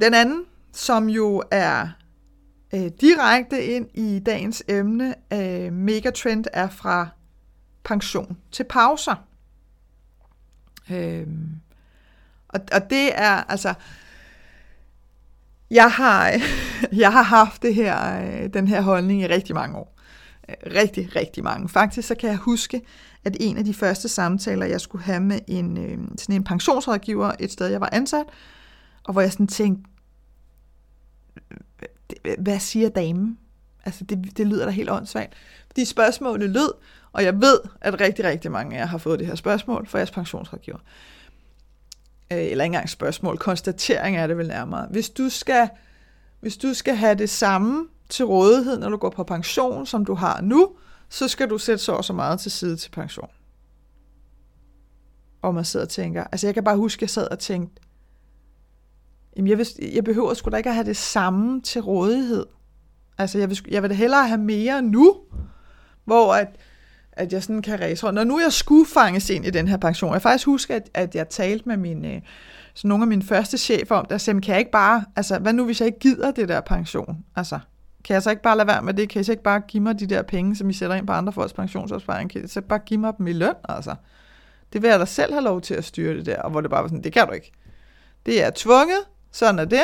Den 0.00 0.14
anden, 0.14 0.44
som 0.72 1.08
jo 1.08 1.42
er 1.50 1.88
øh, 2.74 2.90
direkte 3.00 3.64
ind 3.64 3.88
i 3.94 4.18
dagens 4.26 4.62
emne, 4.68 5.14
øh, 5.32 5.72
megatrend, 5.72 6.44
er 6.52 6.68
fra 6.68 7.08
pension 7.84 8.36
til 8.52 8.64
pauser. 8.64 9.29
Øhm, 10.90 11.48
og, 12.48 12.60
og 12.72 12.90
det 12.90 13.18
er 13.18 13.50
altså, 13.50 13.74
jeg 15.70 15.90
har, 15.90 16.40
jeg 17.02 17.12
har 17.12 17.22
haft 17.22 17.62
det 17.62 17.74
her, 17.74 18.20
øh, 18.22 18.52
den 18.52 18.68
her 18.68 18.80
holdning 18.80 19.22
i 19.22 19.26
rigtig 19.26 19.54
mange 19.54 19.76
år 19.76 19.96
øh, 20.48 20.54
rigtig, 20.74 21.16
rigtig 21.16 21.44
mange. 21.44 21.68
Faktisk 21.68 22.08
så 22.08 22.14
kan 22.14 22.30
jeg 22.30 22.38
huske, 22.38 22.82
at 23.24 23.36
en 23.40 23.56
af 23.58 23.64
de 23.64 23.74
første 23.74 24.08
samtaler, 24.08 24.66
jeg 24.66 24.80
skulle 24.80 25.04
have 25.04 25.20
med 25.20 25.38
en, 25.46 25.78
øh, 25.78 25.98
sådan 26.18 26.34
en 26.34 26.44
pensionsrådgiver 26.44 27.32
et 27.38 27.52
sted, 27.52 27.66
jeg 27.66 27.80
var 27.80 27.88
ansat, 27.92 28.26
og 29.04 29.12
hvor 29.12 29.20
jeg 29.20 29.32
sådan 29.32 29.46
tænkte, 29.46 29.90
hvad 32.38 32.58
siger 32.58 32.88
damen? 32.88 33.38
Altså, 33.84 34.04
det, 34.04 34.36
det 34.36 34.46
lyder 34.46 34.64
da 34.64 34.70
helt 34.70 34.90
åndssvagt. 34.90 35.34
Fordi 35.66 35.84
spørgsmålet 35.84 36.50
lød, 36.50 36.72
og 37.12 37.24
jeg 37.24 37.40
ved, 37.40 37.60
at 37.80 38.00
rigtig, 38.00 38.24
rigtig 38.24 38.50
mange 38.50 38.76
af 38.76 38.80
jer 38.80 38.86
har 38.86 38.98
fået 38.98 39.18
det 39.18 39.26
her 39.26 39.34
spørgsmål 39.34 39.86
fra 39.86 39.98
jeres 39.98 40.10
pensionsrådgiver. 40.10 40.78
Øh, 42.32 42.38
eller 42.38 42.64
ikke 42.64 42.64
engang 42.64 42.88
spørgsmål, 42.88 43.38
konstatering 43.38 44.16
er 44.16 44.26
det 44.26 44.38
vel 44.38 44.48
nærmere. 44.48 44.86
Hvis 44.90 45.10
du 45.10 45.28
skal, 45.28 45.68
hvis 46.40 46.56
du 46.56 46.74
skal 46.74 46.94
have 46.94 47.14
det 47.14 47.30
samme 47.30 47.88
til 48.08 48.24
rådighed, 48.24 48.78
når 48.78 48.88
du 48.88 48.96
går 48.96 49.10
på 49.10 49.24
pension, 49.24 49.86
som 49.86 50.04
du 50.04 50.14
har 50.14 50.40
nu, 50.40 50.76
så 51.08 51.28
skal 51.28 51.50
du 51.50 51.58
sætte 51.58 51.84
så 51.84 51.92
og 51.92 52.04
så 52.04 52.12
meget 52.12 52.40
til 52.40 52.50
side 52.50 52.76
til 52.76 52.90
pension. 52.90 53.30
Og 55.42 55.54
man 55.54 55.64
sidder 55.64 55.86
og 55.86 55.90
tænker, 55.90 56.24
altså 56.32 56.46
jeg 56.46 56.54
kan 56.54 56.64
bare 56.64 56.76
huske, 56.76 56.98
at 56.98 57.02
jeg 57.02 57.10
sad 57.10 57.30
og 57.30 57.38
tænkte, 57.38 57.82
jamen 59.36 59.48
jeg, 59.48 59.58
vil, 59.58 59.66
jeg 59.94 60.04
behøver 60.04 60.34
sgu 60.34 60.50
da 60.50 60.56
ikke 60.56 60.68
at 60.68 60.74
have 60.74 60.86
det 60.86 60.96
samme 60.96 61.60
til 61.62 61.80
rådighed. 61.82 62.46
Altså 63.18 63.38
jeg 63.38 63.50
vil, 63.50 63.58
jeg 63.70 63.82
vil 63.82 63.90
da 63.90 63.94
hellere 63.94 64.28
have 64.28 64.40
mere 64.40 64.82
nu, 64.82 65.20
hvor 66.04 66.34
at, 66.34 66.48
at 67.12 67.32
jeg 67.32 67.42
sådan 67.42 67.62
kan 67.62 67.80
ræse 67.80 68.06
rundt. 68.06 68.14
Når 68.14 68.24
nu 68.24 68.40
jeg 68.40 68.52
skulle 68.52 68.86
fanges 68.86 69.30
ind 69.30 69.46
i 69.46 69.50
den 69.50 69.68
her 69.68 69.76
pension, 69.76 70.12
jeg 70.12 70.22
faktisk 70.22 70.46
husker, 70.46 70.76
at, 70.76 70.90
at 70.94 71.14
jeg 71.14 71.28
talte 71.28 71.68
med 71.68 71.76
mine, 71.76 72.14
øh, 72.14 72.20
så 72.74 72.86
nogle 72.86 73.04
af 73.04 73.08
mine 73.08 73.22
første 73.22 73.58
chefer 73.58 73.96
om, 73.96 74.06
der 74.06 74.18
sagde, 74.18 74.40
kan 74.40 74.52
jeg 74.52 74.58
ikke 74.58 74.70
bare, 74.70 75.04
altså 75.16 75.38
hvad 75.38 75.52
nu 75.52 75.64
hvis 75.64 75.80
jeg 75.80 75.86
ikke 75.86 75.98
gider 75.98 76.30
det 76.30 76.48
der 76.48 76.60
pension? 76.60 77.24
Altså, 77.36 77.58
kan 78.04 78.14
jeg 78.14 78.22
så 78.22 78.30
ikke 78.30 78.42
bare 78.42 78.56
lade 78.56 78.68
være 78.68 78.82
med 78.82 78.94
det? 78.94 79.08
Kan 79.08 79.20
I 79.20 79.24
så 79.24 79.32
ikke 79.32 79.42
bare 79.42 79.60
give 79.60 79.82
mig 79.82 80.00
de 80.00 80.06
der 80.06 80.22
penge, 80.22 80.56
som 80.56 80.70
I 80.70 80.72
sætter 80.72 80.96
ind 80.96 81.06
på 81.06 81.12
andre 81.12 81.32
folks 81.32 81.52
pensionsopsparing? 81.52 82.30
Kan 82.30 82.44
I 82.44 82.48
så 82.48 82.60
bare 82.60 82.78
give 82.78 83.00
mig 83.00 83.12
dem 83.18 83.26
i 83.26 83.32
løn, 83.32 83.54
altså? 83.68 83.94
Det 84.72 84.82
vil 84.82 84.88
jeg 84.88 85.00
da 85.00 85.04
selv 85.04 85.32
have 85.32 85.44
lov 85.44 85.60
til 85.60 85.74
at 85.74 85.84
styre 85.84 86.16
det 86.16 86.26
der, 86.26 86.42
og 86.42 86.50
hvor 86.50 86.60
det 86.60 86.70
bare 86.70 86.82
var 86.82 86.88
sådan, 86.88 87.04
det 87.04 87.12
kan 87.12 87.26
du 87.26 87.32
ikke. 87.32 87.52
Det 88.26 88.44
er 88.44 88.50
tvunget, 88.54 88.98
sådan 89.32 89.58
er 89.58 89.64
det. 89.64 89.82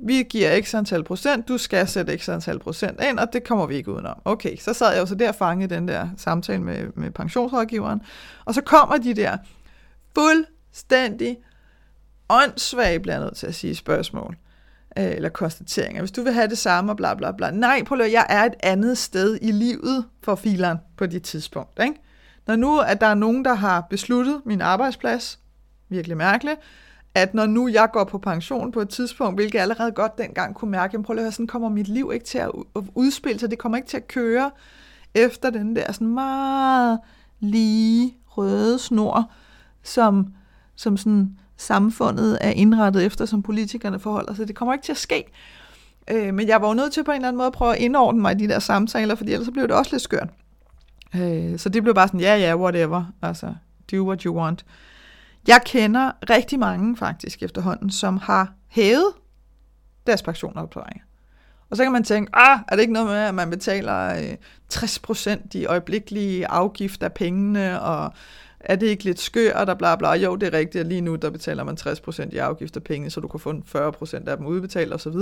Vi 0.00 0.22
giver 0.22 0.62
x 0.62 0.74
antal 0.74 1.04
procent, 1.04 1.48
du 1.48 1.58
skal 1.58 1.88
sætte 1.88 2.18
x 2.18 2.28
antal 2.28 2.58
procent 2.58 3.00
ind, 3.10 3.18
og 3.18 3.32
det 3.32 3.44
kommer 3.44 3.66
vi 3.66 3.74
ikke 3.74 3.92
udenom. 3.92 4.22
Okay, 4.24 4.56
så 4.56 4.72
sad 4.72 4.92
jeg 4.92 5.00
jo 5.00 5.06
så 5.06 5.14
der 5.14 5.32
fanget 5.32 5.70
den 5.70 5.88
der 5.88 6.08
samtale 6.16 6.62
med, 6.62 6.86
med 6.94 7.10
pensionsrådgiveren, 7.10 8.00
og 8.44 8.54
så 8.54 8.60
kommer 8.60 8.96
de 8.96 9.14
der 9.14 9.36
fuldstændig 10.14 11.36
åndssvage, 12.28 13.00
bliver 13.00 13.14
jeg 13.14 13.24
nødt 13.24 13.36
til 13.36 13.46
at 13.46 13.54
sige, 13.54 13.74
spørgsmål 13.74 14.36
øh, 14.98 15.04
eller 15.04 15.28
konstateringer. 15.28 16.02
Hvis 16.02 16.12
du 16.12 16.22
vil 16.22 16.32
have 16.32 16.48
det 16.48 16.58
samme 16.58 16.92
og 16.92 16.96
bla 16.96 17.14
bla 17.14 17.32
bla. 17.32 17.50
Nej, 17.50 17.82
prøv 17.86 18.00
at 18.00 18.12
jeg 18.12 18.26
er 18.28 18.44
et 18.44 18.54
andet 18.62 18.98
sted 18.98 19.38
i 19.42 19.52
livet 19.52 20.04
for 20.22 20.34
fileren 20.34 20.78
på 20.96 21.06
det 21.06 21.22
tidspunkt. 21.22 21.82
Ikke? 21.82 21.94
Når 22.46 22.56
nu 22.56 22.78
at 22.78 23.00
der 23.00 23.06
er 23.06 23.14
nogen, 23.14 23.44
der 23.44 23.54
har 23.54 23.80
besluttet 23.90 24.40
min 24.44 24.60
arbejdsplads, 24.60 25.38
virkelig 25.88 26.16
mærkeligt, 26.16 26.60
at 27.14 27.34
når 27.34 27.46
nu 27.46 27.68
jeg 27.68 27.88
går 27.92 28.04
på 28.04 28.18
pension 28.18 28.72
på 28.72 28.80
et 28.80 28.88
tidspunkt, 28.88 29.36
hvilket 29.36 29.54
jeg 29.54 29.62
allerede 29.62 29.92
godt 29.92 30.18
dengang 30.18 30.54
kunne 30.54 30.70
mærke, 30.70 30.90
jamen 30.92 31.04
prøv 31.04 31.16
at 31.16 31.22
høre, 31.22 31.32
sådan 31.32 31.46
kommer 31.46 31.68
mit 31.68 31.88
liv 31.88 32.10
ikke 32.14 32.26
til 32.26 32.38
at 32.38 32.50
udspille 32.94 33.40
sig, 33.40 33.50
det 33.50 33.58
kommer 33.58 33.78
ikke 33.78 33.88
til 33.88 33.96
at 33.96 34.08
køre 34.08 34.50
efter 35.14 35.50
den 35.50 35.76
der 35.76 35.92
sådan 35.92 36.06
meget 36.06 36.98
lige 37.40 38.14
røde 38.26 38.78
snor, 38.78 39.32
som, 39.82 40.34
som 40.76 40.96
sådan 40.96 41.38
samfundet 41.56 42.38
er 42.40 42.50
indrettet 42.50 43.06
efter, 43.06 43.24
som 43.24 43.42
politikerne 43.42 43.98
forholder 43.98 44.34
sig. 44.34 44.48
Det 44.48 44.56
kommer 44.56 44.72
ikke 44.72 44.84
til 44.84 44.92
at 44.92 44.98
ske. 44.98 45.24
Øh, 46.10 46.34
men 46.34 46.48
jeg 46.48 46.62
var 46.62 46.68
jo 46.68 46.74
nødt 46.74 46.92
til 46.92 47.04
på 47.04 47.10
en 47.10 47.14
eller 47.14 47.28
anden 47.28 47.38
måde 47.38 47.46
at 47.46 47.52
prøve 47.52 47.76
at 47.76 47.82
indordne 47.82 48.20
mig 48.20 48.32
i 48.32 48.38
de 48.38 48.48
der 48.48 48.58
samtaler, 48.58 49.14
fordi 49.14 49.32
ellers 49.32 49.46
så 49.46 49.52
blev 49.52 49.68
det 49.68 49.76
også 49.76 49.90
lidt 49.92 50.02
skørt. 50.02 50.28
Øh, 51.14 51.58
så 51.58 51.68
det 51.68 51.82
blev 51.82 51.94
bare 51.94 52.08
sådan, 52.08 52.20
ja, 52.20 52.36
ja, 52.36 52.56
whatever. 52.56 53.04
Altså, 53.22 53.54
do 53.92 54.06
what 54.06 54.22
you 54.22 54.36
want. 54.36 54.64
Jeg 55.50 55.60
kender 55.66 56.10
rigtig 56.30 56.58
mange 56.58 56.96
faktisk 56.96 57.42
efterhånden, 57.42 57.90
som 57.90 58.16
har 58.16 58.52
hævet 58.68 59.12
deres 60.06 60.22
pensionopsparinger. 60.22 61.04
Og 61.70 61.76
så 61.76 61.82
kan 61.82 61.92
man 61.92 62.04
tænke, 62.04 62.30
ah, 62.34 62.58
er 62.68 62.76
det 62.76 62.80
ikke 62.80 62.92
noget 62.92 63.08
med, 63.08 63.16
at 63.16 63.34
man 63.34 63.50
betaler 63.50 64.14
øh, 64.14 64.36
60% 64.72 65.38
i 65.54 65.66
øjeblikkelige 65.66 66.46
afgift 66.46 67.02
af 67.02 67.12
pengene, 67.12 67.80
og 67.80 68.12
er 68.60 68.76
det 68.76 68.86
ikke 68.86 69.04
lidt 69.04 69.20
skørt 69.20 69.68
og 69.68 69.78
bla 69.78 69.96
bla? 69.96 70.12
Jo, 70.12 70.36
det 70.36 70.54
er 70.54 70.58
rigtigt, 70.58 70.80
at 70.80 70.86
lige 70.86 71.00
nu 71.00 71.16
der 71.16 71.30
betaler 71.30 71.64
man 71.64 71.76
60% 71.80 72.34
i 72.34 72.38
afgift 72.38 72.76
af 72.76 72.82
pengene, 72.82 73.10
så 73.10 73.20
du 73.20 73.28
kan 73.28 73.40
få 73.40 73.52
40% 73.52 74.28
af 74.28 74.36
dem 74.36 74.46
udbetalt 74.46 74.94
osv. 74.94 75.16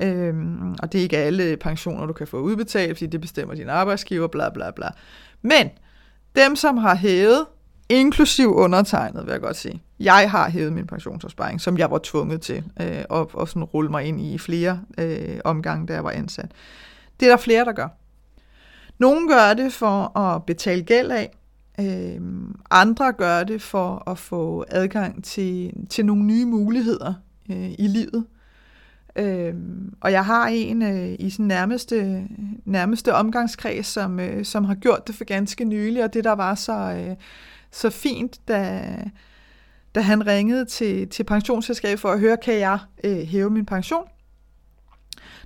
Øhm, 0.00 0.72
og 0.82 0.92
det 0.92 0.98
er 0.98 1.02
ikke 1.02 1.18
alle 1.18 1.56
pensioner, 1.56 2.06
du 2.06 2.12
kan 2.12 2.26
få 2.26 2.36
udbetalt, 2.36 2.98
fordi 2.98 3.06
det 3.06 3.20
bestemmer 3.20 3.54
din 3.54 3.68
arbejdsgiver, 3.68 4.26
bla 4.26 4.48
bla 4.48 4.70
bla. 4.70 4.88
Men 5.42 5.68
dem, 6.36 6.56
som 6.56 6.76
har 6.76 6.94
hævet, 6.94 7.46
inklusiv 7.88 8.54
undertegnet, 8.54 9.26
vil 9.26 9.32
jeg 9.32 9.40
godt 9.40 9.56
sige. 9.56 9.82
Jeg 10.00 10.30
har 10.30 10.50
hævet 10.50 10.72
min 10.72 10.86
pensionsopsparing, 10.86 11.60
som 11.60 11.78
jeg 11.78 11.90
var 11.90 12.00
tvunget 12.02 12.40
til 12.40 12.64
øh, 12.80 13.04
og, 13.08 13.30
og 13.34 13.48
sådan 13.48 13.64
rulle 13.64 13.90
mig 13.90 14.04
ind 14.04 14.20
i 14.20 14.38
flere 14.38 14.80
øh, 14.98 15.38
omgange, 15.44 15.86
da 15.86 15.92
jeg 15.92 16.04
var 16.04 16.10
ansat. 16.10 16.50
Det 17.20 17.26
er 17.26 17.30
der 17.30 17.36
flere, 17.36 17.64
der 17.64 17.72
gør. 17.72 17.88
Nogle 18.98 19.28
gør 19.28 19.54
det 19.54 19.72
for 19.72 20.18
at 20.18 20.44
betale 20.44 20.82
gæld 20.82 21.10
af, 21.10 21.30
øh, 21.80 22.20
andre 22.70 23.12
gør 23.12 23.44
det 23.44 23.62
for 23.62 24.10
at 24.10 24.18
få 24.18 24.64
adgang 24.68 25.24
til, 25.24 25.72
til 25.90 26.06
nogle 26.06 26.22
nye 26.24 26.44
muligheder 26.44 27.14
øh, 27.50 27.70
i 27.78 27.86
livet. 27.86 28.24
Øh, 29.16 29.54
og 30.00 30.12
jeg 30.12 30.24
har 30.24 30.46
en 30.46 30.82
øh, 30.82 31.16
i 31.18 31.30
sin 31.30 31.48
nærmeste, 31.48 32.28
nærmeste 32.64 33.14
omgangskreds, 33.14 33.86
som, 33.86 34.20
øh, 34.20 34.44
som 34.44 34.64
har 34.64 34.74
gjort 34.74 35.06
det 35.06 35.14
for 35.14 35.24
ganske 35.24 35.64
nylig, 35.64 36.04
og 36.04 36.14
det 36.14 36.24
der 36.24 36.32
var 36.32 36.54
så, 36.54 36.72
øh, 36.72 37.16
så 37.74 37.90
fint, 37.90 38.48
da, 38.48 38.82
da 39.94 40.00
han 40.00 40.26
ringede 40.26 40.64
til, 40.64 41.08
til 41.08 41.24
pensionsselskabet 41.24 42.00
for 42.00 42.08
at 42.08 42.20
høre, 42.20 42.36
kan 42.36 42.58
jeg 42.58 42.78
øh, 43.04 43.18
hæve 43.18 43.50
min 43.50 43.66
pension? 43.66 44.04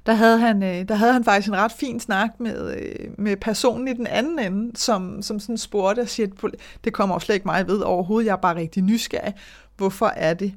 Der 0.07 0.15
havde, 0.15 0.39
han, 0.39 0.63
øh, 0.63 0.89
der 0.89 0.95
havde 0.95 1.13
han 1.13 1.25
faktisk 1.25 1.49
en 1.49 1.57
ret 1.57 1.73
fin 1.73 2.01
snak 2.01 2.31
med, 2.41 2.77
øh, 2.77 3.11
med 3.19 3.37
personen 3.37 3.89
i 3.89 3.93
den 3.93 4.07
anden 4.07 4.39
ende, 4.39 4.77
som, 4.77 5.23
som 5.23 5.41
sådan 5.41 5.59
spurgte 5.59 6.01
og 6.01 6.09
siger, 6.09 6.51
det 6.85 6.93
kommer 6.93 7.15
jo 7.15 7.19
slet 7.19 7.35
ikke 7.35 7.49
mig 7.49 7.67
ved 7.67 7.81
overhovedet, 7.81 8.27
jeg 8.27 8.33
er 8.33 8.37
bare 8.37 8.57
rigtig 8.57 8.83
nysgerrig. 8.83 9.35
Hvorfor 9.77 10.07
er 10.07 10.35
det? 10.35 10.55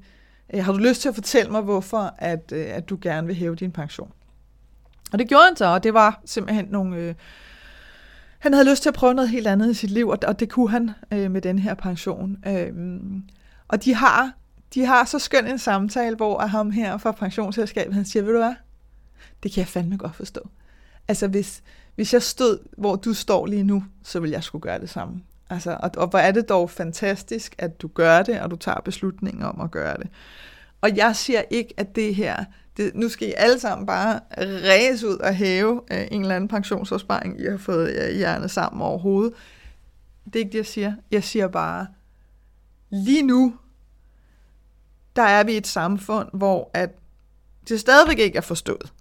Øh, 0.53 0.63
har 0.63 0.71
du 0.71 0.77
lyst 0.77 1.01
til 1.01 1.09
at 1.09 1.15
fortælle 1.15 1.51
mig, 1.51 1.61
hvorfor 1.61 2.15
at, 2.17 2.51
øh, 2.55 2.65
at 2.69 2.89
du 2.89 2.97
gerne 3.01 3.27
vil 3.27 3.35
hæve 3.35 3.55
din 3.55 3.71
pension? 3.71 4.11
Og 5.13 5.19
det 5.19 5.27
gjorde 5.27 5.43
han 5.45 5.55
så, 5.55 5.65
og 5.65 5.83
det 5.83 5.93
var 5.93 6.21
simpelthen 6.25 6.65
nogle... 6.69 6.97
Øh, 6.97 7.15
han 8.41 8.53
havde 8.53 8.69
lyst 8.69 8.81
til 8.81 8.89
at 8.89 8.95
prøve 8.95 9.13
noget 9.13 9.29
helt 9.29 9.47
andet 9.47 9.71
i 9.71 9.73
sit 9.73 9.89
liv, 9.89 10.07
og, 10.07 10.17
og 10.27 10.39
det 10.39 10.49
kunne 10.49 10.69
han 10.69 10.91
øh, 11.11 11.31
med 11.31 11.41
den 11.41 11.59
her 11.59 11.73
pension. 11.73 12.37
Øh, 12.47 12.99
og 13.67 13.83
de 13.83 13.93
har, 13.93 14.31
de 14.73 14.85
har 14.85 15.05
så 15.05 15.19
skøn 15.19 15.47
en 15.47 15.59
samtale, 15.59 16.15
hvor 16.15 16.39
ham 16.39 16.71
her 16.71 16.97
fra 16.97 17.11
pensionsselskabet, 17.11 17.93
han 17.93 18.05
siger, 18.05 18.23
ved 18.23 18.33
du 18.33 18.39
hvad, 18.39 18.53
det 19.43 19.51
kan 19.51 19.59
jeg 19.59 19.67
fandme 19.67 19.97
godt 19.97 20.15
forstå. 20.15 20.49
Altså 21.07 21.27
hvis, 21.27 21.63
hvis 21.95 22.13
jeg 22.13 22.21
stod, 22.21 22.59
hvor 22.77 22.95
du 22.95 23.13
står 23.13 23.45
lige 23.45 23.63
nu, 23.63 23.83
så 24.03 24.19
vil 24.19 24.31
jeg 24.31 24.43
skulle 24.43 24.61
gøre 24.61 24.79
det 24.79 24.89
samme. 24.89 25.21
Altså, 25.49 25.77
og, 25.79 25.91
og 25.97 26.07
hvor 26.07 26.19
er 26.19 26.31
det 26.31 26.49
dog 26.49 26.69
fantastisk, 26.69 27.55
at 27.57 27.81
du 27.81 27.87
gør 27.87 28.23
det, 28.23 28.41
og 28.41 28.51
du 28.51 28.55
tager 28.55 28.81
beslutningen 28.85 29.43
om 29.43 29.61
at 29.61 29.71
gøre 29.71 29.97
det. 29.97 30.07
Og 30.81 30.97
jeg 30.97 31.15
siger 31.15 31.41
ikke, 31.49 31.73
at 31.77 31.95
det 31.95 32.15
her, 32.15 32.45
det, 32.77 32.95
nu 32.95 33.09
skal 33.09 33.27
I 33.27 33.33
alle 33.37 33.59
sammen 33.59 33.85
bare 33.85 34.19
ræse 34.37 35.07
ud 35.07 35.17
og 35.17 35.35
hæve 35.35 35.81
øh, 35.91 36.07
en 36.11 36.21
eller 36.21 36.35
anden 36.35 36.47
pensionsopsparing, 36.47 37.41
I 37.41 37.45
har 37.45 37.57
fået 37.57 37.95
øh, 37.95 38.15
hjernet 38.15 38.51
sammen 38.51 38.81
overhovedet. 38.81 39.33
Det 40.25 40.35
er 40.35 40.39
ikke 40.39 40.51
det, 40.51 40.57
jeg 40.57 40.65
siger. 40.65 40.93
Jeg 41.11 41.23
siger 41.23 41.47
bare, 41.47 41.87
lige 42.89 43.23
nu, 43.23 43.55
der 45.15 45.23
er 45.23 45.43
vi 45.43 45.53
i 45.53 45.57
et 45.57 45.67
samfund, 45.67 46.29
hvor 46.33 46.71
at 46.73 46.89
det 47.69 47.79
stadigvæk 47.79 48.19
ikke 48.19 48.37
er 48.37 48.41
forstået, 48.41 48.93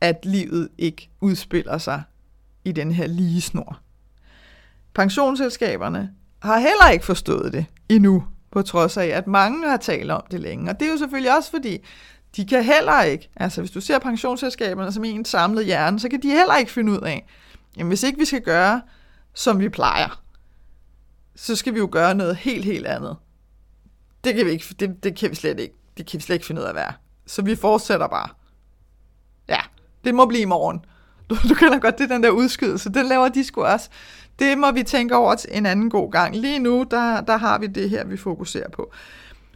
at 0.00 0.24
livet 0.24 0.68
ikke 0.78 1.10
udspiller 1.20 1.78
sig 1.78 2.02
i 2.64 2.72
den 2.72 2.92
her 2.92 3.06
lige 3.06 3.40
snor. 3.40 3.80
Pensionsselskaberne 4.94 6.14
har 6.42 6.58
heller 6.58 6.88
ikke 6.88 7.04
forstået 7.04 7.52
det 7.52 7.66
endnu, 7.88 8.24
på 8.52 8.62
trods 8.62 8.96
af, 8.96 9.06
at 9.06 9.26
mange 9.26 9.68
har 9.68 9.76
talt 9.76 10.10
om 10.10 10.22
det 10.30 10.40
længe. 10.40 10.70
Og 10.70 10.80
det 10.80 10.88
er 10.88 10.92
jo 10.92 10.98
selvfølgelig 10.98 11.36
også 11.36 11.50
fordi, 11.50 11.78
de 12.36 12.46
kan 12.46 12.64
heller 12.64 13.02
ikke, 13.02 13.30
altså 13.36 13.60
hvis 13.60 13.70
du 13.70 13.80
ser 13.80 13.98
pensionsselskaberne 13.98 14.92
som 14.92 15.04
en 15.04 15.24
samlet 15.24 15.64
hjerne, 15.64 16.00
så 16.00 16.08
kan 16.08 16.22
de 16.22 16.30
heller 16.30 16.56
ikke 16.56 16.72
finde 16.72 16.92
ud 16.92 17.00
af, 17.00 17.26
jamen 17.76 17.88
hvis 17.88 18.02
ikke 18.02 18.18
vi 18.18 18.24
skal 18.24 18.42
gøre, 18.42 18.82
som 19.34 19.60
vi 19.60 19.68
plejer, 19.68 20.22
så 21.36 21.56
skal 21.56 21.74
vi 21.74 21.78
jo 21.78 21.88
gøre 21.92 22.14
noget 22.14 22.36
helt, 22.36 22.64
helt 22.64 22.86
andet. 22.86 23.16
Det 24.24 24.34
kan 24.34 24.46
vi, 24.46 24.50
ikke, 24.50 24.64
det, 24.80 25.04
det 25.04 25.16
kan 25.16 25.30
vi 25.30 25.34
slet 25.34 25.60
ikke, 25.60 25.74
det 25.96 26.06
kan 26.06 26.18
vi 26.18 26.22
slet 26.22 26.34
ikke 26.34 26.46
finde 26.46 26.60
ud 26.60 26.64
af 26.66 26.68
at 26.68 26.74
være. 26.74 26.92
Så 27.26 27.42
vi 27.42 27.56
fortsætter 27.56 28.08
bare. 28.08 28.28
Ja, 29.48 29.60
det 30.04 30.14
må 30.14 30.26
blive 30.26 30.42
i 30.42 30.44
morgen. 30.44 30.84
Du, 31.30 31.36
du 31.48 31.54
kender 31.54 31.78
godt, 31.78 31.98
det 31.98 32.10
den 32.10 32.22
der 32.22 32.30
udskydelse, 32.30 32.90
den 32.90 33.06
laver 33.06 33.28
de 33.28 33.44
sgu 33.44 33.64
også. 33.64 33.90
Det 34.40 34.58
må 34.58 34.70
vi 34.70 34.82
tænke 34.82 35.16
over 35.16 35.34
til 35.34 35.50
en 35.52 35.66
anden 35.66 35.90
god 35.90 36.12
gang. 36.12 36.36
Lige 36.36 36.58
nu, 36.58 36.86
der, 36.90 37.20
der 37.20 37.36
har 37.36 37.58
vi 37.58 37.66
det 37.66 37.90
her, 37.90 38.04
vi 38.04 38.16
fokuserer 38.16 38.68
på. 38.68 38.92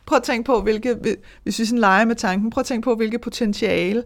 Prøv 0.06 0.16
at 0.16 0.22
tænke 0.22 0.46
på, 0.46 0.60
hvilke, 0.60 0.96
hvis 1.42 1.58
vi 1.58 1.64
sådan 1.64 1.78
leger 1.78 2.04
med 2.04 2.16
tanken, 2.16 2.50
prøv 2.50 2.60
at 2.60 2.66
tænke 2.66 2.84
på, 2.84 2.94
hvilke 2.94 3.18
potentiale 3.18 4.02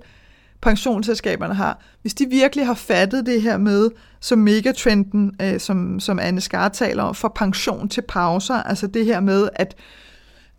pensionsselskaberne 0.60 1.54
har. 1.54 1.80
Hvis 2.02 2.14
de 2.14 2.26
virkelig 2.26 2.66
har 2.66 2.74
fattet 2.74 3.26
det 3.26 3.42
her 3.42 3.56
med, 3.56 3.90
som 4.20 4.38
megatrenden, 4.38 5.36
øh, 5.42 5.60
som, 5.60 6.00
som 6.00 6.18
Anne 6.18 6.40
Skar 6.40 6.68
taler 6.68 7.02
om, 7.02 7.14
for 7.14 7.28
pension 7.28 7.88
til 7.88 8.02
pauser, 8.02 8.54
altså 8.54 8.86
det 8.86 9.04
her 9.04 9.20
med, 9.20 9.48
at, 9.54 9.76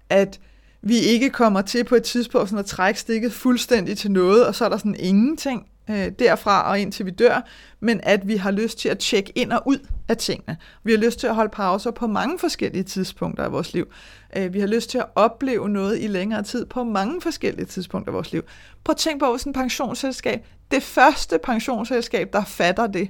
at 0.09 0.39
vi 0.81 0.97
ikke 0.97 1.29
kommer 1.29 1.61
til 1.61 1.83
på 1.83 1.95
et 1.95 2.03
tidspunkt 2.03 2.49
sådan 2.49 2.59
at 2.59 2.65
trække 2.65 2.99
stikket 2.99 3.33
fuldstændig 3.33 3.97
til 3.97 4.11
noget, 4.11 4.47
og 4.47 4.55
så 4.55 4.65
er 4.65 4.69
der 4.69 4.77
sådan 4.77 4.95
ingenting 4.99 5.65
øh, 5.89 6.11
derfra 6.19 6.69
og 6.69 6.79
indtil 6.79 7.05
vi 7.05 7.11
dør, 7.11 7.47
men 7.79 7.99
at 8.03 8.27
vi 8.27 8.35
har 8.35 8.51
lyst 8.51 8.79
til 8.79 8.89
at 8.89 8.99
tjekke 8.99 9.31
ind 9.35 9.51
og 9.51 9.63
ud 9.65 9.79
af 10.09 10.17
tingene. 10.17 10.57
Vi 10.83 10.91
har 10.91 10.99
lyst 10.99 11.19
til 11.19 11.27
at 11.27 11.35
holde 11.35 11.49
pauser 11.49 11.91
på 11.91 12.07
mange 12.07 12.39
forskellige 12.39 12.83
tidspunkter 12.83 13.47
i 13.47 13.49
vores 13.49 13.73
liv. 13.73 13.87
Øh, 14.37 14.53
vi 14.53 14.59
har 14.59 14.67
lyst 14.67 14.89
til 14.89 14.97
at 14.97 15.05
opleve 15.15 15.69
noget 15.69 16.01
i 16.01 16.07
længere 16.07 16.43
tid 16.43 16.65
på 16.65 16.83
mange 16.83 17.21
forskellige 17.21 17.65
tidspunkter 17.65 18.11
i 18.11 18.13
vores 18.13 18.31
liv. 18.31 18.41
Prøv 18.83 18.93
at 18.93 18.97
tænke 18.97 19.19
på, 19.19 19.31
hvis 19.31 19.43
en 19.43 19.53
pensionsselskab, 19.53 20.45
det 20.71 20.83
første 20.83 21.39
pensionsselskab, 21.43 22.33
der 22.33 22.43
fatter 22.43 22.87
det, 22.87 23.09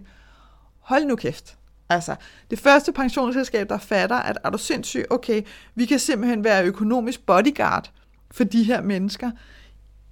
hold 0.79 1.05
nu 1.05 1.15
kæft. 1.15 1.55
Altså, 1.89 2.15
det 2.49 2.59
første 2.59 2.91
pensionsselskab, 2.91 3.69
der 3.69 3.77
fatter, 3.77 4.15
at 4.15 4.38
er 4.43 4.49
du 4.49 4.57
sindssyg, 4.57 5.05
okay, 5.09 5.41
vi 5.75 5.85
kan 5.85 5.99
simpelthen 5.99 6.43
være 6.43 6.65
økonomisk 6.65 7.25
bodyguard 7.25 7.91
for 8.31 8.43
de 8.43 8.63
her 8.63 8.81
mennesker 8.81 9.31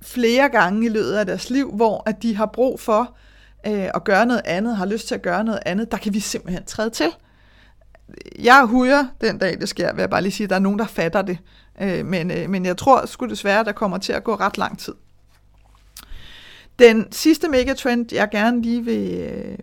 flere 0.02 0.50
gange 0.50 0.86
i 0.86 0.90
løbet 0.90 1.14
af 1.14 1.26
deres 1.26 1.50
liv, 1.50 1.72
hvor 1.72 2.04
at 2.06 2.24
de 2.24 2.36
har 2.36 2.46
brug 2.46 2.80
for 2.80 3.18
øh, 3.68 3.90
og 3.94 4.04
gøre 4.04 4.26
noget 4.26 4.42
andet, 4.46 4.78
har 4.78 4.86
lyst 4.86 5.08
til 5.08 5.16
at 5.16 5.22
gøre 5.22 5.44
noget 5.44 5.60
andet, 5.66 5.92
der 5.92 5.98
kan 5.98 6.14
vi 6.14 6.20
simpelthen 6.20 6.66
træde 6.66 6.90
til. 6.90 7.10
Jeg 8.40 8.66
huger 8.66 9.06
den 9.22 9.38
dag, 9.38 9.60
det 9.60 9.70
sker, 9.70 9.94
vil 9.94 10.02
jeg 10.02 10.10
bare 10.10 10.22
lige 10.22 10.32
sige, 10.32 10.46
at 10.46 10.50
der 10.50 10.56
er 10.56 10.60
nogen, 10.60 10.80
der 10.80 10.88
fatter 10.88 11.22
det. 11.22 11.38
Øh, 11.82 12.06
men, 12.06 12.32
øh, 12.32 12.50
men 12.50 12.66
jeg 12.66 12.78
tror 12.78 13.06
sgu 13.06 13.26
desværre, 13.26 13.64
der 13.64 13.72
kommer 13.72 13.98
til 13.98 14.14
at 14.14 14.24
gå 14.24 14.36
ret 14.36 14.58
lang 14.58 14.80
tid. 14.80 14.94
Den 16.80 17.12
sidste 17.12 17.50
megatrend, 17.50 18.14
jeg 18.14 18.30
gerne 18.32 18.62
lige 18.62 18.86
vil, 18.86 19.12
øh, 19.12 19.58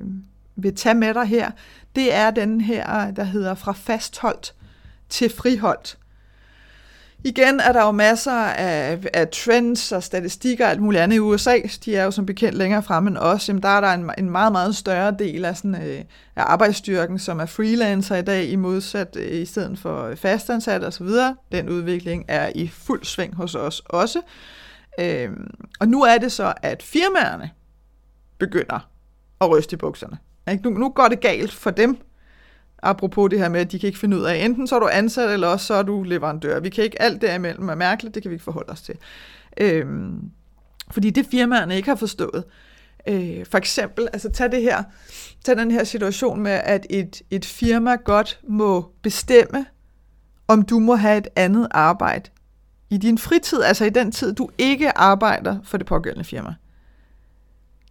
vil 0.56 0.76
tage 0.76 0.94
med 0.94 1.14
dig 1.14 1.26
her, 1.26 1.50
det 1.96 2.14
er 2.14 2.30
den 2.30 2.60
her, 2.60 3.10
der 3.10 3.24
hedder 3.24 3.54
fra 3.54 3.72
fastholdt 3.72 4.54
til 5.08 5.30
friholdt. 5.30 5.98
Igen 7.26 7.60
er 7.60 7.72
der 7.72 7.84
jo 7.84 7.90
masser 7.90 8.32
af, 8.32 8.98
af 9.14 9.28
trends 9.28 9.92
og 9.92 10.02
statistikker 10.02 10.64
og 10.64 10.70
alt 10.70 10.80
muligt 10.82 11.02
andet 11.02 11.16
i 11.16 11.20
USA. 11.20 11.58
De 11.84 11.96
er 11.96 12.04
jo 12.04 12.10
som 12.10 12.26
bekendt 12.26 12.58
længere 12.58 12.82
fremme 12.82 13.10
end 13.10 13.18
os. 13.18 13.48
Jamen, 13.48 13.62
der 13.62 13.68
er 13.68 13.80
der 13.80 13.88
en, 13.88 14.10
en 14.18 14.30
meget, 14.30 14.52
meget 14.52 14.76
større 14.76 15.16
del 15.18 15.44
af, 15.44 15.56
sådan, 15.56 15.74
øh, 15.74 15.98
af 16.36 16.42
arbejdsstyrken, 16.46 17.18
som 17.18 17.40
er 17.40 17.46
freelancer 17.46 18.16
i 18.16 18.22
dag, 18.22 18.44
i 18.44 18.56
modsat 18.56 19.16
øh, 19.16 19.40
i 19.40 19.44
stedet 19.44 19.78
for 19.78 20.14
fastansat 20.14 20.84
osv. 20.84 21.08
Den 21.52 21.68
udvikling 21.68 22.24
er 22.28 22.52
i 22.54 22.68
fuld 22.68 23.04
sving 23.04 23.34
hos 23.34 23.54
os 23.54 23.82
også. 23.84 24.20
Øh, 25.00 25.30
og 25.80 25.88
nu 25.88 26.02
er 26.02 26.18
det 26.18 26.32
så, 26.32 26.52
at 26.62 26.82
firmaerne 26.82 27.50
begynder 28.38 28.88
at 29.40 29.50
ryste 29.50 29.74
i 29.74 29.76
bukserne. 29.76 30.18
Nu, 30.64 30.70
nu 30.70 30.88
går 30.88 31.08
det 31.08 31.20
galt 31.20 31.52
for 31.52 31.70
dem, 31.70 31.98
apropos 32.84 33.30
det 33.30 33.38
her 33.38 33.48
med, 33.48 33.60
at 33.60 33.72
de 33.72 33.78
kan 33.78 33.86
ikke 33.86 33.98
finde 33.98 34.16
ud 34.16 34.22
af, 34.22 34.44
enten 34.44 34.66
så 34.66 34.76
er 34.76 34.80
du 34.80 34.88
ansat, 34.92 35.30
eller 35.30 35.48
også 35.48 35.66
så 35.66 35.74
er 35.74 35.82
du 35.82 36.02
leverandør. 36.02 36.60
Vi 36.60 36.68
kan 36.68 36.84
ikke, 36.84 37.02
alt 37.02 37.22
derimellem 37.22 37.68
er 37.68 37.74
mærkeligt, 37.74 38.14
det 38.14 38.22
kan 38.22 38.30
vi 38.30 38.34
ikke 38.34 38.44
forholde 38.44 38.72
os 38.72 38.82
til. 38.82 38.94
Øhm, 39.60 40.30
fordi 40.90 41.10
det 41.10 41.26
firmaerne 41.26 41.76
ikke 41.76 41.88
har 41.88 41.96
forstået. 41.96 42.44
Øh, 43.08 43.46
for 43.46 43.58
eksempel, 43.58 44.08
altså 44.12 44.30
tag 44.30 44.52
det 44.52 44.62
her, 44.62 44.82
tag 45.44 45.56
den 45.56 45.70
her 45.70 45.84
situation 45.84 46.40
med, 46.40 46.60
at 46.64 46.86
et, 46.90 47.22
et 47.30 47.44
firma 47.44 47.94
godt 47.94 48.40
må 48.48 48.90
bestemme, 49.02 49.66
om 50.48 50.62
du 50.62 50.78
må 50.78 50.94
have 50.94 51.18
et 51.18 51.28
andet 51.36 51.68
arbejde 51.70 52.30
i 52.90 52.96
din 52.96 53.18
fritid, 53.18 53.62
altså 53.62 53.84
i 53.84 53.90
den 53.90 54.12
tid, 54.12 54.34
du 54.34 54.48
ikke 54.58 54.98
arbejder 54.98 55.58
for 55.64 55.78
det 55.78 55.86
pågældende 55.86 56.24
firma 56.24 56.54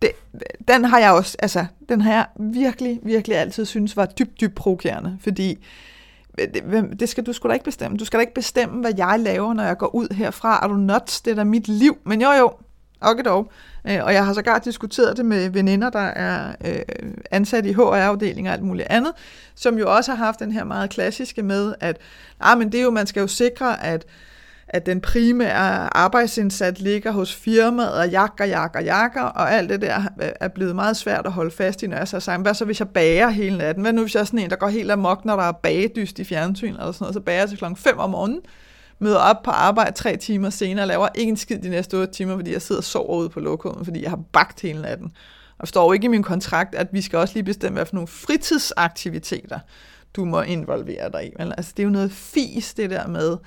det, 0.03 0.11
den 0.67 0.85
har 0.85 0.99
jeg 0.99 1.11
også, 1.11 1.37
altså, 1.39 1.65
den 1.89 2.01
har 2.01 2.13
jeg 2.13 2.25
virkelig, 2.39 2.99
virkelig 3.03 3.37
altid 3.37 3.65
synes 3.65 3.97
var 3.97 4.05
dybt, 4.05 4.41
dybt 4.41 4.55
provokerende, 4.55 5.17
fordi 5.21 5.65
øh, 6.39 6.47
det, 6.53 6.99
det 6.99 7.09
skal 7.09 7.25
du 7.25 7.33
sgu 7.33 7.47
da 7.47 7.53
ikke 7.53 7.65
bestemme. 7.65 7.97
Du 7.97 8.05
skal 8.05 8.17
da 8.17 8.21
ikke 8.21 8.33
bestemme, 8.33 8.81
hvad 8.81 8.93
jeg 8.97 9.19
laver, 9.19 9.53
når 9.53 9.63
jeg 9.63 9.77
går 9.77 9.95
ud 9.95 10.13
herfra. 10.13 10.59
Er 10.63 10.67
du 10.67 10.73
nuts? 10.73 11.21
Det 11.21 11.31
er 11.31 11.35
da 11.35 11.43
mit 11.43 11.67
liv. 11.67 11.97
Men 12.05 12.21
jo, 12.21 12.31
jo, 12.31 12.51
okay 13.01 13.23
dog. 13.23 13.51
Øh, 13.87 14.03
og 14.03 14.13
jeg 14.13 14.25
har 14.25 14.33
sågar 14.33 14.59
diskuteret 14.59 15.17
det 15.17 15.25
med 15.25 15.49
veninder, 15.49 15.89
der 15.89 15.99
er 15.99 16.55
øh, 16.65 16.81
ansat 17.31 17.65
i 17.65 17.73
HR-afdelinger 17.73 18.51
og 18.51 18.57
alt 18.57 18.63
muligt 18.63 18.87
andet, 18.89 19.11
som 19.55 19.77
jo 19.77 19.95
også 19.95 20.11
har 20.11 20.25
haft 20.25 20.39
den 20.39 20.51
her 20.51 20.63
meget 20.63 20.89
klassiske 20.89 21.43
med, 21.43 21.75
at 21.79 21.97
ah, 22.39 22.57
men 22.57 22.71
det 22.71 22.79
er 22.79 22.83
jo, 22.83 22.91
man 22.91 23.07
skal 23.07 23.21
jo 23.21 23.27
sikre, 23.27 23.83
at 23.83 24.05
at 24.73 24.85
den 24.85 25.01
primære 25.01 25.97
arbejdsindsats 25.97 26.81
ligger 26.81 27.11
hos 27.11 27.35
firmaet 27.35 27.93
og 27.93 28.09
jakker, 28.09 28.45
jakker, 28.45 28.81
jakker, 28.81 29.21
og 29.21 29.53
alt 29.53 29.69
det 29.69 29.81
der 29.81 30.01
øh, 30.21 30.29
er 30.39 30.47
blevet 30.47 30.75
meget 30.75 30.97
svært 30.97 31.25
at 31.25 31.31
holde 31.31 31.51
fast 31.51 31.83
i, 31.83 31.87
når 31.87 31.97
jeg 31.97 32.07
så 32.07 32.19
siger, 32.19 32.37
hvad 32.37 32.53
så 32.53 32.65
hvis 32.65 32.79
jeg 32.79 32.89
bager 32.89 33.29
hele 33.29 33.57
natten? 33.57 33.81
Hvad 33.81 33.93
nu 33.93 34.01
hvis 34.01 34.15
jeg 34.15 34.21
er 34.21 34.25
sådan 34.25 34.39
en, 34.39 34.49
der 34.49 34.55
går 34.55 34.67
helt 34.67 34.91
amok, 34.91 35.25
når 35.25 35.35
der 35.35 35.43
er 35.43 35.51
bagedyst 35.51 36.19
i 36.19 36.23
fjernsynet 36.23 36.79
eller 36.79 36.91
sådan 36.91 37.03
noget, 37.03 37.13
så 37.13 37.19
bager 37.19 37.39
jeg 37.39 37.49
til 37.49 37.57
klokken 37.57 37.77
5 37.77 37.99
om 37.99 38.09
morgenen, 38.09 38.41
møder 38.99 39.17
op 39.17 39.43
på 39.43 39.51
arbejde 39.51 39.91
tre 39.91 40.17
timer 40.17 40.49
senere, 40.49 40.87
laver 40.87 41.07
ingen 41.15 41.37
skid 41.37 41.59
de 41.59 41.69
næste 41.69 41.97
8 41.97 42.13
timer, 42.13 42.35
fordi 42.35 42.53
jeg 42.53 42.61
sidder 42.61 42.79
og 42.79 42.85
sover 42.85 43.17
ude 43.17 43.29
på 43.29 43.39
lokummet, 43.39 43.85
fordi 43.85 44.03
jeg 44.03 44.09
har 44.09 44.19
bagt 44.33 44.61
hele 44.61 44.81
natten. 44.81 45.11
Og 45.59 45.67
står 45.67 45.85
jo 45.85 45.91
ikke 45.91 46.05
i 46.05 46.07
min 46.07 46.23
kontrakt, 46.23 46.75
at 46.75 46.87
vi 46.91 47.01
skal 47.01 47.19
også 47.19 47.33
lige 47.33 47.43
bestemme, 47.43 47.75
hvad 47.75 47.85
for 47.85 47.95
nogle 47.95 48.07
fritidsaktiviteter, 48.07 49.59
du 50.15 50.25
må 50.25 50.41
involvere 50.41 51.11
dig 51.11 51.25
i. 51.25 51.31
Men 51.39 51.53
altså, 51.57 51.73
det 51.77 51.83
er 51.83 51.87
jo 51.87 51.93
noget 51.93 52.11
fis, 52.11 52.73
det 52.73 52.89
der 52.89 53.07
med, 53.07 53.37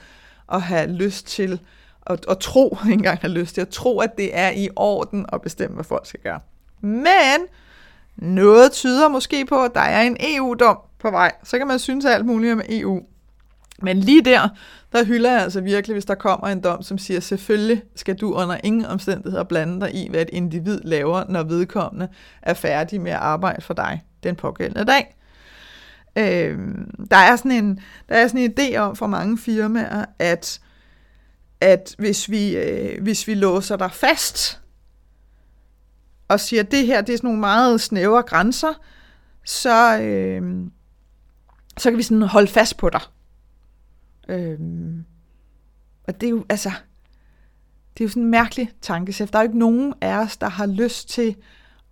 at 0.53 0.63
have 0.63 0.87
lyst 0.87 1.27
til, 1.27 1.61
at, 2.07 2.27
at 2.29 2.39
tro, 2.39 2.79
ikke 2.85 2.93
engang 2.93 3.19
have 3.19 3.33
lyst 3.33 3.55
til, 3.55 3.61
at 3.61 3.69
tro, 3.69 3.99
at 3.99 4.17
det 4.19 4.39
er 4.39 4.51
i 4.51 4.69
orden 4.77 5.27
at 5.33 5.43
bestemme, 5.43 5.75
hvad 5.75 5.85
folk 5.85 6.07
skal 6.07 6.21
gøre. 6.21 6.41
Men 6.81 7.47
noget 8.17 8.73
tyder 8.73 9.09
måske 9.09 9.45
på, 9.45 9.63
at 9.63 9.75
der 9.75 9.81
er 9.81 10.03
en 10.03 10.17
EU-dom 10.21 10.79
på 10.99 11.11
vej. 11.11 11.33
Så 11.45 11.59
kan 11.59 11.67
man 11.67 11.79
synes 11.79 12.05
alt 12.05 12.27
muligt 12.27 12.53
om 12.53 12.63
EU. 12.69 13.03
Men 13.83 14.01
lige 14.01 14.23
der, 14.23 14.49
der 14.93 15.05
hylder 15.05 15.33
jeg 15.33 15.43
altså 15.43 15.61
virkelig, 15.61 15.95
hvis 15.95 16.05
der 16.05 16.15
kommer 16.15 16.49
en 16.49 16.61
dom, 16.61 16.83
som 16.83 16.99
siger, 16.99 17.21
selvfølgelig 17.21 17.83
skal 17.97 18.15
du 18.15 18.35
under 18.35 18.59
ingen 18.65 18.87
omstændigheder 18.87 19.45
blande 19.45 19.81
dig 19.81 19.95
i, 19.95 20.09
hvad 20.11 20.23
et 20.23 20.31
individ 20.33 20.81
laver, 20.85 21.25
når 21.29 21.43
vedkommende 21.43 22.09
er 22.43 22.55
færdig 22.55 23.01
med 23.01 23.11
at 23.11 23.19
arbejde 23.19 23.63
for 23.63 23.75
dig 23.75 24.05
den 24.23 24.37
pågældende 24.37 24.85
dag. 24.85 25.16
Øh, 26.17 26.59
der, 27.11 27.17
er 27.17 27.37
sådan 27.37 27.51
en, 27.51 27.81
der 28.09 28.15
er 28.15 28.29
sådan 28.29 28.41
en 28.41 28.53
idé 28.59 28.77
om 28.77 28.97
for 28.97 29.07
mange 29.07 29.39
firmaer, 29.39 30.05
at, 30.19 30.61
at 31.61 31.95
hvis, 31.99 32.31
vi, 32.31 32.57
øh, 32.57 33.03
hvis 33.03 33.27
vi 33.27 33.35
låser 33.35 33.77
dig 33.77 33.93
fast 33.93 34.61
og 36.29 36.41
siger, 36.41 36.63
at 36.63 36.71
det 36.71 36.87
her 36.87 37.01
det 37.01 37.13
er 37.13 37.17
sådan 37.17 37.29
nogle 37.29 37.41
meget 37.41 37.81
snævre 37.81 38.23
grænser, 38.23 38.83
så, 39.45 40.01
øh, 40.01 40.67
så 41.77 41.91
kan 41.91 41.99
vi 41.99 42.03
sådan 42.03 42.23
holde 42.23 42.49
fast 42.49 42.77
på 42.77 42.91
dig. 42.91 43.01
Øh, 44.29 44.59
og 46.09 46.21
det 46.21 46.27
er 46.27 46.31
jo, 46.31 46.45
altså, 46.49 46.71
det 47.95 48.01
er 48.01 48.05
jo 48.05 48.09
sådan 48.09 48.23
en 48.23 48.31
mærkelig 48.31 48.71
tankesæt. 48.83 49.33
Der 49.33 49.39
er 49.39 49.43
jo 49.43 49.49
ikke 49.49 49.59
nogen 49.59 49.95
af 50.01 50.19
os, 50.19 50.37
der 50.37 50.49
har 50.49 50.67
lyst 50.67 51.09
til 51.09 51.37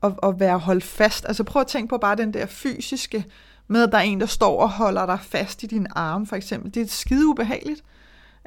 at, 0.03 0.13
at 0.23 0.41
være 0.41 0.59
holdt 0.59 0.85
fast. 0.85 1.25
Altså 1.29 1.45
prøv 1.45 1.61
at 1.61 1.67
tænke 1.67 1.89
på 1.89 1.99
bare 1.99 2.17
den 2.17 2.35
der 2.35 2.47
fysiske 2.47 3.25
med, 3.69 3.83
at 3.83 3.93
der 3.93 3.99
er 3.99 4.03
en, 4.03 4.21
der 4.21 4.27
står 4.27 4.61
og 4.61 4.71
holder 4.71 5.07
dig 5.07 5.19
fast 5.23 5.63
i 5.63 5.67
din 5.67 5.87
arm, 5.91 6.27
for 6.27 6.37
eksempel. 6.37 6.75
Det 6.75 6.83
er 6.83 6.87
skide 6.87 7.27
ubehageligt. 7.27 7.85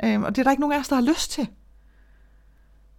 Øhm, 0.03 0.23
og 0.23 0.35
det 0.35 0.41
er 0.41 0.43
der 0.43 0.51
ikke 0.51 0.61
nogen 0.61 0.73
af 0.73 0.79
os, 0.79 0.87
der 0.87 0.95
har 0.95 1.03
lyst 1.03 1.31
til. 1.31 1.47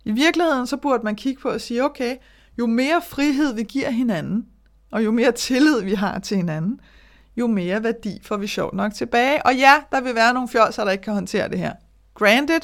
I 0.04 0.12
virkeligheden, 0.12 0.66
så 0.66 0.76
burde 0.76 1.04
man 1.04 1.16
kigge 1.16 1.42
på 1.42 1.48
og 1.48 1.60
sige, 1.60 1.84
okay, 1.84 2.16
jo 2.58 2.66
mere 2.66 3.02
frihed 3.08 3.54
vi 3.54 3.62
giver 3.62 3.90
hinanden, 3.90 4.46
og 4.90 5.04
jo 5.04 5.10
mere 5.10 5.32
tillid 5.32 5.82
vi 5.82 5.94
har 5.94 6.18
til 6.18 6.36
hinanden, 6.36 6.80
jo 7.36 7.46
mere 7.46 7.82
værdi 7.82 8.20
får 8.22 8.36
vi 8.36 8.46
sjovt 8.46 8.74
nok 8.74 8.94
tilbage. 8.94 9.46
Og 9.46 9.56
ja, 9.56 9.74
der 9.92 10.00
vil 10.00 10.14
være 10.14 10.34
nogle 10.34 10.48
fjolser, 10.48 10.84
der 10.84 10.90
ikke 10.90 11.04
kan 11.04 11.14
håndtere 11.14 11.48
det 11.48 11.58
her. 11.58 11.72
Granted, 12.14 12.60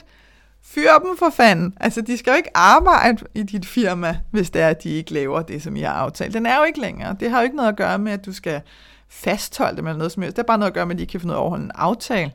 fyr 0.63 0.91
dem 1.05 1.17
for 1.19 1.31
fanden. 1.31 1.75
Altså, 1.81 2.01
de 2.01 2.17
skal 2.17 2.31
jo 2.31 2.37
ikke 2.37 2.57
arbejde 2.57 3.25
i 3.35 3.43
dit 3.43 3.67
firma, 3.67 4.19
hvis 4.31 4.51
det 4.51 4.63
er, 4.63 4.69
at 4.69 4.83
de 4.83 4.91
ikke 4.91 5.15
laver 5.15 5.43
det, 5.43 5.63
som 5.63 5.77
I 5.77 5.81
har 5.81 5.93
aftalt. 5.93 6.35
Den 6.35 6.47
er 6.47 6.59
jo 6.59 6.65
ikke 6.65 6.81
længere. 6.81 7.17
Det 7.21 7.31
har 7.31 7.39
jo 7.41 7.45
ikke 7.45 7.57
noget 7.57 7.69
at 7.69 7.77
gøre 7.77 7.99
med, 7.99 8.13
at 8.13 8.27
du 8.27 8.33
skal 8.33 8.61
fastholde 9.15 9.77
dem 9.77 9.87
eller 9.87 9.99
noget 9.99 10.13
som 10.13 10.23
helst. 10.23 10.37
Det 10.37 10.43
er 10.43 10.47
bare 10.47 10.59
noget 10.59 10.71
at 10.71 10.75
gøre 10.75 10.87
med, 10.87 10.95
at 10.95 10.99
de 10.99 11.03
ikke 11.03 11.11
kan 11.11 11.21
finde 11.21 11.33
ud 11.33 11.37
af 11.37 11.41
at 11.41 11.43
overholde 11.43 11.65
en 11.65 11.71
aftale. 11.75 12.33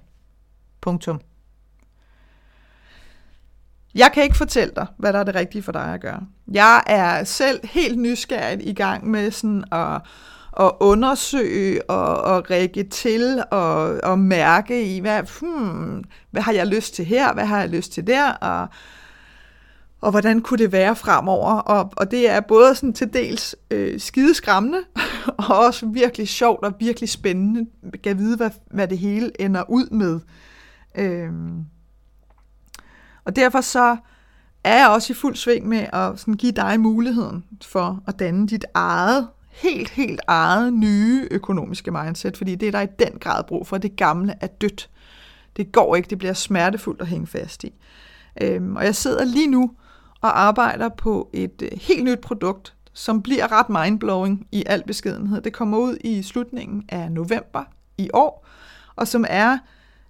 Punktum. 0.82 1.21
Jeg 3.95 4.11
kan 4.13 4.23
ikke 4.23 4.38
fortælle 4.38 4.73
dig, 4.75 4.88
hvad 4.97 5.13
der 5.13 5.19
er 5.19 5.23
det 5.23 5.36
rigtige 5.36 5.63
for 5.63 5.71
dig 5.71 5.93
at 5.93 6.01
gøre. 6.01 6.21
Jeg 6.51 6.84
er 6.88 7.23
selv 7.23 7.67
helt 7.67 7.99
nysgerrig 7.99 8.67
i 8.67 8.73
gang 8.73 9.09
med 9.09 9.32
sådan 9.32 9.63
at, 9.71 10.01
at 10.59 10.71
undersøge 10.80 11.89
og, 11.89 12.21
og 12.21 12.49
række 12.51 12.84
til 12.84 13.43
og, 13.51 13.99
og 14.03 14.19
mærke 14.19 14.95
i, 14.95 14.99
hvad, 14.99 15.23
hmm, 15.39 16.03
hvad 16.32 16.41
har 16.41 16.51
jeg 16.51 16.67
lyst 16.67 16.93
til 16.93 17.05
her, 17.05 17.34
hvad 17.34 17.45
har 17.45 17.59
jeg 17.59 17.69
lyst 17.69 17.91
til 17.91 18.07
der, 18.07 18.32
og, 18.32 18.67
og 20.02 20.12
hvordan 20.12 20.41
kunne 20.41 20.58
det 20.58 20.72
være 20.72 20.95
fremover. 20.95 21.54
Og, 21.54 21.93
og 21.97 22.12
det 22.12 22.30
er 22.30 22.39
både 22.39 22.76
sådan 22.76 22.93
til 22.93 23.14
dels 23.14 23.56
øh, 23.72 24.00
skideskræmmende, 24.00 24.80
og 25.38 25.58
også 25.58 25.86
virkelig 25.86 26.28
sjovt 26.28 26.66
og 26.66 26.74
virkelig 26.80 27.10
spændende. 27.10 27.70
Jeg 28.06 28.18
vide, 28.18 28.38
hvad, 28.38 28.50
hvad 28.72 28.88
det 28.88 28.97
hele 28.97 29.41
ender 29.41 29.70
ud 29.70 29.89
med. 29.89 30.20
Øhm. 30.95 31.66
Og 33.26 33.36
derfor 33.36 33.62
så 33.62 33.97
er 34.64 34.78
jeg 34.78 34.89
også 34.89 35.14
i 35.14 35.16
fuld 35.16 35.36
sving 35.36 35.68
med 35.68 35.86
at 35.93 36.20
sådan 36.20 36.34
give 36.34 36.52
dig 36.52 36.80
muligheden 36.80 37.43
for 37.62 38.04
at 38.08 38.20
danne 38.20 38.47
dit 38.47 38.66
eget, 38.74 39.28
helt, 39.50 39.89
helt 39.89 40.22
eget 40.28 40.74
nye 40.74 41.28
økonomiske 41.32 41.91
mindset, 41.91 42.38
fordi 42.38 42.56
det 42.56 42.68
er 42.68 42.72
der 42.72 42.82
i 42.82 42.88
den 43.00 43.20
grad 43.20 43.43
brug 43.43 43.68
for. 43.68 43.78
Det 43.78 43.95
gamle 43.95 44.36
er 44.41 44.47
dødt. 44.47 44.89
Det 45.58 45.72
går 45.72 45.95
ikke, 45.95 46.10
det 46.10 46.18
bliver 46.18 46.34
smertefuldt 46.34 47.02
at 47.02 47.08
hænge 47.08 47.28
fast 47.28 47.64
i. 47.64 47.74
Øhm, 48.41 48.76
og 48.76 48.86
jeg 48.86 48.95
sidder 48.95 49.26
lige 49.26 49.47
nu 49.47 49.72
og 50.22 50.41
arbejder 50.41 50.89
på 50.89 51.30
et 51.34 51.61
øh, 51.61 51.80
helt 51.82 52.03
nyt 52.03 52.20
produkt, 52.20 52.74
som 52.93 53.22
bliver 53.22 53.51
ret 53.51 53.70
mindblowing 53.70 54.47
i 54.51 54.63
al 54.65 54.84
beskedenhed. 54.84 55.41
Det 55.41 55.53
kommer 55.53 55.78
ud 55.78 55.97
i 56.01 56.22
slutningen 56.22 56.86
af 56.89 57.11
november 57.11 57.63
i 57.97 58.09
år, 58.13 58.45
og 58.95 59.07
som 59.07 59.26
er 59.30 59.57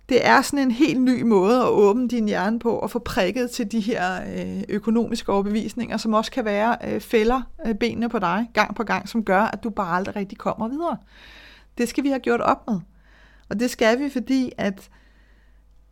det 0.10 0.28
er 0.28 0.42
sådan 0.42 0.60
en 0.60 0.72
helt 0.72 1.02
ny 1.02 1.22
måde 1.22 1.60
at 1.62 1.68
åbne 1.68 2.08
din 2.08 2.28
hjerne 2.28 2.60
på 2.60 2.72
og 2.72 2.92
få 2.92 3.00
prikket 3.00 3.52
til 3.52 3.72
de 3.72 3.80
her 3.80 4.22
øh, 4.36 4.64
økonomiske 4.70 5.32
overbevisninger, 5.32 5.98
som 5.98 6.14
også 6.14 6.32
kan 6.32 6.46
være 6.46 6.78
øh, 6.88 7.02
fælder 7.02 7.42
øh, 7.66 7.76
benene 7.76 8.10
på 8.10 8.20
dig 8.20 8.50
gang 8.54 8.76
på 8.76 8.84
gang, 8.84 9.10
som 9.10 9.24
gør, 9.24 9.42
at 9.42 9.64
du 9.64 9.70
bare 9.70 9.98
aldrig 9.98 10.16
rigtig 10.16 10.38
kommer 10.38 10.68
videre. 10.68 10.98
Det 11.78 11.90
skal 11.90 12.04
vi 12.04 12.10
have 12.10 12.20
gjort 12.20 12.42
op 12.42 12.68
med. 12.68 12.80
Og 13.50 13.60
det 13.60 13.70
skal 13.70 14.00
vi, 14.00 14.10
fordi 14.10 14.52
at 14.58 14.90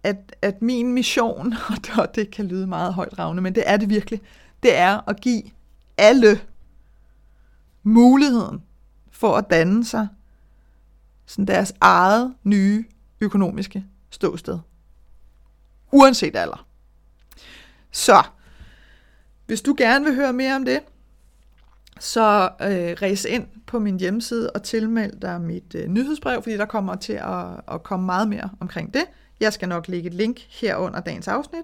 at, 0.04 0.36
at 0.42 0.62
min 0.62 0.94
mission, 0.94 1.54
og 2.00 2.16
det 2.16 2.32
kan 2.32 2.46
lyde 2.46 2.68
meget 2.68 2.94
højt 2.94 3.20
ravne, 3.20 3.42
men 3.42 3.56
det 3.56 3.64
er 3.66 3.78
det 3.78 3.90
virkelig, 3.90 4.22
det 4.64 4.78
er 4.78 5.10
at 5.10 5.22
give 5.22 5.44
alle 5.98 6.42
muligheden 7.84 8.64
for 9.12 9.36
at 9.36 9.46
danne 9.50 9.86
sig 9.86 10.08
sådan 11.26 11.46
deres 11.46 11.74
eget 11.82 12.36
nye 12.44 12.86
økonomiske 13.22 13.86
ståsted. 14.10 14.60
Uanset 15.92 16.36
alder. 16.36 16.68
Så, 17.92 18.24
hvis 19.46 19.62
du 19.62 19.76
gerne 19.78 20.06
vil 20.06 20.16
høre 20.16 20.34
mere 20.34 20.56
om 20.56 20.66
det, 20.66 20.80
så 22.00 22.50
øh, 22.62 22.98
ræs 23.02 23.26
ind 23.26 23.48
på 23.66 23.80
min 23.80 24.00
hjemmeside 24.00 24.52
og 24.52 24.64
tilmeld 24.64 25.22
dig 25.22 25.42
mit 25.42 25.76
øh, 25.76 25.88
nyhedsbrev, 25.88 26.44
fordi 26.44 26.58
der 26.58 26.66
kommer 26.66 26.96
til 26.96 27.14
at, 27.14 27.46
at 27.72 27.84
komme 27.84 28.06
meget 28.06 28.28
mere 28.28 28.50
omkring 28.60 28.94
det. 28.94 29.04
Jeg 29.40 29.54
skal 29.54 29.70
nok 29.70 29.88
lægge 29.88 30.08
et 30.08 30.14
link 30.14 30.40
her 30.50 30.76
under 30.76 31.00
dagens 31.00 31.28
afsnit. 31.28 31.64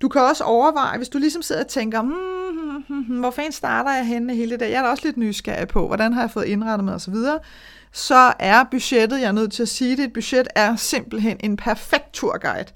Du 0.00 0.08
kan 0.08 0.20
også 0.20 0.44
overveje, 0.44 0.96
hvis 0.96 1.08
du 1.08 1.18
ligesom 1.18 1.42
sidder 1.42 1.64
og 1.64 1.68
tænker, 1.68 2.02
hmm, 2.02 2.12
hmm, 2.12 2.84
hmm, 2.88 3.04
hmm, 3.04 3.20
hvor 3.20 3.30
fanden 3.30 3.52
starter 3.52 3.92
jeg 3.92 4.06
henne 4.06 4.34
hele 4.34 4.50
det 4.50 4.60
der? 4.60 4.66
Jeg 4.66 4.78
er 4.78 4.82
da 4.82 4.88
også 4.88 5.04
lidt 5.04 5.16
nysgerrig 5.16 5.68
på, 5.68 5.86
hvordan 5.86 6.12
har 6.12 6.20
jeg 6.20 6.30
fået 6.30 6.44
indrettet 6.44 6.84
mig 6.84 6.94
osv. 6.94 7.14
Så, 7.14 7.38
så 7.92 8.32
er 8.38 8.64
budgettet, 8.70 9.20
jeg 9.20 9.28
er 9.28 9.32
nødt 9.32 9.52
til 9.52 9.62
at 9.62 9.68
sige 9.68 9.96
det, 9.96 10.04
et 10.04 10.12
budget 10.12 10.48
er 10.54 10.76
simpelthen 10.76 11.36
en 11.40 11.56
perfekt 11.56 12.12
turguide. 12.12 12.66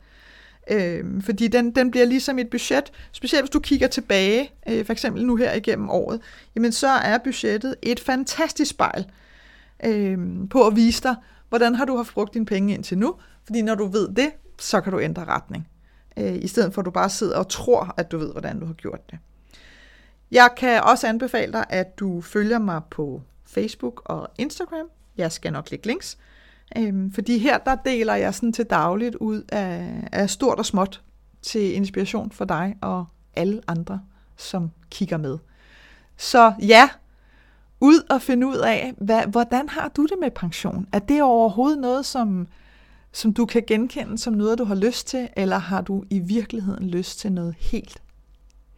Øh, 0.70 1.22
fordi 1.22 1.48
den, 1.48 1.70
den 1.70 1.90
bliver 1.90 2.06
ligesom 2.06 2.38
et 2.38 2.50
budget, 2.50 2.92
specielt 3.12 3.42
hvis 3.42 3.50
du 3.50 3.60
kigger 3.60 3.86
tilbage, 3.86 4.52
øh, 4.68 4.86
for 4.86 4.92
eksempel 4.92 5.26
nu 5.26 5.36
her 5.36 5.52
igennem 5.52 5.90
året, 5.90 6.20
jamen 6.54 6.72
så 6.72 6.88
er 6.88 7.18
budgettet 7.18 7.74
et 7.82 8.00
fantastisk 8.00 8.70
spejl 8.70 9.06
øh, 9.84 10.18
på 10.50 10.66
at 10.66 10.76
vise 10.76 11.02
dig, 11.02 11.14
hvordan 11.54 11.74
har 11.74 11.84
du 11.84 11.96
haft 11.96 12.14
brugt 12.14 12.34
dine 12.34 12.46
penge 12.46 12.74
indtil 12.74 12.98
nu, 12.98 13.14
fordi 13.44 13.62
når 13.62 13.74
du 13.74 13.86
ved 13.86 14.08
det, 14.08 14.30
så 14.58 14.80
kan 14.80 14.92
du 14.92 15.00
ændre 15.00 15.24
retning. 15.24 15.68
Øh, 16.16 16.34
I 16.34 16.48
stedet 16.48 16.74
for 16.74 16.82
at 16.82 16.86
du 16.86 16.90
bare 16.90 17.10
sidder 17.10 17.38
og 17.38 17.48
tror, 17.48 17.94
at 17.96 18.12
du 18.12 18.18
ved, 18.18 18.32
hvordan 18.32 18.60
du 18.60 18.66
har 18.66 18.72
gjort 18.72 19.10
det. 19.10 19.18
Jeg 20.30 20.50
kan 20.56 20.82
også 20.82 21.06
anbefale 21.06 21.52
dig, 21.52 21.64
at 21.68 21.98
du 21.98 22.20
følger 22.20 22.58
mig 22.58 22.82
på 22.90 23.22
Facebook 23.46 24.02
og 24.04 24.28
Instagram. 24.38 24.86
Jeg 25.16 25.32
skal 25.32 25.52
nok 25.52 25.70
lægge 25.70 25.86
links. 25.86 26.18
Øhm, 26.78 27.12
fordi 27.12 27.38
her 27.38 27.58
der 27.58 27.74
deler 27.74 28.14
jeg 28.14 28.34
sådan 28.34 28.52
til 28.52 28.64
dagligt 28.64 29.14
ud 29.14 29.42
af, 29.48 30.08
af 30.12 30.30
stort 30.30 30.58
og 30.58 30.66
småt 30.66 31.02
til 31.42 31.74
inspiration 31.74 32.30
for 32.30 32.44
dig 32.44 32.76
og 32.80 33.04
alle 33.36 33.60
andre, 33.66 34.00
som 34.36 34.70
kigger 34.90 35.16
med. 35.16 35.38
Så 36.16 36.52
ja, 36.62 36.88
ud 37.84 38.06
og 38.10 38.22
finde 38.22 38.46
ud 38.46 38.56
af, 38.56 38.94
hvad, 38.98 39.22
hvordan 39.26 39.68
har 39.68 39.88
du 39.88 40.02
det 40.02 40.14
med 40.20 40.30
pension? 40.30 40.86
Er 40.92 40.98
det 40.98 41.22
overhovedet 41.22 41.78
noget, 41.78 42.06
som, 42.06 42.46
som 43.12 43.32
du 43.32 43.46
kan 43.46 43.62
genkende 43.66 44.18
som 44.18 44.32
noget, 44.32 44.58
du 44.58 44.64
har 44.64 44.74
lyst 44.74 45.06
til, 45.06 45.28
eller 45.36 45.58
har 45.58 45.80
du 45.80 46.04
i 46.10 46.18
virkeligheden 46.18 46.88
lyst 46.88 47.18
til 47.18 47.32
noget 47.32 47.54
helt, 47.58 48.02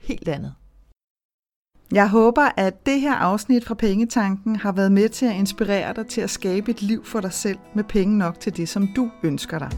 helt 0.00 0.28
andet? 0.28 0.54
Jeg 1.92 2.08
håber, 2.08 2.48
at 2.56 2.86
det 2.86 3.00
her 3.00 3.14
afsnit 3.14 3.64
fra 3.64 3.74
Pengetanken 3.74 4.56
har 4.56 4.72
været 4.72 4.92
med 4.92 5.08
til 5.08 5.26
at 5.26 5.34
inspirere 5.34 5.94
dig 5.94 6.06
til 6.06 6.20
at 6.20 6.30
skabe 6.30 6.70
et 6.70 6.82
liv 6.82 7.04
for 7.04 7.20
dig 7.20 7.32
selv 7.32 7.58
med 7.74 7.84
penge 7.84 8.18
nok 8.18 8.40
til 8.40 8.56
det, 8.56 8.68
som 8.68 8.88
du 8.96 9.10
ønsker 9.22 9.58
dig. 9.58 9.70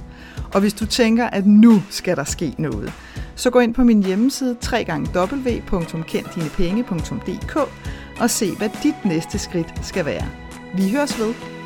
Og 0.54 0.60
hvis 0.60 0.74
du 0.74 0.86
tænker, 0.86 1.26
at 1.26 1.46
nu 1.46 1.82
skal 1.90 2.16
der 2.16 2.24
ske 2.24 2.54
noget, 2.58 2.92
så 3.36 3.50
gå 3.50 3.58
ind 3.58 3.74
på 3.74 3.84
min 3.84 4.02
hjemmeside 4.02 4.56
www.kenddinepenge.dk 4.72 7.58
og 8.20 8.30
se, 8.30 8.56
hvad 8.56 8.70
dit 8.82 9.04
næste 9.04 9.38
skridt 9.38 9.86
skal 9.86 10.04
være. 10.04 10.26
Vi 10.74 10.90
høres 10.90 11.18
ved. 11.18 11.57